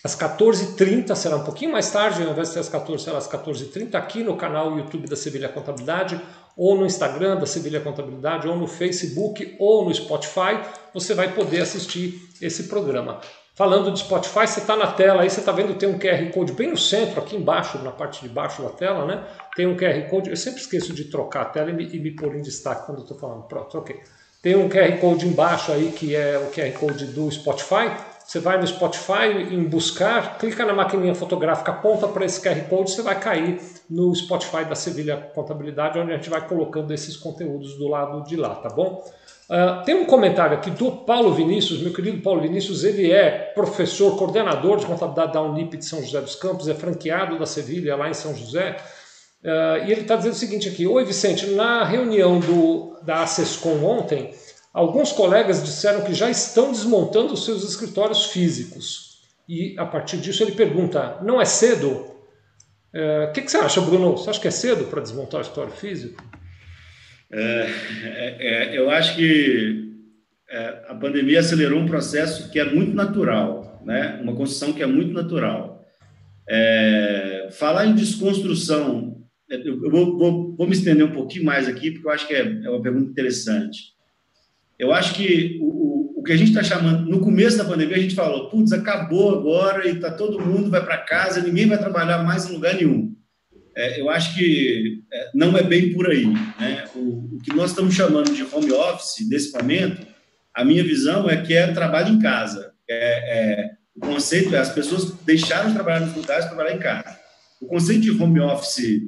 às 0.03 0.15
14h30, 0.15 1.13
será 1.15 1.35
um 1.35 1.43
pouquinho 1.43 1.71
mais 1.71 1.91
tarde, 1.91 2.23
ao 2.23 2.31
invés 2.31 2.47
de 2.47 2.55
ser 2.55 2.59
às 2.59 2.69
14 2.69 3.03
será 3.03 3.17
às 3.19 3.27
14h30, 3.27 3.93
aqui 3.93 4.23
no 4.23 4.35
canal 4.35 4.75
YouTube 4.77 5.07
da 5.07 5.15
Sevilha 5.15 5.47
Contabilidade, 5.47 6.19
ou 6.57 6.75
no 6.75 6.85
Instagram 6.85 7.37
da 7.37 7.45
Sevilha 7.45 7.79
Contabilidade, 7.79 8.47
ou 8.47 8.55
no 8.55 8.67
Facebook, 8.67 9.55
ou 9.59 9.85
no 9.85 9.93
Spotify, 9.93 10.59
você 10.93 11.13
vai 11.13 11.33
poder 11.33 11.61
assistir 11.61 12.19
esse 12.41 12.63
programa. 12.63 13.21
falando 13.53 13.91
de 13.91 13.99
Spotify, 13.99 14.47
você 14.47 14.59
está 14.61 14.75
na 14.75 14.87
tela 14.87 15.21
aí, 15.21 15.29
você 15.29 15.39
está 15.39 15.51
vendo 15.51 15.75
tem 15.75 15.87
um 15.87 15.99
QR 15.99 16.31
Code 16.31 16.53
bem 16.53 16.71
no 16.71 16.77
centro, 16.77 17.19
aqui 17.19 17.35
embaixo, 17.35 17.77
na 17.79 17.91
parte 17.91 18.21
de 18.21 18.29
baixo 18.29 18.63
da 18.63 18.69
tela, 18.69 19.05
né? 19.05 19.23
Tem 19.55 19.67
um 19.67 19.77
QR 19.77 20.09
Code, 20.09 20.31
eu 20.31 20.37
sempre 20.37 20.61
esqueço 20.61 20.93
de 20.93 21.05
trocar 21.05 21.41
a 21.41 21.45
tela 21.45 21.69
e 21.69 21.73
me, 21.73 21.85
e 21.85 21.99
me 21.99 22.11
pôr 22.15 22.35
em 22.35 22.41
destaque 22.41 22.87
quando 22.87 22.99
eu 22.99 23.03
estou 23.03 23.19
falando. 23.19 23.43
Pronto, 23.43 23.77
ok. 23.77 23.99
Tem 24.41 24.55
um 24.55 24.67
QR 24.67 24.97
Code 24.99 25.27
embaixo 25.27 25.71
aí, 25.71 25.91
que 25.91 26.15
é 26.15 26.39
o 26.39 26.49
QR 26.49 26.71
Code 26.79 27.05
do 27.07 27.29
Spotify. 27.29 27.91
Você 28.25 28.39
vai 28.39 28.59
no 28.59 28.65
Spotify 28.65 29.27
em 29.51 29.63
buscar, 29.63 30.37
clica 30.37 30.65
na 30.65 30.73
maquininha 30.73 31.13
fotográfica, 31.13 31.71
aponta 31.71 32.07
para 32.07 32.25
esse 32.25 32.41
QR 32.41 32.61
Code, 32.69 32.91
você 32.91 33.01
vai 33.01 33.19
cair 33.19 33.59
no 33.89 34.13
Spotify 34.15 34.63
da 34.63 34.75
Sevilha 34.75 35.17
Contabilidade, 35.35 35.99
onde 35.99 36.13
a 36.13 36.15
gente 36.15 36.29
vai 36.29 36.47
colocando 36.47 36.93
esses 36.93 37.17
conteúdos 37.17 37.77
do 37.77 37.87
lado 37.87 38.23
de 38.23 38.35
lá, 38.37 38.55
tá 38.55 38.69
bom? 38.69 39.03
Uh, 39.51 39.83
tem 39.83 39.95
um 39.95 40.05
comentário 40.05 40.55
aqui 40.55 40.71
do 40.71 40.89
Paulo 40.91 41.33
Vinícius, 41.33 41.81
meu 41.81 41.91
querido 41.91 42.21
Paulo 42.21 42.41
Vinícius, 42.41 42.85
ele 42.85 43.11
é 43.11 43.51
professor, 43.53 44.17
coordenador 44.17 44.77
de 44.77 44.85
contabilidade 44.85 45.33
da 45.33 45.41
Unip 45.41 45.75
de 45.75 45.83
São 45.83 46.01
José 46.01 46.21
dos 46.21 46.35
Campos, 46.35 46.69
é 46.69 46.73
franqueado 46.73 47.37
da 47.37 47.45
Sevilha 47.45 47.97
lá 47.97 48.09
em 48.09 48.13
São 48.13 48.33
José, 48.33 48.77
uh, 49.43 49.85
e 49.85 49.91
ele 49.91 50.01
está 50.01 50.15
dizendo 50.15 50.31
o 50.31 50.37
seguinte 50.37 50.69
aqui, 50.69 50.87
Oi 50.87 51.03
Vicente, 51.03 51.47
na 51.47 51.83
reunião 51.83 52.39
do, 52.39 52.95
da 53.03 53.23
Acescom 53.23 53.83
ontem, 53.83 54.33
alguns 54.73 55.11
colegas 55.11 55.63
disseram 55.63 56.03
que 56.03 56.13
já 56.13 56.29
estão 56.29 56.71
desmontando 56.71 57.33
os 57.33 57.45
seus 57.45 57.63
escritórios 57.63 58.25
físicos, 58.25 59.21
e 59.47 59.75
a 59.77 59.85
partir 59.85 60.17
disso 60.17 60.43
ele 60.43 60.53
pergunta, 60.53 61.19
não 61.21 61.41
é 61.41 61.45
cedo? 61.45 62.07
Uh, 62.93 63.29
o 63.29 63.31
que, 63.33 63.41
que 63.41 63.51
você 63.51 63.57
acha, 63.57 63.81
Bruno? 63.81 64.11
Você 64.17 64.29
acha 64.29 64.39
que 64.39 64.47
é 64.47 64.51
cedo 64.51 64.85
para 64.85 65.01
desmontar 65.01 65.39
o 65.39 65.41
escritório 65.41 65.73
físico? 65.73 66.23
É, 67.33 67.67
é, 68.03 68.37
é, 68.39 68.77
eu 68.77 68.89
acho 68.89 69.15
que 69.15 69.89
é, 70.49 70.85
a 70.89 70.95
pandemia 70.95 71.39
acelerou 71.39 71.79
um 71.79 71.87
processo 71.87 72.51
que 72.51 72.59
é 72.59 72.65
muito 72.65 72.93
natural, 72.93 73.81
né? 73.85 74.19
uma 74.21 74.35
construção 74.35 74.73
que 74.73 74.83
é 74.83 74.85
muito 74.85 75.13
natural. 75.13 75.81
É, 76.49 77.47
falar 77.53 77.85
em 77.85 77.95
desconstrução, 77.95 79.23
é, 79.49 79.55
eu 79.55 79.89
vou, 79.89 80.17
vou, 80.17 80.55
vou, 80.57 80.67
me 80.67 80.73
estender 80.73 81.05
um 81.05 81.13
pouquinho 81.13 81.45
mais 81.45 81.69
aqui, 81.69 81.91
porque 81.91 82.05
eu 82.05 82.11
acho 82.11 82.27
que 82.27 82.33
é, 82.33 82.43
uma 82.43 82.81
pergunta 82.81 83.09
interessante. 83.09 83.93
Eu 84.81 84.91
acho 84.93 85.13
que 85.13 85.59
o, 85.61 86.19
o, 86.19 86.23
que 86.23 86.31
a 86.31 86.37
gente 86.37 86.49
está 86.49 86.63
chamando, 86.63 87.09
no 87.09 87.19
começo 87.21 87.57
da 87.57 87.65
pandemia, 87.65 87.95
a 87.95 87.99
gente 87.99 88.15
falou, 88.15 88.49
putz, 88.49 88.71
acabou 88.71 89.37
agora 89.37 89.87
e 89.87 89.99
tá, 89.99 90.11
todo 90.11 90.39
mundo 90.39 90.69
vai 90.69 90.83
para 90.83 90.97
casa, 90.97 91.41
ninguém 91.41 91.67
vai 91.67 91.77
trabalhar 91.77 92.23
mais 92.23 92.49
em 92.49 92.53
lugar 92.53 92.75
nenhum 92.75 93.11
é, 93.75 93.99
eu 93.99 94.09
acho 94.09 94.35
que 94.35 95.01
é, 95.11 95.29
não 95.33 95.57
é 95.57 95.63
bem 95.63 95.93
por 95.93 96.09
aí. 96.09 96.25
Né? 96.59 96.85
O, 96.95 97.35
o, 97.35 97.39
que 97.43 97.53
nós 97.53 97.71
estamos 97.71 97.93
chamando 97.93 98.33
de 98.33 98.43
home 98.43 98.71
office, 98.71 99.27
nesse 99.29 99.51
momento, 99.53 100.05
a 100.53 100.65
minha 100.65 100.83
visão 100.83 101.29
é 101.29 101.41
que 101.41 101.53
é 101.53 101.71
trabalho 101.71 102.13
em 102.13 102.19
casa. 102.19 102.71
É, 102.89 103.39
é 103.39 103.71
o 103.95 103.99
conceito 103.99 104.55
é 104.55 104.59
as 104.59 104.73
pessoas 104.73 105.11
deixaram 105.25 105.69
de 105.69 105.75
trabalhar 105.75 105.99
nos 105.99 106.15
lugares 106.15 106.45
para 106.45 106.55
trabalhar 106.55 106.75
em 106.75 106.79
casa. 106.79 107.17
O 107.61 107.67
conceito 107.67 108.01
de 108.01 108.11
home 108.11 108.39
office 108.39 109.01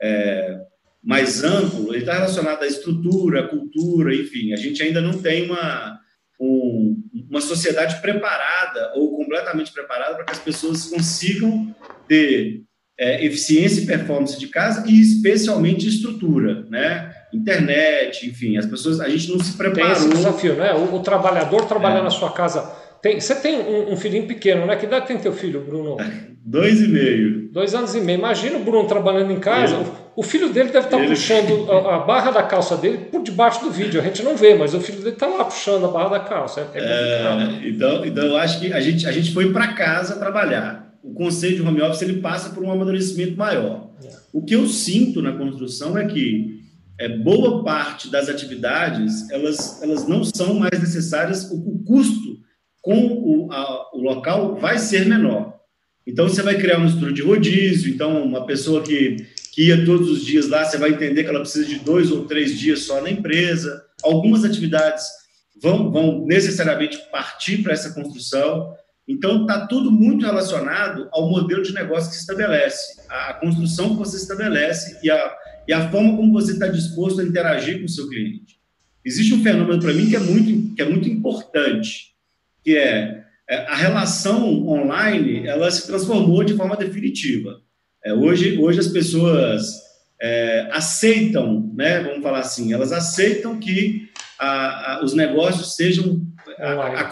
é, 0.00 0.58
mais 1.02 1.42
amplo, 1.42 1.94
ele 1.94 2.00
está 2.00 2.14
relacionado 2.14 2.62
à 2.62 2.66
estrutura, 2.66 3.40
à 3.40 3.48
cultura, 3.48 4.14
enfim. 4.14 4.52
A 4.52 4.56
gente 4.56 4.82
ainda 4.82 5.00
não 5.00 5.14
tem 5.14 5.46
uma, 5.46 5.98
um, 6.40 6.96
uma 7.28 7.40
sociedade 7.40 8.00
preparada 8.00 8.92
ou 8.94 9.16
completamente 9.16 9.72
preparada 9.72 10.14
para 10.14 10.24
que 10.24 10.32
as 10.32 10.38
pessoas 10.38 10.84
consigam 10.86 11.74
ter 12.06 12.62
é, 12.98 13.24
eficiência 13.24 13.80
e 13.80 13.86
performance 13.86 14.38
de 14.38 14.48
casa 14.48 14.84
e 14.86 15.00
especialmente 15.00 15.88
estrutura, 15.88 16.66
né? 16.68 17.10
Internet, 17.32 18.28
enfim, 18.28 18.58
as 18.58 18.66
pessoas, 18.66 19.00
a 19.00 19.08
gente 19.08 19.30
não 19.30 19.38
se 19.42 19.56
preparou. 19.56 19.86
Tem 19.86 19.92
esse 19.92 20.08
desafio, 20.08 20.54
né? 20.56 20.74
O, 20.74 20.96
o 20.96 21.02
trabalhador 21.02 21.64
trabalhar 21.64 22.00
é. 22.00 22.02
na 22.02 22.10
sua 22.10 22.30
casa. 22.30 22.60
Tem, 23.00 23.18
você 23.18 23.34
tem 23.34 23.58
um, 23.58 23.92
um, 23.92 23.96
filhinho 23.96 24.26
pequeno, 24.26 24.66
né? 24.66 24.76
Que 24.76 24.84
idade 24.84 25.06
tem 25.06 25.16
teu 25.16 25.32
filho, 25.32 25.64
Bruno? 25.64 25.96
Dois 26.44 26.82
e 26.82 26.88
meio. 26.88 27.50
Dois 27.50 27.74
anos 27.74 27.94
e 27.94 28.00
meio. 28.00 28.18
Imagina 28.18 28.58
o 28.58 28.64
Bruno 28.64 28.86
trabalhando 28.86 29.32
em 29.32 29.40
casa. 29.40 29.76
Ele, 29.76 29.86
o 30.16 30.22
filho 30.22 30.52
dele 30.52 30.70
deve 30.70 30.86
estar 30.86 30.98
ele... 30.98 31.08
puxando 31.08 31.70
a, 31.70 31.96
a, 31.96 31.98
barra 32.00 32.30
da 32.30 32.42
calça 32.42 32.76
dele 32.76 32.98
por 33.10 33.22
debaixo 33.22 33.62
do 33.62 33.70
vídeo. 33.70 34.00
A 34.00 34.04
gente 34.04 34.22
não 34.22 34.36
vê, 34.36 34.54
mas 34.54 34.74
o 34.74 34.80
filho 34.80 34.98
dele 34.98 35.14
está 35.14 35.26
lá 35.26 35.44
puxando 35.44 35.84
a 35.84 35.88
barra 35.88 36.18
da 36.18 36.20
calça. 36.20 36.68
É, 36.74 36.78
é 36.78 37.68
então, 37.68 38.04
então, 38.04 38.24
eu 38.24 38.36
acho 38.36 38.60
que 38.60 38.72
a 38.72 38.80
gente, 38.80 39.06
a 39.06 39.12
gente 39.12 39.32
foi 39.32 39.52
para 39.52 39.72
casa 39.74 40.16
trabalhar 40.16 40.90
o 41.02 41.14
conceito 41.14 41.56
de 41.56 41.62
home 41.62 41.80
office 41.80 42.02
ele 42.02 42.20
passa 42.20 42.50
por 42.50 42.62
um 42.62 42.70
amadurecimento 42.70 43.36
maior. 43.36 43.90
É. 44.04 44.10
O 44.32 44.42
que 44.42 44.54
eu 44.54 44.66
sinto 44.66 45.22
na 45.22 45.32
construção 45.32 45.96
é 45.96 46.06
que 46.06 46.60
é, 46.98 47.08
boa 47.08 47.64
parte 47.64 48.10
das 48.10 48.28
atividades 48.28 49.30
elas, 49.30 49.82
elas 49.82 50.06
não 50.06 50.22
são 50.22 50.54
mais 50.54 50.78
necessárias, 50.78 51.50
o, 51.50 51.56
o 51.56 51.84
custo 51.84 52.38
com 52.82 52.94
o, 52.94 53.52
a, 53.52 53.90
o 53.94 54.02
local 54.02 54.56
vai 54.56 54.78
ser 54.78 55.06
menor. 55.06 55.58
Então, 56.06 56.28
você 56.28 56.42
vai 56.42 56.56
criar 56.56 56.78
um 56.78 56.86
estrutura 56.86 57.12
de 57.12 57.22
rodízio, 57.22 57.92
então, 57.92 58.22
uma 58.24 58.44
pessoa 58.44 58.82
que, 58.82 59.16
que 59.52 59.66
ia 59.66 59.84
todos 59.84 60.08
os 60.10 60.24
dias 60.24 60.48
lá, 60.48 60.64
você 60.64 60.78
vai 60.78 60.90
entender 60.90 61.24
que 61.24 61.30
ela 61.30 61.40
precisa 61.40 61.66
de 61.66 61.80
dois 61.80 62.10
ou 62.10 62.24
três 62.24 62.58
dias 62.58 62.80
só 62.82 63.00
na 63.02 63.10
empresa. 63.10 63.84
Algumas 64.02 64.44
atividades 64.44 65.04
vão, 65.60 65.90
vão 65.90 66.24
necessariamente 66.24 66.98
partir 67.10 67.62
para 67.62 67.72
essa 67.72 67.92
construção. 67.92 68.74
Então, 69.08 69.42
está 69.42 69.66
tudo 69.66 69.90
muito 69.90 70.24
relacionado 70.24 71.08
ao 71.10 71.28
modelo 71.28 71.62
de 71.62 71.74
negócio 71.74 72.10
que 72.10 72.14
se 72.14 72.20
estabelece, 72.20 73.02
a 73.08 73.34
construção 73.34 73.90
que 73.90 73.96
você 73.96 74.16
estabelece 74.16 75.00
e 75.02 75.10
a, 75.10 75.36
e 75.66 75.72
a 75.72 75.90
forma 75.90 76.16
como 76.16 76.32
você 76.32 76.52
está 76.52 76.68
disposto 76.68 77.20
a 77.20 77.24
interagir 77.24 77.80
com 77.80 77.86
o 77.86 77.88
seu 77.88 78.08
cliente. 78.08 78.60
Existe 79.04 79.34
um 79.34 79.42
fenômeno 79.42 79.80
para 79.80 79.92
mim 79.92 80.08
que 80.08 80.14
é 80.14 80.20
muito, 80.20 80.74
que 80.76 80.82
é 80.82 80.88
muito 80.88 81.08
importante, 81.08 82.14
que 82.62 82.76
é, 82.76 83.24
é 83.48 83.56
a 83.66 83.74
relação 83.74 84.68
online, 84.68 85.46
ela 85.46 85.70
se 85.70 85.86
transformou 85.86 86.44
de 86.44 86.54
forma 86.54 86.76
definitiva. 86.76 87.60
É, 88.04 88.12
hoje, 88.12 88.58
hoje 88.58 88.80
as 88.80 88.88
pessoas 88.88 89.74
é, 90.20 90.68
aceitam, 90.72 91.70
né, 91.74 92.02
vamos 92.02 92.22
falar 92.22 92.40
assim, 92.40 92.72
elas 92.72 92.92
aceitam 92.92 93.58
que 93.58 94.08
a, 94.38 94.94
a, 94.94 95.04
os 95.04 95.14
negócios 95.14 95.76
sejam 95.76 96.20
a, 96.58 97.00
a, 97.00 97.10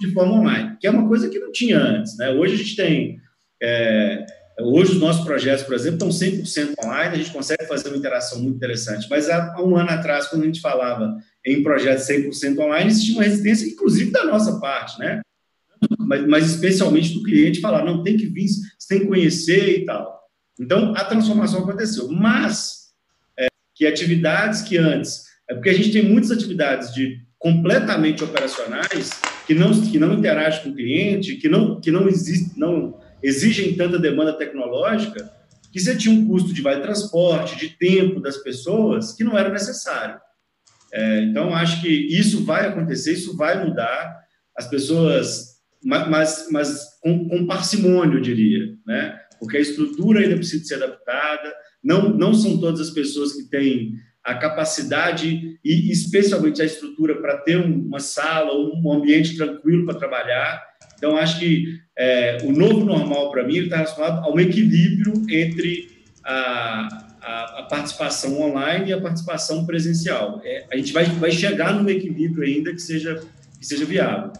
de 0.00 0.12
forma 0.12 0.34
online, 0.34 0.76
que 0.80 0.86
é 0.86 0.90
uma 0.90 1.06
coisa 1.06 1.28
que 1.28 1.38
não 1.38 1.52
tinha 1.52 1.78
antes. 1.78 2.16
Né? 2.16 2.30
Hoje 2.30 2.54
a 2.54 2.58
gente 2.58 2.76
tem. 2.76 3.20
É, 3.62 4.26
hoje 4.60 4.92
os 4.92 5.00
nossos 5.00 5.24
projetos, 5.24 5.64
por 5.64 5.74
exemplo, 5.74 6.08
estão 6.08 6.08
100% 6.08 6.74
online, 6.84 7.14
a 7.14 7.18
gente 7.18 7.30
consegue 7.30 7.66
fazer 7.66 7.88
uma 7.88 7.96
interação 7.96 8.40
muito 8.40 8.56
interessante. 8.56 9.06
Mas 9.08 9.28
há 9.30 9.54
um 9.62 9.76
ano 9.76 9.90
atrás, 9.90 10.26
quando 10.26 10.42
a 10.42 10.46
gente 10.46 10.60
falava 10.60 11.16
em 11.44 11.62
projetos 11.62 12.06
100% 12.06 12.58
online, 12.58 12.90
existia 12.90 13.14
uma 13.14 13.24
resistência, 13.24 13.66
inclusive 13.66 14.10
da 14.10 14.24
nossa 14.24 14.58
parte, 14.58 14.98
né? 14.98 15.20
Mas, 15.98 16.26
mas 16.26 16.50
especialmente 16.50 17.14
do 17.14 17.22
cliente 17.22 17.60
falar, 17.60 17.84
não, 17.84 18.02
tem 18.02 18.16
que 18.16 18.26
vir, 18.26 18.48
você 18.48 18.88
tem 18.88 19.00
que 19.00 19.06
conhecer 19.06 19.80
e 19.80 19.84
tal. 19.84 20.15
Então, 20.58 20.94
a 20.96 21.04
transformação 21.04 21.62
aconteceu. 21.62 22.08
Mas, 22.10 22.92
é, 23.38 23.46
que 23.74 23.86
atividades 23.86 24.62
que 24.62 24.76
antes... 24.76 25.26
É 25.48 25.54
porque 25.54 25.70
a 25.70 25.74
gente 25.74 25.92
tem 25.92 26.02
muitas 26.02 26.32
atividades 26.32 26.92
de 26.92 27.20
completamente 27.38 28.24
operacionais 28.24 29.10
que 29.46 29.54
não, 29.54 29.70
que 29.80 29.98
não 29.98 30.14
interagem 30.14 30.62
com 30.62 30.70
o 30.70 30.74
cliente, 30.74 31.36
que 31.36 31.48
não, 31.48 31.80
que 31.80 31.92
não, 31.92 32.08
existe, 32.08 32.58
não 32.58 32.98
exigem 33.22 33.76
tanta 33.76 33.98
demanda 33.98 34.32
tecnológica, 34.32 35.30
que 35.72 35.78
você 35.78 35.94
tinha 35.94 36.12
um 36.12 36.26
custo 36.26 36.52
de 36.52 36.62
vai 36.62 36.82
transporte, 36.82 37.56
de 37.56 37.68
tempo 37.68 38.18
das 38.18 38.38
pessoas 38.38 39.12
que 39.12 39.22
não 39.22 39.38
era 39.38 39.50
necessário. 39.50 40.18
É, 40.92 41.20
então, 41.20 41.54
acho 41.54 41.80
que 41.80 41.88
isso 41.88 42.44
vai 42.44 42.66
acontecer, 42.66 43.12
isso 43.12 43.36
vai 43.36 43.64
mudar. 43.64 44.18
As 44.56 44.66
pessoas, 44.66 45.60
mas, 45.84 46.48
mas 46.50 46.98
com, 47.00 47.28
com 47.28 47.46
parcimônio, 47.46 48.18
eu 48.18 48.22
diria, 48.22 48.74
né? 48.86 49.20
Porque 49.38 49.56
a 49.56 49.60
estrutura 49.60 50.20
ainda 50.20 50.36
precisa 50.36 50.64
ser 50.64 50.74
adaptada, 50.82 51.54
não, 51.82 52.08
não 52.10 52.34
são 52.34 52.58
todas 52.58 52.80
as 52.80 52.90
pessoas 52.90 53.32
que 53.32 53.44
têm 53.44 53.94
a 54.26 54.34
capacidade 54.34 55.56
e 55.64 55.90
especialmente 55.92 56.60
a 56.60 56.64
estrutura 56.64 57.20
para 57.20 57.38
ter 57.38 57.58
uma 57.58 58.00
sala 58.00 58.50
ou 58.50 58.72
um 58.74 58.92
ambiente 58.92 59.36
tranquilo 59.36 59.86
para 59.86 59.94
trabalhar. 59.94 60.60
Então, 60.98 61.16
acho 61.16 61.38
que 61.38 61.78
é, 61.96 62.38
o 62.42 62.50
novo 62.50 62.84
normal 62.84 63.30
para 63.30 63.46
mim 63.46 63.58
está 63.58 63.76
relacionado 63.76 64.24
a 64.24 64.32
um 64.32 64.40
equilíbrio 64.40 65.12
entre 65.30 65.88
a, 66.24 66.88
a, 67.22 67.60
a, 67.60 67.62
participação 67.70 68.40
online 68.40 68.90
e 68.90 68.92
a 68.92 69.00
participação 69.00 69.64
presencial. 69.64 70.40
É, 70.44 70.66
a 70.72 70.76
gente 70.76 70.92
vai, 70.92 71.04
vai 71.04 71.30
chegar 71.30 71.72
num 71.72 71.88
equilíbrio 71.88 72.42
ainda 72.42 72.72
que 72.72 72.80
seja, 72.80 73.22
que 73.60 73.64
seja 73.64 73.84
viável. 73.84 74.32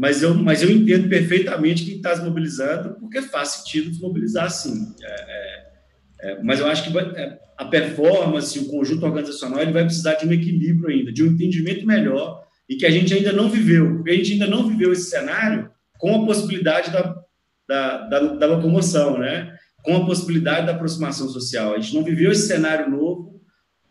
Mas 0.00 0.22
eu, 0.22 0.34
mas 0.34 0.62
eu 0.62 0.70
entendo 0.70 1.10
perfeitamente 1.10 1.84
quem 1.84 1.96
está 1.96 2.16
se 2.16 2.24
mobilizando, 2.24 2.94
porque 2.98 3.20
faz 3.20 3.48
sentido 3.48 3.90
desmobilizar, 3.90 4.50
sim. 4.50 4.94
É, 5.02 5.12
é, 5.12 6.30
é 6.30 6.42
mas 6.42 6.58
eu 6.58 6.66
acho 6.66 6.84
que 6.84 6.90
vai, 6.90 7.04
é, 7.04 7.38
a 7.58 7.66
performance, 7.66 8.58
o 8.58 8.70
conjunto 8.70 9.04
organizacional, 9.04 9.60
ele 9.60 9.72
vai 9.72 9.84
precisar 9.84 10.14
de 10.14 10.26
um 10.26 10.32
equilíbrio 10.32 10.88
ainda, 10.88 11.12
de 11.12 11.22
um 11.22 11.26
entendimento 11.26 11.86
melhor 11.86 12.42
e 12.66 12.76
que 12.76 12.86
a 12.86 12.90
gente 12.90 13.12
ainda 13.12 13.30
não 13.30 13.50
viveu, 13.50 13.96
porque 13.96 14.10
a 14.12 14.14
gente 14.14 14.32
ainda 14.32 14.46
não 14.46 14.66
viveu 14.66 14.90
esse 14.90 15.10
cenário 15.10 15.70
com 15.98 16.14
a 16.14 16.24
possibilidade 16.24 16.90
da, 16.90 17.14
da, 17.68 17.98
da, 18.06 18.20
da 18.36 18.46
locomoção, 18.46 19.18
né? 19.18 19.54
com 19.82 19.96
a 19.96 20.06
possibilidade 20.06 20.66
da 20.66 20.72
aproximação 20.72 21.28
social. 21.28 21.74
A 21.74 21.78
gente 21.78 21.94
não 21.94 22.02
viveu 22.02 22.32
esse 22.32 22.46
cenário 22.46 22.90
novo 22.90 23.38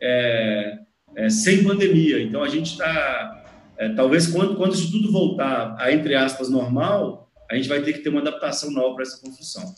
é, 0.01 0.79
é, 1.15 1.29
sem 1.29 1.63
pandemia. 1.63 2.19
Então, 2.19 2.41
a 2.41 2.49
gente 2.49 2.71
está, 2.71 3.38
é, 3.79 3.89
talvez, 3.93 4.27
quando, 4.27 4.55
quando 4.57 4.75
isso 4.75 4.91
tudo 4.91 5.09
voltar 5.11 5.75
a, 5.79 5.91
entre 5.91 6.13
aspas, 6.13 6.49
normal, 6.49 7.29
a 7.49 7.55
gente 7.55 7.69
vai 7.69 7.81
ter 7.81 7.93
que 7.93 7.99
ter 7.99 8.09
uma 8.09 8.19
adaptação 8.19 8.69
nova 8.71 8.93
para 8.93 9.03
essa 9.03 9.21
construção. 9.21 9.73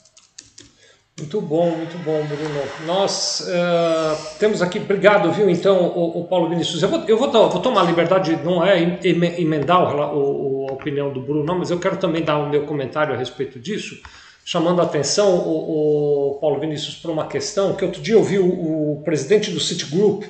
Muito 1.20 1.40
bom, 1.40 1.70
muito 1.70 1.98
bom, 2.04 2.26
Bruno. 2.26 2.62
Nós 2.88 3.48
uh, 3.48 4.40
temos 4.40 4.60
aqui, 4.62 4.80
obrigado, 4.80 5.32
viu, 5.32 5.48
então, 5.48 5.88
o, 5.90 6.22
o 6.22 6.26
Paulo 6.26 6.50
Vinícius. 6.50 6.82
Eu, 6.82 6.90
vou, 6.90 7.04
eu 7.08 7.16
vou, 7.16 7.32
vou, 7.32 7.62
tomar 7.62 7.82
a 7.82 7.84
liberdade, 7.84 8.36
não 8.44 8.66
é 8.66 8.82
emendar 9.04 9.96
o, 9.96 10.68
a 10.68 10.74
opinião 10.74 11.14
do 11.14 11.22
Bruno, 11.22 11.44
não, 11.44 11.60
mas 11.60 11.70
eu 11.70 11.78
quero 11.78 11.98
também 11.98 12.24
dar 12.24 12.40
o 12.40 12.50
meu 12.50 12.66
comentário 12.66 13.14
a 13.14 13.18
respeito 13.18 13.60
disso, 13.60 14.02
chamando 14.44 14.82
a 14.82 14.86
atenção 14.86 15.38
o, 15.38 16.40
Paulo 16.42 16.60
Vinícius 16.60 16.96
para 16.96 17.12
uma 17.12 17.28
questão 17.28 17.76
que 17.76 17.86
outro 17.86 18.02
dia 18.02 18.16
eu 18.16 18.24
vi 18.24 18.40
o, 18.40 19.00
presidente 19.06 19.52
do 19.52 19.60
Citigroup, 19.60 20.24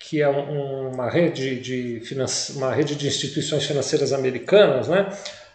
que 0.00 0.22
é 0.22 0.28
um, 0.28 0.92
uma, 0.94 1.10
rede 1.10 1.60
de 1.60 2.02
uma 2.56 2.72
rede 2.72 2.96
de 2.96 3.06
instituições 3.06 3.64
financeiras 3.66 4.14
americanas, 4.14 4.88
né? 4.88 5.06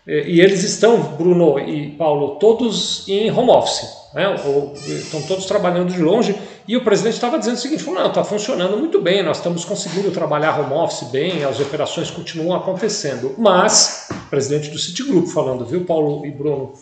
E 0.07 0.39
eles 0.39 0.61
estão, 0.63 1.01
Bruno 1.17 1.57
e 1.57 1.89
Paulo, 1.97 2.37
todos 2.37 3.09
em 3.09 3.31
home 3.31 3.49
office, 3.49 3.89
né? 4.13 4.39
Ou, 4.45 4.73
estão 4.85 5.19
todos 5.23 5.45
trabalhando 5.45 5.91
de 5.91 5.99
longe. 5.99 6.35
E 6.67 6.77
o 6.77 6.83
presidente 6.83 7.15
estava 7.15 7.39
dizendo 7.39 7.55
o 7.55 7.59
seguinte: 7.59 7.81
falou, 7.81 8.01
não, 8.01 8.09
está 8.09 8.23
funcionando 8.23 8.77
muito 8.77 9.01
bem, 9.01 9.23
nós 9.23 9.37
estamos 9.37 9.65
conseguindo 9.65 10.11
trabalhar 10.11 10.59
home 10.59 10.73
office 10.73 11.09
bem, 11.09 11.43
as 11.43 11.59
operações 11.59 12.11
continuam 12.11 12.55
acontecendo. 12.55 13.33
Mas, 13.39 14.09
presidente 14.29 14.69
do 14.69 14.77
Citigroup 14.77 15.27
falando, 15.27 15.65
viu, 15.65 15.83
Paulo 15.85 16.23
e 16.23 16.29
Bruno? 16.29 16.73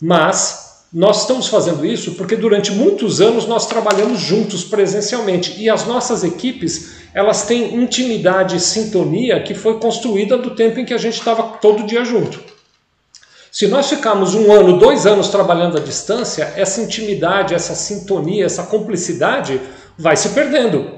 Mas 0.00 0.72
nós 0.92 1.22
estamos 1.22 1.46
fazendo 1.46 1.86
isso 1.86 2.12
porque 2.12 2.36
durante 2.36 2.70
muitos 2.70 3.20
anos 3.20 3.46
nós 3.46 3.66
trabalhamos 3.66 4.20
juntos 4.20 4.62
presencialmente 4.62 5.58
e 5.58 5.70
as 5.70 5.86
nossas 5.86 6.22
equipes 6.22 7.01
elas 7.14 7.42
têm 7.42 7.74
intimidade 7.74 8.56
e 8.56 8.60
sintonia 8.60 9.42
que 9.42 9.54
foi 9.54 9.78
construída 9.78 10.38
do 10.38 10.54
tempo 10.54 10.80
em 10.80 10.84
que 10.84 10.94
a 10.94 10.98
gente 10.98 11.14
estava 11.14 11.42
todo 11.58 11.84
dia 11.84 12.04
junto. 12.04 12.40
Se 13.50 13.66
nós 13.66 13.90
ficarmos 13.90 14.34
um 14.34 14.50
ano, 14.50 14.78
dois 14.78 15.06
anos 15.06 15.28
trabalhando 15.28 15.76
à 15.76 15.80
distância, 15.80 16.54
essa 16.56 16.80
intimidade, 16.80 17.54
essa 17.54 17.74
sintonia, 17.74 18.46
essa 18.46 18.62
cumplicidade 18.62 19.60
vai 19.98 20.16
se 20.16 20.30
perdendo. 20.30 20.90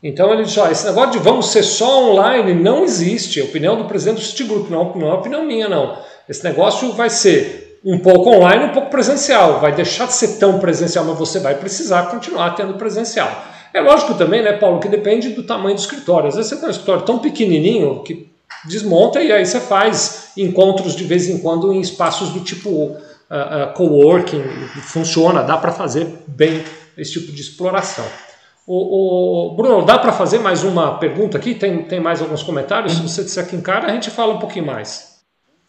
Então 0.00 0.32
ele 0.32 0.44
diz: 0.44 0.56
ó, 0.58 0.70
esse 0.70 0.86
negócio 0.86 1.10
de 1.10 1.18
vamos 1.18 1.50
ser 1.50 1.64
só 1.64 2.04
online 2.04 2.54
não 2.54 2.84
existe. 2.84 3.40
É 3.40 3.42
a 3.42 3.46
opinião 3.46 3.76
do 3.76 3.86
presidente 3.86 4.18
do 4.18 4.24
Citigroup, 4.24 4.70
não, 4.70 4.94
não 4.94 5.08
é 5.08 5.14
opinião 5.14 5.44
minha, 5.44 5.68
não. 5.68 5.98
Esse 6.28 6.44
negócio 6.44 6.92
vai 6.92 7.10
ser 7.10 7.80
um 7.84 7.98
pouco 7.98 8.30
online, 8.30 8.66
um 8.66 8.72
pouco 8.72 8.88
presencial. 8.88 9.58
Vai 9.58 9.74
deixar 9.74 10.06
de 10.06 10.14
ser 10.14 10.38
tão 10.38 10.60
presencial, 10.60 11.04
mas 11.04 11.18
você 11.18 11.40
vai 11.40 11.56
precisar 11.56 12.04
continuar 12.04 12.50
tendo 12.50 12.74
presencial. 12.74 13.44
É 13.72 13.80
lógico 13.80 14.14
também, 14.14 14.42
né, 14.42 14.52
Paulo, 14.52 14.80
que 14.80 14.88
depende 14.88 15.30
do 15.30 15.42
tamanho 15.42 15.74
do 15.74 15.80
escritório. 15.80 16.28
Às 16.28 16.36
vezes 16.36 16.50
você 16.50 16.56
tem 16.56 16.68
um 16.68 16.70
escritório 16.70 17.02
tão 17.02 17.18
pequenininho 17.18 18.02
que 18.02 18.28
desmonta 18.64 19.22
e 19.22 19.32
aí 19.32 19.44
você 19.44 19.60
faz 19.60 20.32
encontros 20.36 20.94
de 20.96 21.04
vez 21.04 21.28
em 21.28 21.38
quando 21.38 21.72
em 21.72 21.80
espaços 21.80 22.30
do 22.30 22.40
tipo 22.40 22.70
uh, 22.70 22.94
uh, 22.94 23.74
coworking, 23.74 24.42
funciona, 24.82 25.42
dá 25.42 25.56
para 25.56 25.72
fazer 25.72 26.06
bem 26.26 26.64
esse 26.96 27.12
tipo 27.12 27.32
de 27.32 27.40
exploração. 27.40 28.04
O, 28.66 29.52
o 29.52 29.54
Bruno, 29.54 29.84
dá 29.84 29.98
para 29.98 30.12
fazer 30.12 30.40
mais 30.40 30.64
uma 30.64 30.98
pergunta 30.98 31.38
aqui? 31.38 31.54
Tem, 31.54 31.82
tem 31.84 32.00
mais 32.00 32.20
alguns 32.20 32.42
comentários? 32.42 32.94
Se 32.94 33.02
você 33.02 33.22
disser 33.22 33.46
que 33.46 33.54
encara, 33.54 33.86
a 33.86 33.92
gente 33.92 34.10
fala 34.10 34.34
um 34.34 34.38
pouquinho 34.38 34.66
mais. 34.66 35.20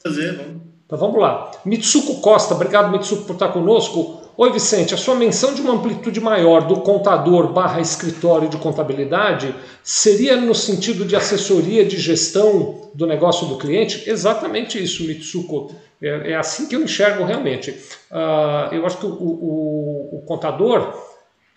Fazer, 0.04 0.36
vamos. 0.36 0.62
Então 0.86 0.98
vamos 0.98 1.20
lá. 1.20 1.52
Mitsuko 1.66 2.22
Costa, 2.22 2.56
obrigado 2.56 2.90
Mitsuko 2.90 3.26
por 3.26 3.34
estar 3.34 3.50
conosco. 3.50 4.17
Oi 4.40 4.52
Vicente, 4.52 4.94
a 4.94 4.98
sua 4.98 5.16
menção 5.16 5.56
de 5.56 5.62
uma 5.62 5.74
amplitude 5.74 6.22
maior 6.22 6.68
do 6.68 6.82
contador 6.82 7.52
barra 7.52 7.82
escritório 7.82 8.48
de 8.48 8.58
contabilidade 8.58 9.56
seria 9.82 10.36
no 10.36 10.54
sentido 10.54 11.06
de 11.06 11.16
assessoria 11.16 11.84
de 11.84 11.98
gestão 11.98 12.92
do 12.94 13.08
negócio 13.08 13.48
do 13.48 13.58
cliente? 13.58 14.08
Exatamente 14.08 14.82
isso, 14.82 15.08
Mitsuko. 15.08 15.74
É, 16.00 16.34
é 16.34 16.36
assim 16.36 16.68
que 16.68 16.76
eu 16.76 16.84
enxergo 16.84 17.24
realmente. 17.24 17.72
Uh, 18.12 18.76
eu 18.76 18.86
acho 18.86 18.98
que 19.00 19.08
o, 19.08 19.10
o, 19.10 20.10
o, 20.18 20.22
contador, 20.28 20.94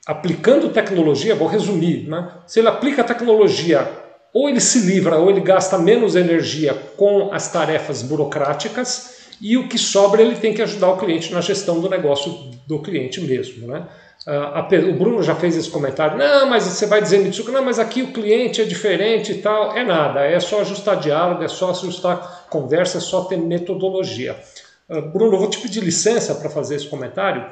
aplicando 0.07 0.70
tecnologia, 0.70 1.35
vou 1.35 1.49
resumir, 1.49 2.09
né? 2.09 2.31
se 2.47 2.61
ele 2.61 2.68
aplica 2.68 3.05
tecnologia 3.05 3.87
ou 4.33 4.49
ele 4.49 4.61
se 4.61 4.78
livra 4.78 5.18
ou 5.18 5.28
ele 5.28 5.43
gasta 5.43 5.76
menos 5.76 6.16
energia 6.16 6.72
com 6.97 7.28
as 7.31 7.53
tarefas 7.53 8.01
burocráticas 8.01 9.20
e 9.41 9.57
o 9.57 9.68
que 9.68 9.78
sobra 9.78 10.20
ele 10.20 10.36
tem 10.36 10.53
que 10.53 10.61
ajudar 10.62 10.91
o 10.91 10.99
cliente 10.99 11.32
na 11.32 11.41
gestão 11.41 11.80
do 11.80 11.88
negócio 11.88 12.51
do 12.66 12.78
cliente 12.80 13.20
mesmo. 13.20 13.66
Né? 13.66 13.86
Uh, 14.26 14.91
o 14.91 14.93
Bruno 14.93 15.22
já 15.22 15.34
fez 15.34 15.57
esse 15.57 15.70
comentário, 15.70 16.18
não, 16.18 16.47
mas 16.47 16.64
você 16.64 16.84
vai 16.84 17.01
dizer, 17.01 17.18
Mitsuko, 17.20 17.51
não, 17.51 17.64
mas 17.64 17.78
aqui 17.78 18.03
o 18.03 18.12
cliente 18.12 18.61
é 18.61 18.64
diferente 18.64 19.32
e 19.32 19.38
tal. 19.38 19.76
É 19.76 19.82
nada, 19.82 20.20
é 20.26 20.38
só 20.38 20.61
ajustar 20.61 21.01
diálogo, 21.01 21.43
é 21.43 21.49
só 21.49 21.70
ajustar 21.70 22.47
conversa, 22.51 22.99
é 22.99 23.01
só 23.01 23.24
ter 23.24 23.38
metodologia. 23.38 24.36
Uh, 24.88 25.01
Bruno, 25.01 25.34
eu 25.34 25.38
vou 25.38 25.49
te 25.49 25.59
pedir 25.59 25.82
licença 25.82 26.34
para 26.34 26.51
fazer 26.51 26.76
esse 26.76 26.86
comentário. 26.86 27.47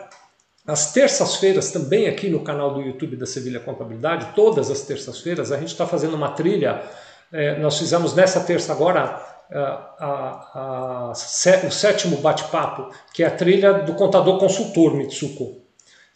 Às 0.67 0.93
terças-feiras, 0.93 1.71
também 1.71 2.07
aqui 2.07 2.29
no 2.29 2.41
canal 2.41 2.75
do 2.75 2.83
YouTube 2.83 3.17
da 3.17 3.25
Sevilha 3.25 3.59
Contabilidade, 3.59 4.35
todas 4.37 4.71
as 4.71 4.83
terças-feiras, 4.83 5.51
a 5.51 5.57
gente 5.57 5.69
está 5.69 5.87
fazendo 5.87 6.15
uma 6.15 6.33
trilha. 6.33 6.83
É, 7.33 7.59
nós 7.59 7.79
fizemos 7.79 8.15
nessa 8.15 8.41
terça 8.41 8.73
agora 8.73 9.38
a, 9.53 11.11
a, 11.11 11.13
o 11.67 11.71
sétimo 11.71 12.19
bate-papo, 12.19 12.91
que 13.13 13.23
é 13.23 13.27
a 13.27 13.31
trilha 13.31 13.73
do 13.73 13.95
contador 13.95 14.39
consultor 14.39 14.95
Mitsuko. 14.95 15.69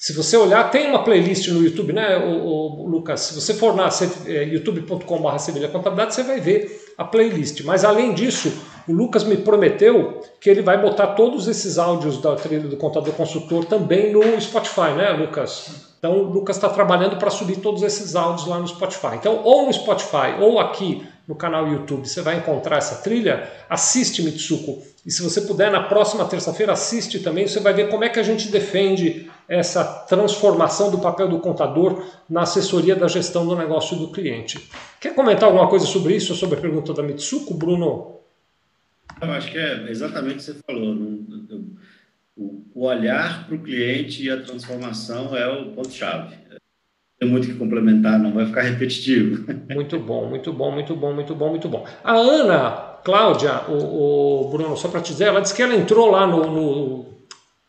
Se 0.02 0.12
você 0.12 0.36
olhar, 0.36 0.68
tem 0.68 0.88
uma 0.88 1.04
playlist 1.04 1.46
no 1.48 1.62
YouTube, 1.62 1.92
né, 1.92 2.16
o, 2.18 2.82
o 2.82 2.88
Lucas? 2.88 3.20
Se 3.20 3.34
você 3.40 3.54
for 3.54 3.76
na 3.76 3.88
é, 4.26 4.42
youtube.com.br 4.42 5.38
Sevilha 5.38 5.68
Contabilidade, 5.68 6.14
você 6.14 6.24
vai 6.24 6.40
ver 6.40 6.92
a 6.98 7.04
playlist. 7.04 7.62
Mas 7.64 7.84
além 7.84 8.12
disso, 8.12 8.52
o 8.88 8.92
Lucas 8.92 9.22
me 9.22 9.36
prometeu 9.36 10.20
que 10.40 10.50
ele 10.50 10.60
vai 10.60 10.76
botar 10.82 11.08
todos 11.08 11.46
esses 11.46 11.78
áudios 11.78 12.18
da 12.18 12.34
trilha 12.34 12.66
do 12.66 12.76
contador 12.76 13.14
consultor 13.14 13.64
também 13.64 14.12
no 14.12 14.40
Spotify, 14.40 14.90
né, 14.96 15.12
Lucas? 15.12 15.92
Então 16.00 16.18
o 16.18 16.24
Lucas 16.24 16.56
está 16.56 16.68
trabalhando 16.68 17.16
para 17.16 17.30
subir 17.30 17.58
todos 17.58 17.84
esses 17.84 18.16
áudios 18.16 18.48
lá 18.48 18.58
no 18.58 18.66
Spotify. 18.66 19.14
Então, 19.14 19.40
ou 19.44 19.66
no 19.66 19.72
Spotify 19.72 20.34
ou 20.40 20.58
aqui 20.58 21.06
no 21.32 21.34
canal 21.34 21.66
YouTube, 21.66 22.06
você 22.06 22.20
vai 22.20 22.36
encontrar 22.36 22.76
essa 22.76 22.96
trilha. 22.96 23.50
Assiste 23.68 24.22
Mitsuko. 24.22 24.82
E 25.04 25.10
se 25.10 25.22
você 25.22 25.40
puder, 25.40 25.70
na 25.70 25.82
próxima 25.84 26.26
terça-feira, 26.26 26.74
assiste 26.74 27.20
também. 27.20 27.48
Você 27.48 27.58
vai 27.58 27.72
ver 27.72 27.88
como 27.88 28.04
é 28.04 28.10
que 28.10 28.20
a 28.20 28.22
gente 28.22 28.48
defende 28.48 29.30
essa 29.48 29.82
transformação 29.82 30.90
do 30.90 30.98
papel 30.98 31.28
do 31.28 31.40
contador 31.40 32.04
na 32.28 32.42
assessoria 32.42 32.94
da 32.94 33.08
gestão 33.08 33.46
do 33.46 33.56
negócio 33.56 33.96
do 33.96 34.12
cliente. 34.12 34.68
Quer 35.00 35.14
comentar 35.14 35.44
alguma 35.44 35.68
coisa 35.68 35.86
sobre 35.86 36.14
isso, 36.14 36.34
sobre 36.34 36.58
a 36.58 36.60
pergunta 36.60 36.92
da 36.92 37.02
Mitsuko, 37.02 37.54
Bruno? 37.54 38.18
Eu 39.22 39.30
acho 39.32 39.50
que 39.50 39.58
é 39.58 39.90
exatamente 39.90 40.34
o 40.34 40.36
que 40.36 40.44
você 40.44 40.54
falou 40.66 40.94
o 42.74 42.86
olhar 42.86 43.46
para 43.46 43.54
o 43.54 43.58
cliente 43.58 44.24
e 44.24 44.30
a 44.30 44.40
transformação 44.40 45.36
é 45.36 45.46
o 45.48 45.72
ponto-chave. 45.72 46.41
Tem 47.22 47.30
muito 47.30 47.46
que 47.46 47.54
complementar, 47.54 48.18
não 48.18 48.32
vai 48.32 48.44
ficar 48.44 48.62
repetitivo. 48.62 49.44
Muito 49.72 49.96
bom, 49.96 50.26
muito 50.26 50.52
bom, 50.52 50.72
muito 50.72 50.92
bom, 50.96 51.12
muito 51.12 51.34
bom, 51.36 51.50
muito 51.50 51.68
bom. 51.68 51.84
A 52.02 52.14
Ana 52.14 52.70
Cláudia, 53.04 53.60
o, 53.68 54.46
o 54.46 54.50
Bruno, 54.50 54.76
só 54.76 54.88
para 54.88 55.00
te 55.00 55.12
dizer, 55.12 55.26
ela 55.26 55.40
disse 55.40 55.54
que 55.54 55.62
ela 55.62 55.72
entrou 55.72 56.10
lá 56.10 56.26
no, 56.26 56.50
no 56.50 57.06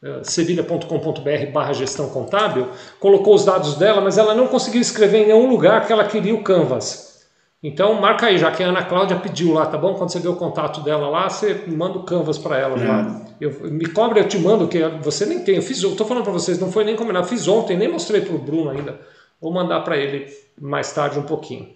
eh, 0.02 0.22
sevilha.com.br 0.24 1.52
barra 1.54 1.72
gestão 1.72 2.10
contábil, 2.10 2.68
colocou 3.00 3.36
os 3.36 3.46
dados 3.46 3.76
dela, 3.76 4.02
mas 4.02 4.18
ela 4.18 4.34
não 4.34 4.48
conseguiu 4.48 4.82
escrever 4.82 5.20
em 5.20 5.28
nenhum 5.28 5.48
lugar 5.48 5.86
que 5.86 5.94
ela 5.94 6.06
queria 6.06 6.34
o 6.34 6.42
Canvas. 6.42 7.14
Então 7.62 7.94
marca 8.02 8.26
aí, 8.26 8.40
já 8.40 8.50
que 8.50 8.64
a 8.64 8.70
Ana 8.70 8.84
Cláudia 8.84 9.18
pediu 9.18 9.54
lá, 9.54 9.68
tá 9.68 9.78
bom? 9.78 9.94
Quando 9.94 10.10
você 10.10 10.20
vê 10.20 10.30
o 10.30 10.36
contato 10.36 10.82
dela 10.82 11.08
lá, 11.10 11.30
você 11.30 11.64
manda 11.68 12.00
o 12.00 12.04
canvas 12.04 12.40
para 12.40 12.58
ela. 12.58 12.76
Tá? 12.76 13.22
Eu, 13.40 13.72
me 13.72 13.86
cobra, 13.86 14.20
eu 14.20 14.28
te 14.28 14.40
mando, 14.40 14.68
que 14.68 14.80
você 15.02 15.28
nem 15.28 15.44
tem. 15.44 15.58
Eu 15.58 15.62
fiz, 15.62 15.82
eu 15.84 15.96
tô 15.96 16.06
falando 16.06 16.24
para 16.24 16.34
vocês, 16.34 16.58
não 16.60 16.72
foi 16.72 16.84
nem 16.84 16.96
combinado. 16.96 17.28
Fiz 17.28 17.48
ontem, 17.48 17.78
nem 17.78 17.88
mostrei 17.88 18.20
para 18.20 18.36
o 18.36 18.40
Bruno 18.40 18.72
ainda. 18.72 19.00
Vou 19.44 19.52
mandar 19.52 19.82
para 19.82 19.98
ele 19.98 20.34
mais 20.58 20.94
tarde 20.94 21.20
um 21.20 21.24
pouquinho. 21.24 21.76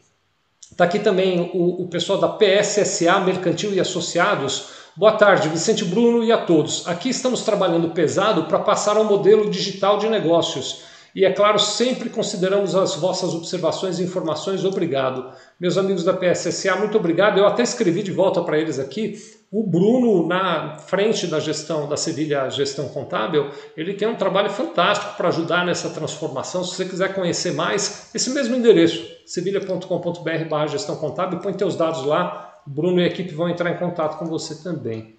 Está 0.72 0.86
aqui 0.86 1.00
também 1.00 1.52
o, 1.54 1.84
o 1.84 1.88
pessoal 1.90 2.18
da 2.18 2.30
PSSA 2.30 3.20
Mercantil 3.20 3.74
e 3.74 3.80
Associados. 3.82 4.70
Boa 4.96 5.12
tarde, 5.12 5.50
Vicente 5.50 5.84
Bruno 5.84 6.24
e 6.24 6.32
a 6.32 6.38
todos. 6.38 6.88
Aqui 6.88 7.10
estamos 7.10 7.42
trabalhando 7.42 7.90
pesado 7.90 8.46
para 8.46 8.60
passar 8.60 8.96
ao 8.96 9.04
modelo 9.04 9.50
digital 9.50 9.98
de 9.98 10.08
negócios 10.08 10.84
e, 11.18 11.26
é 11.26 11.34
claro, 11.34 11.58
sempre 11.58 12.12
consideramos 12.12 12.76
as 12.76 12.94
vossas 12.94 13.34
observações 13.34 13.98
e 13.98 14.04
informações. 14.04 14.64
Obrigado. 14.64 15.32
Meus 15.60 15.76
amigos 15.76 16.04
da 16.04 16.14
PSSA, 16.14 16.76
muito 16.76 16.96
obrigado. 16.96 17.40
Eu 17.40 17.48
até 17.48 17.64
escrevi 17.64 18.04
de 18.04 18.12
volta 18.12 18.44
para 18.44 18.60
eles 18.60 18.78
aqui. 18.78 19.16
O 19.52 19.66
Bruno, 19.66 20.28
na 20.28 20.76
frente 20.78 21.26
da 21.26 21.40
gestão 21.40 21.90
da 21.90 21.98
Sevilha 21.98 22.48
Gestão 22.52 22.88
Contábil, 22.90 23.50
ele 23.76 23.96
tem 23.96 24.08
um 24.08 24.14
trabalho 24.14 24.52
fantástico 24.52 25.18
para 25.18 25.30
ajudar 25.30 25.66
nessa 25.66 25.90
transformação. 25.90 26.64
Se 26.64 26.76
você 26.76 26.86
quiser 26.86 27.16
conhecer 27.16 27.56
mais, 27.56 28.12
esse 28.14 28.30
mesmo 28.30 28.56
endereço, 28.56 29.04
sevilha.com.br 29.26 30.68
gestão 30.68 30.98
contábil, 30.98 31.40
põe 31.40 31.54
teus 31.54 31.76
dados 31.76 32.06
lá. 32.06 32.62
O 32.68 32.70
Bruno 32.70 33.02
e 33.02 33.04
a 33.06 33.08
equipe 33.08 33.34
vão 33.34 33.50
entrar 33.50 33.72
em 33.72 33.78
contato 33.78 34.20
com 34.20 34.26
você 34.26 34.62
também. 34.62 35.18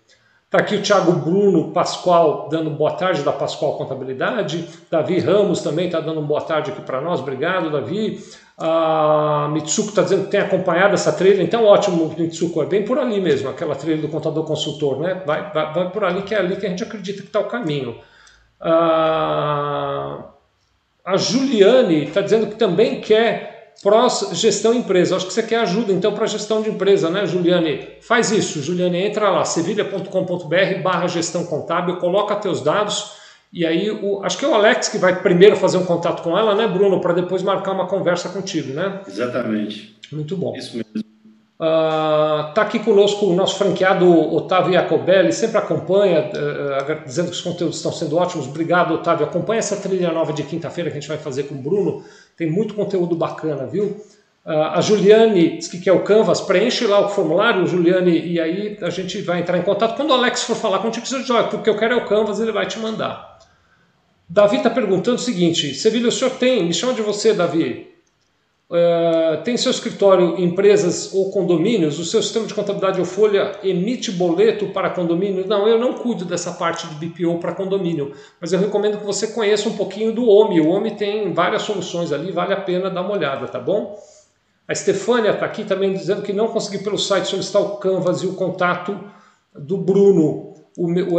Está 0.49 0.61
aqui 0.61 0.77
o 0.77 0.83
Thiago 0.83 1.13
Bruno 1.13 1.73
Pascoal 1.73 2.49
dando 2.51 2.71
boa 2.71 2.93
tarde 2.93 3.23
da 3.23 3.31
Pascoal 3.31 3.77
Contabilidade. 3.77 4.67
Davi 4.91 5.19
Ramos 5.19 5.61
também 5.61 5.85
está 5.89 6.01
dando 6.01 6.23
boa 6.23 6.41
tarde 6.41 6.71
aqui 6.71 6.81
para 6.81 7.03
nós. 7.03 7.21
Obrigado, 7.21 7.71
Davi. 7.71 8.19
A 8.57 9.51
Mitsuko 9.53 9.91
está 9.91 10.01
dizendo 10.01 10.25
que 10.25 10.31
tem 10.31 10.41
acompanhado 10.41 10.95
essa 10.95 11.13
trilha, 11.13 11.43
então 11.43 11.67
ótimo, 11.67 12.15
Mitsuko, 12.17 12.63
é 12.63 12.67
bem 12.67 12.83
por 12.83 12.99
ali 12.99 13.21
mesmo, 13.21 13.51
aquela 13.51 13.75
trilha 13.75 14.01
do 14.01 14.09
contador 14.09 14.43
consultor, 14.45 14.99
né? 15.01 15.23
Vai, 15.27 15.53
vai, 15.53 15.71
vai 15.75 15.91
por 15.91 16.03
ali 16.03 16.23
que 16.23 16.35
é 16.35 16.39
ali 16.39 16.57
que 16.57 16.65
a 16.65 16.71
gente 16.71 16.83
acredita 16.83 17.21
que 17.21 17.29
está 17.29 17.41
o 17.41 17.45
caminho. 17.45 17.99
A, 18.59 20.31
a 21.05 21.17
Juliane 21.19 22.05
está 22.05 22.23
dizendo 22.23 22.47
que 22.47 22.57
também 22.57 23.03
quer 23.03 23.58
prós 23.83 24.31
gestão 24.33 24.75
empresa. 24.75 25.17
Acho 25.17 25.27
que 25.27 25.33
você 25.33 25.43
quer 25.43 25.61
ajuda 25.61 25.93
então 25.93 26.13
para 26.13 26.27
gestão 26.27 26.63
de 26.63 26.71
empresa, 26.71 27.11
né, 27.11 27.27
Juliane? 27.27 27.89
Faz 28.01 28.31
isso, 28.31 28.63
Juliane, 28.63 28.99
entra 28.99 29.31
lá, 29.31 29.45
sevilha.com.br 29.45 30.83
barra 30.83 31.07
gestão 31.07 31.45
contábil, 31.45 31.97
coloca 31.97 32.37
teus 32.37 32.61
dados 32.61 33.19
e 33.53 33.65
aí, 33.65 33.91
o, 33.91 34.23
acho 34.23 34.39
que 34.39 34.45
é 34.45 34.49
o 34.49 34.55
Alex 34.55 34.89
que 34.89 34.99
vai 34.99 35.23
primeiro 35.23 35.57
fazer 35.57 35.79
um 35.79 35.85
contato 35.85 36.23
com 36.23 36.37
ela, 36.37 36.55
né, 36.55 36.67
Bruno, 36.67 37.01
para 37.01 37.15
depois 37.15 37.43
marcar 37.43 37.73
uma 37.73 37.87
conversa 37.87 38.29
contigo, 38.29 38.75
né? 38.75 39.01
Exatamente. 39.07 39.99
Muito 40.13 40.37
bom. 40.37 40.55
Isso 40.55 40.77
mesmo. 40.77 41.08
Uh, 41.61 42.55
tá 42.55 42.63
aqui 42.63 42.79
conosco 42.79 43.27
o 43.27 43.35
nosso 43.35 43.59
franqueado 43.59 44.09
Otávio 44.33 44.75
Jacobelli, 44.75 45.33
sempre 45.33 45.59
acompanha, 45.59 46.31
uh, 46.31 47.05
dizendo 47.05 47.31
que 47.31 47.35
os 47.35 47.41
conteúdos 47.41 47.79
estão 47.79 47.91
sendo 47.91 48.17
ótimos. 48.17 48.47
Obrigado, 48.47 48.95
Otávio. 48.95 49.27
Acompanha 49.27 49.59
essa 49.59 49.77
trilha 49.77 50.13
nova 50.13 50.33
de 50.33 50.45
quinta-feira 50.45 50.89
que 50.89 50.97
a 50.97 51.01
gente 51.01 51.09
vai 51.09 51.19
fazer 51.19 51.45
com 51.45 51.57
o 51.57 51.59
Bruno. 51.59 52.05
Tem 52.37 52.49
muito 52.49 52.75
conteúdo 52.75 53.17
bacana, 53.17 53.67
viu? 53.67 54.01
Uh, 54.47 54.51
a 54.73 54.81
Juliane 54.81 55.59
diz 55.59 55.67
que 55.67 55.81
quer 55.81 55.93
o 55.93 56.05
Canvas, 56.05 56.41
preenche 56.41 56.87
lá 56.87 57.01
o 57.05 57.09
formulário, 57.09 57.67
Juliane, 57.67 58.17
e 58.17 58.41
aí 58.41 58.79
a 58.81 58.89
gente 58.89 59.21
vai 59.23 59.41
entrar 59.41 59.59
em 59.59 59.63
contato. 59.63 59.97
Quando 59.97 60.11
o 60.11 60.15
Alex 60.15 60.45
for 60.45 60.55
falar 60.55 60.79
contigo, 60.79 61.05
você 61.05 61.19
diz, 61.19 61.29
olha, 61.29 61.49
porque 61.49 61.69
eu 61.69 61.77
quero 61.77 61.95
é 61.95 61.97
o 61.97 62.07
Canvas, 62.07 62.39
ele 62.39 62.53
vai 62.53 62.67
te 62.67 62.79
mandar. 62.79 63.37
Davi 64.29 64.59
está 64.59 64.71
perguntando 64.71 65.17
o 65.17 65.21
seguinte: 65.21 65.75
Sevilha, 65.75 66.09
o 66.09 66.13
senhor 66.13 66.31
tem, 66.33 66.65
me 66.65 66.75
chama 66.75 66.95
de 66.95 67.03
você, 67.03 67.33
Davi. 67.33 67.89
Uh, 68.71 69.43
tem 69.45 69.57
seu 69.57 69.71
escritório, 69.71 70.39
empresas 70.39 71.15
ou 71.15 71.31
condomínios? 71.31 71.99
O 71.99 72.05
seu 72.05 72.23
sistema 72.23 72.47
de 72.47 72.53
contabilidade 72.53 73.01
ou 73.01 73.07
folha 73.07 73.53
emite 73.65 74.13
boleto 74.13 74.67
para 74.69 74.91
condomínio? 74.91 75.47
Não, 75.47 75.67
eu 75.67 75.79
não 75.79 75.95
cuido 75.95 76.27
dessa 76.27 76.53
parte 76.53 76.87
de 76.87 76.95
BPO 76.95 77.39
para 77.39 77.55
condomínio, 77.55 78.13
mas 78.39 78.53
eu 78.53 78.59
recomendo 78.59 78.99
que 78.99 79.07
você 79.07 79.29
conheça 79.29 79.71
um 79.71 79.77
pouquinho 79.77 80.13
do 80.13 80.29
OMI. 80.29 80.61
O 80.61 80.69
OMI 80.69 80.91
tem 80.97 81.33
várias 81.33 81.63
soluções 81.63 82.13
ali, 82.13 82.31
vale 82.31 82.53
a 82.53 82.61
pena 82.61 82.91
dar 82.91 83.01
uma 83.01 83.13
olhada, 83.13 83.49
tá 83.49 83.59
bom? 83.59 83.99
A 84.67 84.75
Stefânia 84.75 85.31
está 85.31 85.47
aqui 85.47 85.65
também 85.65 85.95
dizendo 85.95 86.21
que 86.21 86.35
não 86.35 86.49
conseguiu 86.49 86.83
pelo 86.83 86.99
site 86.99 87.29
solicitar 87.29 87.63
o 87.63 87.77
Canvas 87.79 88.23
e 88.23 88.27
o 88.27 88.35
contato 88.35 89.01
do 89.55 89.79
Bruno 89.79 90.49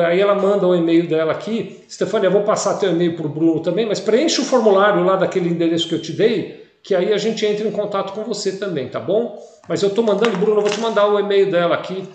aí 0.06 0.22
ela 0.22 0.36
manda 0.36 0.66
o 0.66 0.74
e-mail 0.74 1.08
dela 1.08 1.34
aqui, 1.34 1.84
Stefania, 1.89 2.30
vou 2.30 2.43
passar 2.43 2.78
teu 2.78 2.91
e-mail 2.91 3.18
para 3.18 3.26
o 3.26 3.30
Bruno 3.30 3.60
também, 3.60 3.86
mas 3.86 4.00
preenche 4.00 4.39
o 4.39 4.45
formulário 4.45 5.04
lá 5.04 5.18
daquele 5.18 5.50
endereço 5.50 5.89
que 5.89 5.95
eu 5.95 6.02
te 6.02 6.14
dei, 6.14 6.68
que 6.89 6.95
aí 6.95 7.13
a 7.13 7.19
gente 7.19 7.45
entra 7.45 7.67
em 7.67 7.71
contato 7.71 8.13
com 8.13 8.23
você 8.23 8.53
também, 8.53 8.89
tá 8.89 8.99
bom? 8.99 9.39
Mas 9.67 9.83
eu 9.83 9.89
estou 9.89 10.03
mandando, 10.03 10.35
Bruno, 10.39 10.57
eu 10.57 10.63
vou 10.63 10.71
te 10.71 10.79
mandar 10.79 11.05
o 11.05 11.19
e-mail 11.19 11.51
dela 11.51 11.75
aqui, 11.75 12.09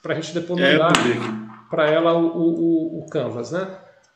para 0.00 0.12
a 0.12 0.20
gente 0.20 0.32
depois 0.32 0.60
é, 0.60 0.74
mandar 0.74 0.92
é, 0.98 1.68
para 1.68 1.90
ela 1.90 2.12
o, 2.12 2.26
o, 2.26 2.98
o, 3.00 3.06
Canvas, 3.10 3.50
né? 3.50 3.66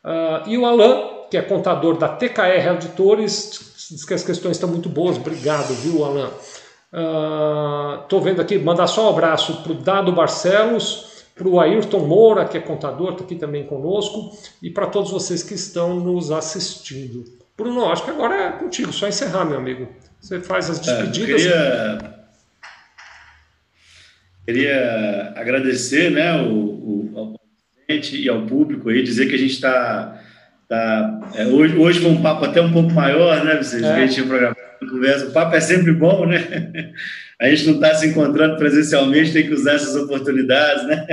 Uh, 0.04 0.48
e 0.48 0.56
o 0.56 0.64
Alan, 0.66 1.26
que 1.28 1.36
é 1.36 1.42
contador 1.42 1.98
da 1.98 2.06
TKR 2.06 2.68
Auditores, 2.68 3.88
diz 3.90 4.04
que 4.04 4.14
as 4.14 4.22
questões 4.22 4.52
estão 4.52 4.68
muito 4.68 4.88
boas, 4.88 5.16
obrigado, 5.16 5.74
viu, 5.74 6.04
Alan? 6.04 6.30
Estou 8.04 8.20
uh, 8.20 8.22
vendo 8.22 8.40
aqui, 8.40 8.56
mandar 8.56 8.86
só 8.86 9.06
um 9.06 9.10
abraço 9.10 9.64
para 9.64 9.72
o 9.72 9.74
Dado 9.74 10.12
Barcelos, 10.12 11.24
para 11.34 11.48
o 11.48 11.58
Ayrton 11.58 12.06
Moura, 12.06 12.44
que 12.44 12.56
é 12.56 12.60
contador, 12.60 13.14
está 13.14 13.24
aqui 13.24 13.34
também 13.34 13.66
conosco, 13.66 14.30
e 14.62 14.70
para 14.70 14.86
todos 14.86 15.10
vocês 15.10 15.42
que 15.42 15.54
estão 15.54 15.96
nos 15.98 16.30
assistindo. 16.30 17.24
Bruno, 17.56 17.90
acho 17.90 18.04
que 18.04 18.10
agora 18.10 18.34
é 18.34 18.52
contigo, 18.52 18.92
só 18.92 19.06
encerrar, 19.06 19.44
meu 19.44 19.58
amigo. 19.58 19.88
Você 20.20 20.40
faz 20.40 20.68
as 20.70 20.86
é, 20.88 21.02
despedidas. 21.02 21.46
É, 21.46 21.98
queria, 21.98 22.14
queria 24.46 25.32
agradecer 25.36 26.10
né, 26.10 26.42
o, 26.42 26.52
o, 26.52 27.12
ao 27.14 27.40
presidente 27.86 28.20
e 28.20 28.28
ao 28.28 28.46
público 28.46 28.88
aí, 28.88 29.02
dizer 29.02 29.26
que 29.26 29.34
a 29.34 29.38
gente 29.38 29.52
está. 29.54 30.20
Tá, 30.68 31.30
é, 31.34 31.46
hoje, 31.46 31.76
hoje 31.76 32.00
foi 32.00 32.10
um 32.10 32.22
papo 32.22 32.44
até 32.44 32.60
um 32.60 32.72
pouco 32.72 32.90
maior, 32.90 33.44
né, 33.44 33.56
vocês? 33.62 33.82
É. 33.82 33.94
A 33.94 34.00
gente 34.00 34.14
tinha 34.14 34.26
programado 34.26 34.64
conversa. 34.90 35.26
O 35.26 35.32
papo 35.32 35.54
é 35.54 35.60
sempre 35.60 35.92
bom, 35.92 36.26
né? 36.26 36.92
A 37.40 37.48
gente 37.48 37.66
não 37.66 37.74
está 37.74 37.94
se 37.94 38.06
encontrando 38.06 38.56
presencialmente, 38.56 39.32
tem 39.32 39.46
que 39.46 39.52
usar 39.52 39.74
essas 39.74 39.96
oportunidades, 39.96 40.86
né? 40.86 41.06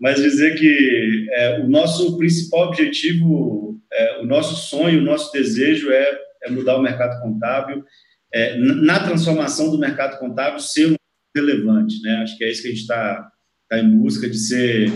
Mas 0.00 0.16
dizer 0.16 0.54
que 0.56 1.26
é, 1.32 1.60
o 1.60 1.68
nosso 1.68 2.16
principal 2.16 2.68
objetivo, 2.68 3.73
é, 3.94 4.20
o 4.20 4.26
nosso 4.26 4.56
sonho, 4.68 5.00
o 5.00 5.04
nosso 5.04 5.32
desejo 5.32 5.90
é, 5.90 6.18
é 6.42 6.50
mudar 6.50 6.76
o 6.76 6.82
mercado 6.82 7.20
contábil, 7.22 7.84
é, 8.32 8.56
na 8.58 9.00
transformação 9.00 9.70
do 9.70 9.78
mercado 9.78 10.18
contábil 10.18 10.58
ser 10.58 10.94
relevante, 11.34 12.00
né? 12.02 12.16
Acho 12.16 12.36
que 12.36 12.44
é 12.44 12.50
isso 12.50 12.62
que 12.62 12.68
a 12.68 12.70
gente 12.70 12.80
está 12.80 13.30
tá 13.68 13.78
em 13.78 13.90
busca 13.96 14.28
de 14.28 14.38
ser 14.38 14.92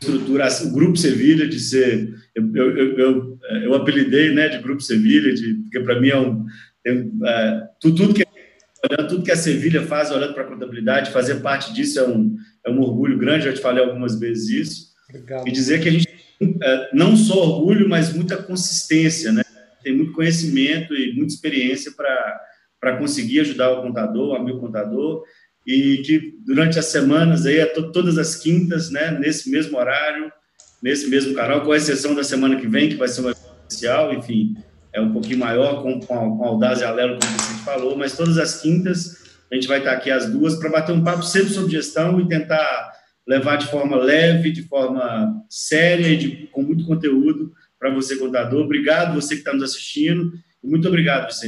estrutura, 0.00 0.48
o 0.64 0.72
Grupo 0.72 0.96
Sevilha, 0.96 1.46
de 1.46 1.60
ser, 1.60 2.12
eu, 2.34 2.56
eu, 2.56 2.98
eu, 2.98 3.38
eu, 3.62 3.74
apelidei, 3.74 4.34
né, 4.34 4.48
de 4.48 4.58
Grupo 4.58 4.80
Sevilha, 4.80 5.32
de, 5.32 5.54
porque 5.62 5.80
para 5.80 6.00
mim 6.00 6.08
é 6.08 6.18
um, 6.18 6.44
tem, 6.82 7.12
é, 7.24 7.62
tudo 7.80 8.12
que 8.12 8.24
olhando 8.84 9.08
tudo 9.08 9.22
que 9.22 9.30
a 9.30 9.36
Sevilha 9.36 9.82
faz, 9.82 10.10
olhando 10.10 10.34
para 10.34 10.42
a 10.42 10.48
contabilidade, 10.48 11.12
fazer 11.12 11.36
parte 11.36 11.72
disso 11.72 12.00
é 12.00 12.08
um, 12.08 12.36
é 12.66 12.70
um 12.70 12.80
orgulho 12.80 13.16
grande, 13.16 13.44
já 13.44 13.52
te 13.52 13.60
falei 13.60 13.84
algumas 13.84 14.18
vezes 14.18 14.48
isso. 14.48 14.92
Obrigado. 15.08 15.46
E 15.46 15.52
dizer 15.52 15.80
que 15.80 15.88
a 15.88 15.92
gente 15.92 16.08
é, 16.08 16.21
não 16.92 17.16
só 17.16 17.34
orgulho, 17.34 17.88
mas 17.88 18.12
muita 18.12 18.36
consistência, 18.36 19.32
né? 19.32 19.42
Tem 19.82 19.94
muito 19.96 20.12
conhecimento 20.12 20.94
e 20.94 21.12
muita 21.14 21.34
experiência 21.34 21.92
para 21.92 22.96
conseguir 22.98 23.40
ajudar 23.40 23.70
o 23.70 23.82
contador, 23.82 24.30
o 24.30 24.36
amigo 24.36 24.60
contador, 24.60 25.24
e 25.66 25.98
que 25.98 26.34
durante 26.44 26.78
as 26.78 26.86
semanas, 26.86 27.46
aí, 27.46 27.64
todas 27.66 28.18
as 28.18 28.36
quintas, 28.36 28.90
né, 28.90 29.16
nesse 29.18 29.50
mesmo 29.50 29.78
horário, 29.78 30.32
nesse 30.82 31.08
mesmo 31.08 31.34
canal, 31.34 31.62
com 31.62 31.74
exceção 31.74 32.14
da 32.14 32.24
semana 32.24 32.56
que 32.56 32.66
vem, 32.66 32.88
que 32.88 32.96
vai 32.96 33.08
ser 33.08 33.20
uma 33.20 33.32
especial, 33.32 34.12
enfim, 34.12 34.54
é 34.92 35.00
um 35.00 35.12
pouquinho 35.12 35.38
maior, 35.38 35.82
com, 35.82 36.00
com, 36.00 36.36
com 36.36 36.60
e 36.60 36.84
Alelo, 36.84 37.18
como 37.18 37.38
você 37.38 37.64
falou, 37.64 37.96
mas 37.96 38.16
todas 38.16 38.38
as 38.38 38.60
quintas 38.60 39.22
a 39.50 39.54
gente 39.54 39.68
vai 39.68 39.78
estar 39.78 39.92
aqui 39.92 40.10
às 40.10 40.30
duas 40.30 40.56
para 40.56 40.70
bater 40.70 40.92
um 40.92 41.04
papo 41.04 41.22
sempre 41.22 41.50
sobre 41.50 41.72
gestão 41.72 42.18
e 42.18 42.26
tentar 42.26 42.91
levar 43.26 43.56
de 43.56 43.66
forma 43.66 43.96
leve, 43.96 44.50
de 44.50 44.62
forma 44.62 45.44
séria 45.48 46.16
de, 46.16 46.48
com 46.48 46.62
muito 46.62 46.84
conteúdo 46.84 47.52
para 47.78 47.92
você, 47.92 48.16
contador. 48.16 48.64
Obrigado, 48.64 49.14
você 49.14 49.34
que 49.34 49.40
está 49.40 49.52
nos 49.52 49.62
assistindo, 49.62 50.32
e 50.62 50.66
muito 50.66 50.86
obrigado, 50.86 51.26
Vicente. 51.26 51.40